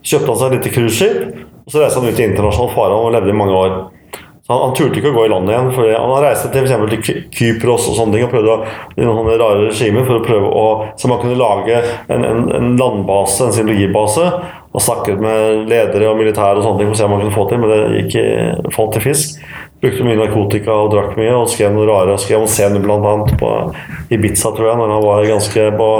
Så 0.00 0.14
kjøpte 0.14 0.32
han 0.32 0.40
seg 0.40 0.46
et 0.48 0.56
lite 0.58 0.74
cruiseskip, 0.78 1.44
og 1.64 1.74
så 1.74 1.82
reiste 1.82 2.00
han 2.00 2.08
ut 2.08 2.22
i 2.22 2.26
internasjonalt 2.30 2.76
farvann 2.78 3.04
og 3.10 3.14
levde 3.18 3.34
i 3.34 3.38
mange 3.42 3.60
år. 3.60 3.76
Han, 4.48 4.58
han, 4.60 4.74
turte 4.76 5.00
ikke 5.00 5.08
å 5.08 5.14
gå 5.16 5.22
i 5.24 5.30
land 5.32 5.48
igjen. 5.48 5.70
for 5.72 5.88
Han 5.88 6.18
reiste 6.20 6.50
til, 6.52 6.66
for 6.68 6.92
til 6.92 7.22
Kypros 7.32 7.86
og 7.88 7.96
sånne 7.96 8.18
ting, 8.18 8.26
og 8.26 8.34
prøvde 8.34 8.52
å, 8.52 8.74
i 8.92 9.06
noen 9.06 9.30
rare 9.40 9.70
regimer 9.70 10.04
for 10.04 10.20
å 10.20 10.26
prøve 10.26 10.50
å, 10.50 10.66
så 11.00 11.08
man 11.08 11.22
kunne 11.22 11.38
lage 11.40 11.78
en, 11.80 12.20
en, 12.20 12.44
en 12.58 12.74
landbase, 12.80 13.46
en 13.46 13.54
psykologibase. 13.54 14.28
Og 14.74 14.82
snakket 14.82 15.20
med 15.22 15.68
ledere 15.70 16.08
og 16.10 16.18
militære 16.18 16.58
og 16.58 16.64
sånne 16.66 16.82
ting 16.82 16.88
for 16.90 16.96
å 16.96 16.98
se 16.98 17.06
om 17.06 17.12
man 17.14 17.20
kunne 17.22 17.36
få 17.36 17.44
til, 17.46 17.60
men 17.62 17.70
det 17.70 18.02
gikk 18.02 18.72
falt 18.74 18.96
til 18.96 19.04
fisk. 19.06 19.44
Brukte 19.84 20.06
mye 20.06 20.18
narkotika 20.18 20.76
og 20.82 20.90
drakk 20.92 21.14
mye, 21.20 21.32
og 21.38 21.50
skrev 21.52 21.72
noe 21.72 21.86
rare. 21.88 22.16
Skrev 22.20 22.42
om 22.42 22.50
scenen 22.50 22.82
bl.a. 22.82 23.14
på 23.38 23.52
Ibiza, 24.12 24.50
tror 24.50 24.72
jeg, 24.72 24.80
når 24.80 24.96
han 24.96 25.04
var 25.06 25.28
ganske 25.30 25.68
på 25.78 25.90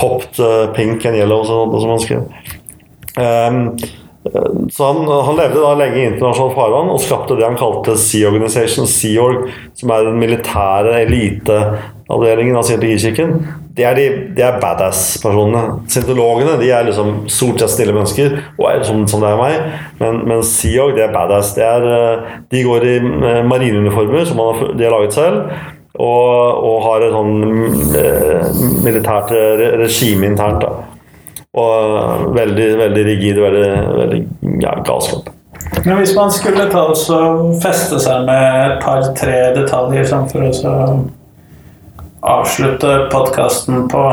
popped 0.00 0.40
uh, 0.40 0.70
pink 0.74 1.04
and 1.04 1.20
yellow, 1.20 1.44
og 1.44 1.50
sånt, 1.50 1.76
som 1.84 1.94
han 1.94 2.02
skrev. 2.08 2.54
Um, 3.14 3.60
så 4.70 4.86
han, 4.88 5.04
han, 5.06 5.36
levde 5.38 5.60
da 5.62 5.74
lenge 5.78 6.00
i 6.00 6.06
internasjonalt 6.08 6.56
farvann 6.56 6.88
og 6.90 7.02
skapte 7.02 7.36
det 7.38 7.46
han 7.46 7.58
kalte 7.58 7.94
Sea 8.00 8.26
Organization, 8.32 8.88
Sea 8.90 9.22
Org, 9.22 9.44
som 9.78 9.92
er 9.94 10.08
den 10.08 10.16
militære 10.18 10.96
eliteavdelingen 11.04 12.58
av 12.58 12.66
Scientologikirken. 12.66 13.36
Det 13.74 13.86
er, 13.86 13.98
de, 13.98 14.06
de 14.34 14.42
er 14.46 14.58
badass-personene. 14.62 15.62
Scientologene 15.90 16.56
de 16.58 16.70
er 16.74 16.88
liksom 16.88 17.28
stort 17.30 17.62
sett 17.62 17.76
snille 17.76 17.94
mennesker, 17.94 18.34
og 18.58 18.66
er 18.72 18.82
som, 18.86 19.04
som 19.10 19.22
det 19.22 19.30
er 19.30 19.38
meg. 19.38 19.68
Men, 20.02 20.18
men 20.30 20.42
Sea 20.46 20.82
Org 20.82 20.98
de 20.98 21.04
er 21.06 21.14
badass. 21.14 21.54
Det 21.54 21.66
er, 21.66 21.86
eh, 21.90 22.34
de 22.50 22.64
går 22.66 22.88
i 22.90 22.96
eh, 22.98 23.40
marineuniformer 23.46 24.26
som 24.30 24.42
har, 24.42 24.66
de 24.74 24.88
har 24.88 24.94
laget 24.96 25.14
selv. 25.14 25.54
Og, 25.94 26.64
og 26.66 26.80
har 26.88 27.06
et 27.06 27.14
sånn 27.14 27.36
eh, 28.00 28.58
militært 28.82 29.30
regime 29.78 30.26
internt. 30.32 30.66
da 30.66 30.93
og 31.54 32.34
veldig, 32.34 32.68
veldig 32.78 33.04
rigid, 33.06 33.38
veldig, 33.38 33.68
veldig 34.00 34.20
ja, 34.62 34.74
galskap. 34.86 35.30
Men 35.84 35.98
hvis 36.00 36.14
man 36.16 36.32
skulle 36.34 36.66
ta 36.70 36.86
og 36.90 37.58
feste 37.62 37.98
seg 38.02 38.24
med 38.26 38.46
et 38.64 38.80
par-tre 38.82 39.38
detaljer 39.56 40.08
sånn 40.08 40.26
for 40.30 40.46
å 40.46 40.86
avslutte 42.34 42.94
podkasten 43.12 43.86
på 43.92 44.04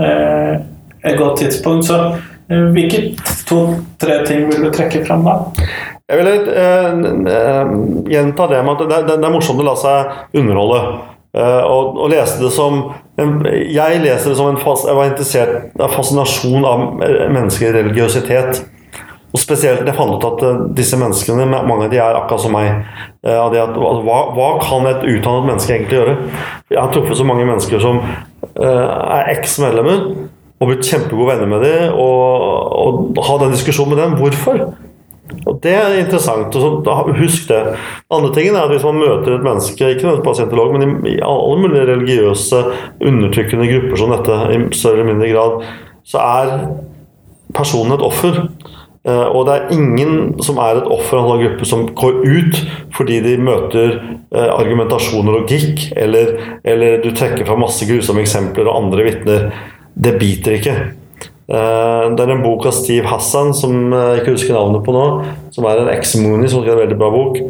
eh, 0.00 0.60
et 1.06 1.16
godt 1.18 1.40
tidspunkt, 1.40 1.88
så 1.88 2.00
eh, 2.50 2.66
hvilke 2.74 3.04
to-tre 3.48 4.20
ting 4.26 4.50
vil 4.50 4.66
du 4.66 4.70
trekke 4.74 5.04
fram 5.06 5.24
da? 5.26 5.38
Jeg 6.10 6.18
vil 6.18 6.50
eh, 6.50 6.88
eh, 7.30 7.72
gjenta 8.10 8.50
det 8.50 8.64
med 8.66 8.74
at 8.74 8.82
det, 8.90 9.00
det, 9.08 9.18
det 9.22 9.28
er 9.28 9.34
morsomt 9.34 9.62
å 9.62 9.68
la 9.70 9.76
seg 9.78 10.40
underholde. 10.42 10.80
Uh, 11.30 11.62
og, 11.62 11.94
og, 11.94 12.08
leste 12.10 12.42
det 12.42 12.50
som 12.50 12.80
Jeg 13.14 14.00
leser 14.02 14.32
det 14.32 14.36
som 14.38 14.48
en 14.50 14.56
fas, 14.58 14.82
jeg 14.88 14.96
var 14.98 15.12
interessert 15.12 15.76
av 15.78 15.92
fascinasjon 15.94 16.66
av 16.66 16.82
menneskelig 16.98 17.70
religiøsitet. 17.76 18.64
Og 19.30 19.38
spesielt 19.38 19.86
jeg 19.86 19.94
fant 19.94 20.16
ut 20.16 20.26
at 20.26 20.42
uh, 20.42 20.64
disse 20.74 20.98
menneskene, 20.98 21.46
mange 21.46 21.86
av 21.86 21.92
de 21.92 22.00
er 22.02 22.18
akkurat 22.18 22.42
som 22.42 22.56
meg. 22.56 22.82
Uh, 23.22 23.36
at, 23.44 23.54
altså, 23.62 24.02
hva, 24.08 24.18
hva, 24.34 24.50
kan 24.64 24.90
et 24.90 25.06
utdannet 25.06 25.52
menneske 25.52 25.76
egentlig 25.76 26.00
gjøre? 26.00 26.18
Jeg 26.72 26.82
har 26.82 26.92
truffet 26.96 27.22
så 27.22 27.28
mange 27.28 27.46
mennesker 27.46 27.82
som 27.82 28.02
er 28.60 29.28
eks-medlemmer 29.30 30.00
og 30.60 30.68
blitt 30.68 30.88
kjempegode 30.88 31.30
venner 31.30 31.48
med 31.48 31.62
dem, 31.64 31.94
og, 31.96 33.12
og 33.14 33.20
ha 33.24 33.36
den 33.44 33.54
diskusjonen 33.54 33.94
med 33.94 34.02
dem. 34.02 34.16
Hvorfor? 34.18 34.64
Det 35.62 35.72
er 35.76 35.98
interessant. 36.00 36.56
og 36.56 37.14
Husk 37.18 37.48
det. 37.48 37.60
Andre 38.10 38.32
tingen 38.34 38.56
er 38.56 38.64
at 38.64 38.72
Hvis 38.74 38.86
man 38.86 39.00
møter 39.00 39.36
et 39.36 39.44
menneske, 39.44 39.90
ikke 39.90 40.06
nødvendigvis 40.06 40.28
pasientolog, 40.28 40.72
men 40.72 40.82
i, 41.06 41.16
i 41.16 41.20
alle 41.20 41.60
mulige 41.60 41.86
religiøse, 41.92 42.64
undertrykkende 43.00 43.68
grupper 43.72 43.96
som 43.96 44.14
dette, 44.14 44.38
i 44.54 44.60
større 44.72 45.00
eller 45.00 45.10
mindre 45.12 45.32
grad, 45.34 45.64
så 46.04 46.18
er 46.18 46.54
personen 47.54 47.92
et 47.92 48.04
offer. 48.04 48.46
Uh, 49.08 49.28
og 49.32 49.46
det 49.48 49.54
er 49.54 49.70
ingen 49.72 50.42
som 50.44 50.58
er 50.60 50.76
et 50.76 50.88
offer 50.92 51.16
av 51.16 51.30
en 51.32 51.40
gruppe 51.40 51.64
som 51.64 51.86
går 51.96 52.18
ut 52.20 52.58
fordi 52.92 53.22
de 53.24 53.38
møter 53.40 53.94
uh, 53.96 54.50
argumentasjon 54.58 55.24
og 55.24 55.38
logikk, 55.38 55.86
eller, 55.96 56.34
eller, 56.68 56.98
du 57.00 57.08
trekker 57.16 57.48
fra 57.48 57.56
masse 57.56 57.88
grusomme 57.88 58.20
eksempler 58.26 58.68
og 58.68 58.82
andre 58.82 59.06
vitner. 59.08 59.46
Det 59.96 60.18
biter 60.20 60.58
ikke. 60.58 60.76
Eh, 61.50 62.04
det 62.14 62.22
er 62.22 62.30
en 62.30 62.44
bok 62.44 62.68
av 62.70 62.74
Steve 62.76 63.10
Hassan 63.10 63.50
som 63.56 63.90
eh, 63.90 64.06
jeg 64.14 64.22
ikke 64.22 64.36
husker 64.36 64.54
navnet 64.54 64.84
på 64.86 64.94
nå. 64.94 65.06
Som 65.50 65.66
er 65.66 65.82
en 65.82 65.90
ex-Mooney 65.90 66.50
som 66.50 66.62
skrev 66.62 66.76
en 66.76 66.84
veldig 66.84 66.98
bra 67.00 67.08
bok. 67.10 67.40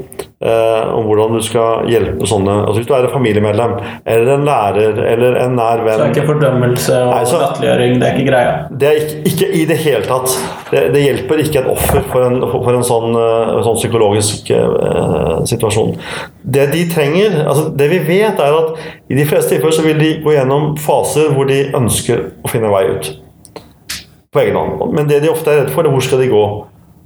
Eh, 0.41 0.93
om 0.97 1.05
hvordan 1.05 1.35
du 1.37 1.43
skal 1.45 1.85
hjelpe 1.93 2.25
sånne 2.25 2.55
altså 2.63 2.79
Hvis 2.79 2.87
du 2.89 2.95
er 2.97 3.05
et 3.05 3.13
familiemedlem, 3.13 3.75
eller 4.09 4.31
en 4.39 4.47
lærer, 4.49 4.97
eller 5.11 5.37
en 5.43 5.53
nær 5.59 5.83
venn 5.85 5.99
Så 5.99 6.01
det 6.01 6.07
er 6.07 6.15
ikke 6.15 6.31
fordømmelse 6.31 7.03
og 7.11 7.13
latterliggjøring? 7.43 7.99
Det 8.01 8.09
er 8.09 8.17
ikke 8.17 8.31
greia? 8.31 8.57
Det 8.73 8.89
er 8.89 9.03
ikke, 9.03 9.21
ikke 9.35 9.51
i 9.53 9.67
det 9.69 9.79
hele 9.85 10.03
tatt. 10.09 10.39
Det, 10.71 10.87
det, 10.95 11.05
hjelper 11.05 11.45
ikke 11.45 11.61
et 11.61 11.71
offer 11.75 12.01
for 12.09 12.25
en, 12.25 12.41
for 12.55 12.73
en 12.73 12.89
sånn, 12.89 13.21
sånn, 13.69 13.81
psykologisk 13.83 14.49
eh, 14.57 15.41
situasjon. 15.53 15.99
Det 16.41 16.71
de 16.73 16.87
trenger 16.89 17.43
altså 17.45 17.69
Det 17.77 17.93
vi 17.93 18.01
vet, 18.09 18.41
er 18.41 18.61
at 18.65 19.13
i 19.13 19.21
de 19.21 19.29
fleste 19.29 19.53
tilfeller 19.53 19.77
så 19.77 19.85
vil 19.85 20.01
de 20.01 20.15
gå 20.25 20.39
gjennom 20.39 20.73
faser 20.81 21.35
hvor 21.37 21.53
de 21.53 21.67
ønsker 21.77 22.31
å 22.41 22.49
finne 22.49 22.73
vei 22.73 22.87
ut 22.95 23.13
på 24.31 24.41
egen 24.41 24.55
hånd. 24.55 24.95
Men 24.95 25.09
det 25.11 25.21
de 25.25 25.31
ofte 25.33 25.51
er 25.51 25.65
redd 25.65 25.73
for, 25.75 25.87
er 25.87 25.91
hvor 25.91 26.05
skal 26.07 26.21
de 26.23 26.29
gå? 26.31 26.43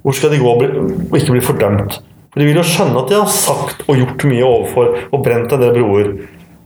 Hvor 0.05 0.13
skal 0.13 0.29
de 0.29 0.37
gå 0.37 0.51
og 0.51 1.15
ikke 1.17 1.33
bli 1.33 1.41
fordømt? 1.41 1.95
For 2.29 2.41
De 2.41 2.45
vil 2.45 2.59
jo 2.59 2.65
skjønne 2.67 3.01
at 3.01 3.09
de 3.09 3.17
har 3.17 3.31
sagt 3.33 3.81
og 3.87 3.97
gjort 3.97 4.25
mye 4.29 4.45
overfor 4.45 4.91
og 5.09 5.23
brent 5.25 5.55
en 5.55 5.63
del 5.63 5.73
broer. 5.73 6.11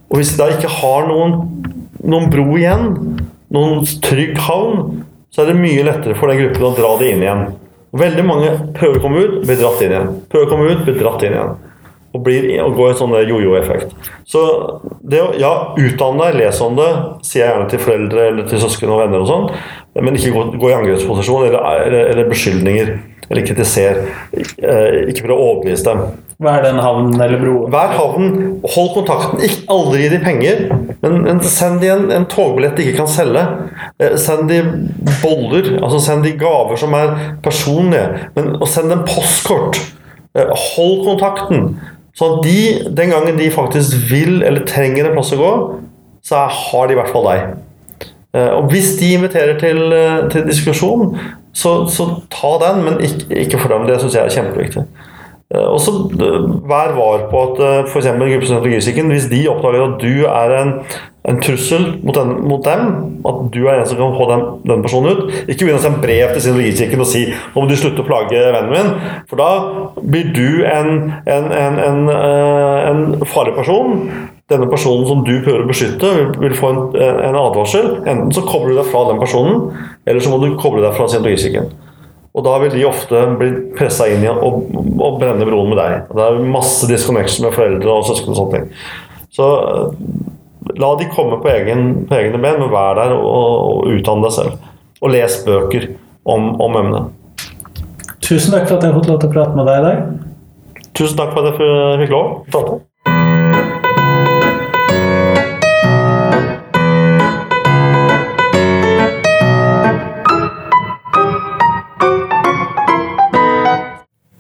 Og 0.10 0.20
hvis 0.20 0.34
de 0.34 0.42
da 0.42 0.50
ikke 0.52 0.72
har 0.82 1.08
noen, 1.08 1.38
noen 2.04 2.28
bro 2.34 2.58
igjen, 2.58 2.90
noen 3.54 3.88
trygg 4.04 4.36
havn, 4.50 5.06
så 5.32 5.44
er 5.46 5.52
det 5.52 5.62
mye 5.62 5.86
lettere 5.86 6.18
for 6.18 6.32
den 6.32 6.42
gruppen 6.42 6.68
å 6.68 6.76
dra 6.76 6.92
det 7.00 7.14
inn 7.14 7.24
igjen. 7.24 7.46
Veldig 8.04 8.26
mange 8.26 8.52
prøver 8.76 9.00
å 9.00 9.04
komme 9.06 9.24
ut, 9.24 9.40
blir 9.46 9.62
dratt 9.62 9.84
inn 9.86 9.94
igjen. 9.96 10.12
Prøver 10.30 10.50
å 10.50 10.52
komme 10.52 10.74
ut, 10.74 10.84
blir 10.84 11.00
dratt 11.00 11.24
inn 11.24 11.38
igjen. 11.38 11.56
Og, 12.10 12.24
blir, 12.26 12.48
og 12.64 12.74
går 12.74 12.88
i 12.88 12.94
en 12.96 12.98
sånn 12.98 13.12
jojo-effekt. 13.30 13.92
Så 14.26 14.42
det 15.06 15.20
å 15.22 15.28
ja, 15.38 15.52
utdanne 15.78 16.32
deg, 16.32 16.40
les 16.42 16.62
om 16.66 16.80
det, 16.80 16.88
sier 17.28 17.44
jeg 17.44 17.52
gjerne 17.52 17.70
til 17.70 17.84
foreldre 17.84 18.24
eller 18.32 18.48
til 18.50 18.64
søsken 18.64 18.94
og 18.96 19.04
venner 19.04 19.22
og 19.22 19.30
sånn. 19.30 19.46
Men 20.00 20.18
ikke 20.18 20.34
gå, 20.34 20.46
gå 20.62 20.72
i 20.72 20.78
angrepsposisjon 20.80 21.46
eller, 21.50 21.60
eller, 21.86 22.10
eller, 22.14 22.32
beskyldninger. 22.32 22.92
Eller 23.30 23.46
kritiser. 23.46 24.00
Eh, 24.34 25.04
ikke 25.12 25.28
prøv 25.28 25.36
å 25.36 25.46
overbevise 25.52 25.86
dem. 25.86 26.00
Er 26.50 26.64
den 26.64 26.80
havnen 26.80 27.20
eller 27.20 27.42
broen? 27.42 27.68
Hver 27.74 27.94
havn. 27.94 28.30
Hold 28.74 28.90
kontakten. 28.96 29.42
Ikke, 29.44 29.66
aldri 29.76 30.06
gi 30.06 30.12
dem 30.14 30.24
penger, 30.24 30.62
men, 31.04 31.18
men 31.26 31.42
send 31.44 31.84
dem 31.84 32.06
en, 32.08 32.14
en, 32.16 32.28
togbillett 32.32 32.80
de 32.80 32.88
ikke 32.88 33.02
kan 33.04 33.12
selge. 33.12 33.44
Eh, 34.00 34.16
send 34.18 34.50
dem 34.50 34.72
boller. 35.20 35.76
altså 35.84 36.00
Send 36.08 36.26
dem 36.26 36.40
gaver 36.42 36.80
som 36.80 36.96
er 36.98 37.14
personlige. 37.46 38.30
Men, 38.38 38.54
og 38.58 38.66
send 38.72 38.90
dem 38.94 39.06
postkort. 39.10 39.78
Eh, 40.34 40.50
hold 40.74 41.04
kontakten. 41.06 41.74
Sånn 42.20 42.36
at 42.36 42.44
de, 42.44 42.60
den 43.00 43.14
gangen 43.14 43.38
de 43.40 43.48
faktisk 43.54 43.96
vil 44.10 44.42
eller 44.44 44.66
trenger 44.68 45.08
en 45.08 45.16
plass 45.16 45.32
å 45.32 45.40
gå, 45.40 45.52
så 46.28 46.44
har 46.52 46.90
de 46.90 46.98
i 46.98 47.00
hvert 47.00 47.14
fall 47.14 47.28
deg. 47.30 47.54
Eh, 48.36 48.50
og 48.58 48.68
hvis 48.74 48.92
de 49.00 49.14
inviterer 49.16 49.56
til, 49.62 49.80
eh, 49.96 50.26
til 50.34 50.44
diskusjon, 50.50 51.14
så, 51.56 51.72
så, 51.90 52.10
ta 52.34 52.52
den, 52.66 52.84
men 52.86 53.00
ikke, 53.06 53.30
ikke 53.46 53.62
fordøm. 53.62 53.88
Det 53.88 54.02
syns 54.02 54.18
jeg 54.20 54.28
er 54.28 54.36
kjempeviktig. 54.36 54.84
Eh, 55.50 55.66
og 55.66 55.80
så 55.82 55.92
vær 56.70 56.92
var 56.94 57.24
på 57.32 57.40
at 57.48 57.62
f.eks. 57.90 58.06
en 58.06 58.20
gruppe 58.22 59.06
hvis 59.10 59.30
de 59.32 59.46
oppdager 59.50 59.86
at 59.86 59.96
du 60.04 60.28
er 60.30 60.54
en, 60.60 60.74
en 61.26 61.40
trussel 61.42 61.88
mot, 62.04 62.14
den, 62.14 62.36
mot, 62.46 62.62
dem, 62.66 62.84
at 63.26 63.40
du 63.56 63.64
er 63.66 63.80
en 63.80 63.90
som 63.90 63.98
kan 63.98 64.14
få 64.14 64.28
den, 64.30 64.46
den 64.70 64.86
personen 64.86 65.18
ut 65.18 65.50
Ikke 65.50 65.66
begynn 65.66 65.80
å 65.80 65.82
sende 65.82 66.04
brev 66.06 66.36
til 66.36 66.46
Scientologikirken 66.46 67.02
og 67.02 67.10
si 67.10 67.24
om 67.58 67.66
du 67.66 67.74
slutter 67.74 68.06
å 68.06 68.10
plage 68.12 68.44
vennen 68.60 68.76
min, 68.76 68.94
for 69.32 69.42
da 69.42 69.50
blir 70.06 70.30
du 70.38 70.62
en, 70.70 71.16
en, 71.26 71.50
en, 71.82 73.04
farlig 73.26 73.58
person 73.58 74.06
denne 74.50 74.70
personen 74.70 75.06
som 75.06 75.26
du 75.26 75.36
prøver 75.46 75.66
å 75.66 75.70
beskytte, 75.70 76.10
vil 76.42 76.56
få 76.58 76.72
en, 76.98 77.38
advarsel. 77.38 78.00
Enten 78.02 78.32
så 78.34 78.42
kobler 78.48 78.74
du 78.74 78.80
deg 78.82 78.90
fra 78.90 79.04
den 79.12 79.22
personen, 79.22 79.68
eller 80.10 80.26
så 80.26 80.32
må 80.32 80.40
du 80.42 80.56
koble 80.58 80.82
deg 80.82 80.96
fra 80.98 81.06
scientologisikken. 81.10 81.70
Og 82.38 82.46
da 82.46 82.56
vil 82.62 82.74
de 82.76 82.86
ofte 82.88 83.22
bli 83.40 83.50
pressa 83.78 84.06
inn 84.10 84.24
igjen 84.24 84.38
og, 84.38 84.68
og, 85.00 85.18
brenne 85.22 85.48
broen 85.48 85.72
med 85.72 85.80
deg. 85.82 86.12
Det 86.14 86.26
er 86.26 86.52
masse 86.54 86.90
disconnection 86.90 87.48
med 87.48 87.56
foreldre 87.58 87.96
og 87.96 88.06
søsken 88.10 88.36
og 88.36 88.38
sånne 88.38 88.60
ting. 88.60 88.68
Så 89.34 89.48
la 90.80 90.92
de 91.00 91.08
komme 91.14 91.40
på, 91.42 91.50
egen, 91.52 92.06
på 92.10 92.18
egne 92.20 92.42
ben, 92.42 92.60
men 92.62 92.72
vær 92.74 93.00
der 93.00 93.16
og, 93.18 93.26
og 93.26 93.96
utdanne 93.96 94.28
deg 94.28 94.36
selv. 94.36 94.70
Og 95.00 95.14
les 95.16 95.40
bøker 95.46 95.90
om, 96.30 96.54
om 96.62 96.78
emnet. 96.84 97.16
Tusen 98.22 98.54
takk 98.54 98.68
for 98.70 98.78
at 98.78 98.86
jeg 98.86 98.98
fått 99.00 99.10
lov 99.10 99.22
til 99.24 99.32
å 99.32 99.34
prate 99.34 99.58
med 99.58 99.70
deg 99.70 99.80
i 99.80 99.88
dag. 99.88 100.86
Tusen 101.00 101.18
takk 101.18 101.34
for 101.34 101.48
at 101.48 101.56
jeg 101.56 102.04
fikk 102.04 102.14
lov 102.14 102.60
å 102.60 102.80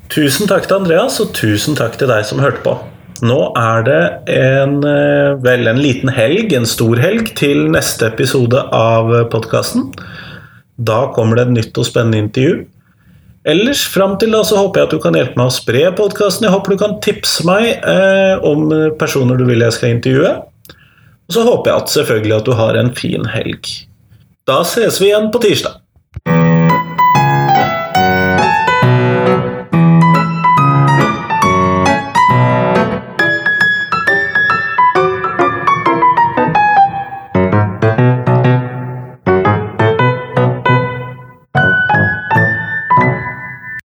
Tusen 0.09 0.49
takk 0.49 0.65
til 0.65 0.79
Andreas, 0.79 1.19
og 1.21 1.35
tusen 1.37 1.75
takk 1.77 1.99
til 1.99 2.09
deg 2.09 2.23
som 2.25 2.39
hørte 2.41 2.63
på. 2.65 2.73
Nå 3.29 3.51
er 3.59 3.83
det 3.85 4.01
en, 4.33 4.79
eh, 4.81 5.35
vel, 5.43 5.67
en 5.67 5.77
liten 5.77 6.09
helg, 6.09 6.53
en 6.53 6.65
stor 6.65 6.97
helg, 6.97 7.35
til 7.35 7.67
neste 7.69 8.07
episode 8.07 8.57
av 8.73 9.29
podkasten. 9.29 9.91
Da 10.81 11.11
kommer 11.13 11.35
det 11.35 11.47
et 11.47 11.53
nytt 11.57 11.77
og 11.77 11.85
spennende 11.85 12.23
intervju. 12.23 12.65
Ellers, 13.45 13.83
fram 13.85 14.17
til 14.17 14.31
da, 14.31 14.41
så 14.41 14.57
håper 14.57 14.79
jeg 14.79 14.87
at 14.87 14.95
du 14.95 14.99
kan 14.99 15.13
hjelpe 15.13 15.37
meg 15.37 15.51
å 15.51 15.53
spre 15.53 15.83
podkasten. 15.93 16.47
Jeg 16.47 16.55
håper 16.55 16.69
du 16.73 16.77
kan 16.77 16.99
tipse 17.01 17.45
meg 17.45 17.83
eh, 17.83 18.39
om 18.41 18.69
personer 18.97 19.37
du 19.37 19.45
vil 19.45 19.61
jeg 19.61 19.73
skal 19.77 19.93
intervjue. 19.93 20.31
Og 21.29 21.35
så 21.37 21.45
håper 21.45 21.69
jeg 21.69 21.83
at 21.83 21.93
selvfølgelig 21.93 22.37
at 22.39 22.49
du 22.49 22.53
har 22.57 22.81
en 22.81 22.95
fin 22.95 23.29
helg. 23.29 23.69
Da 24.49 24.63
ses 24.65 24.97
vi 24.99 25.11
igjen 25.11 25.29
på 25.29 25.43
tirsdag. 25.43 25.77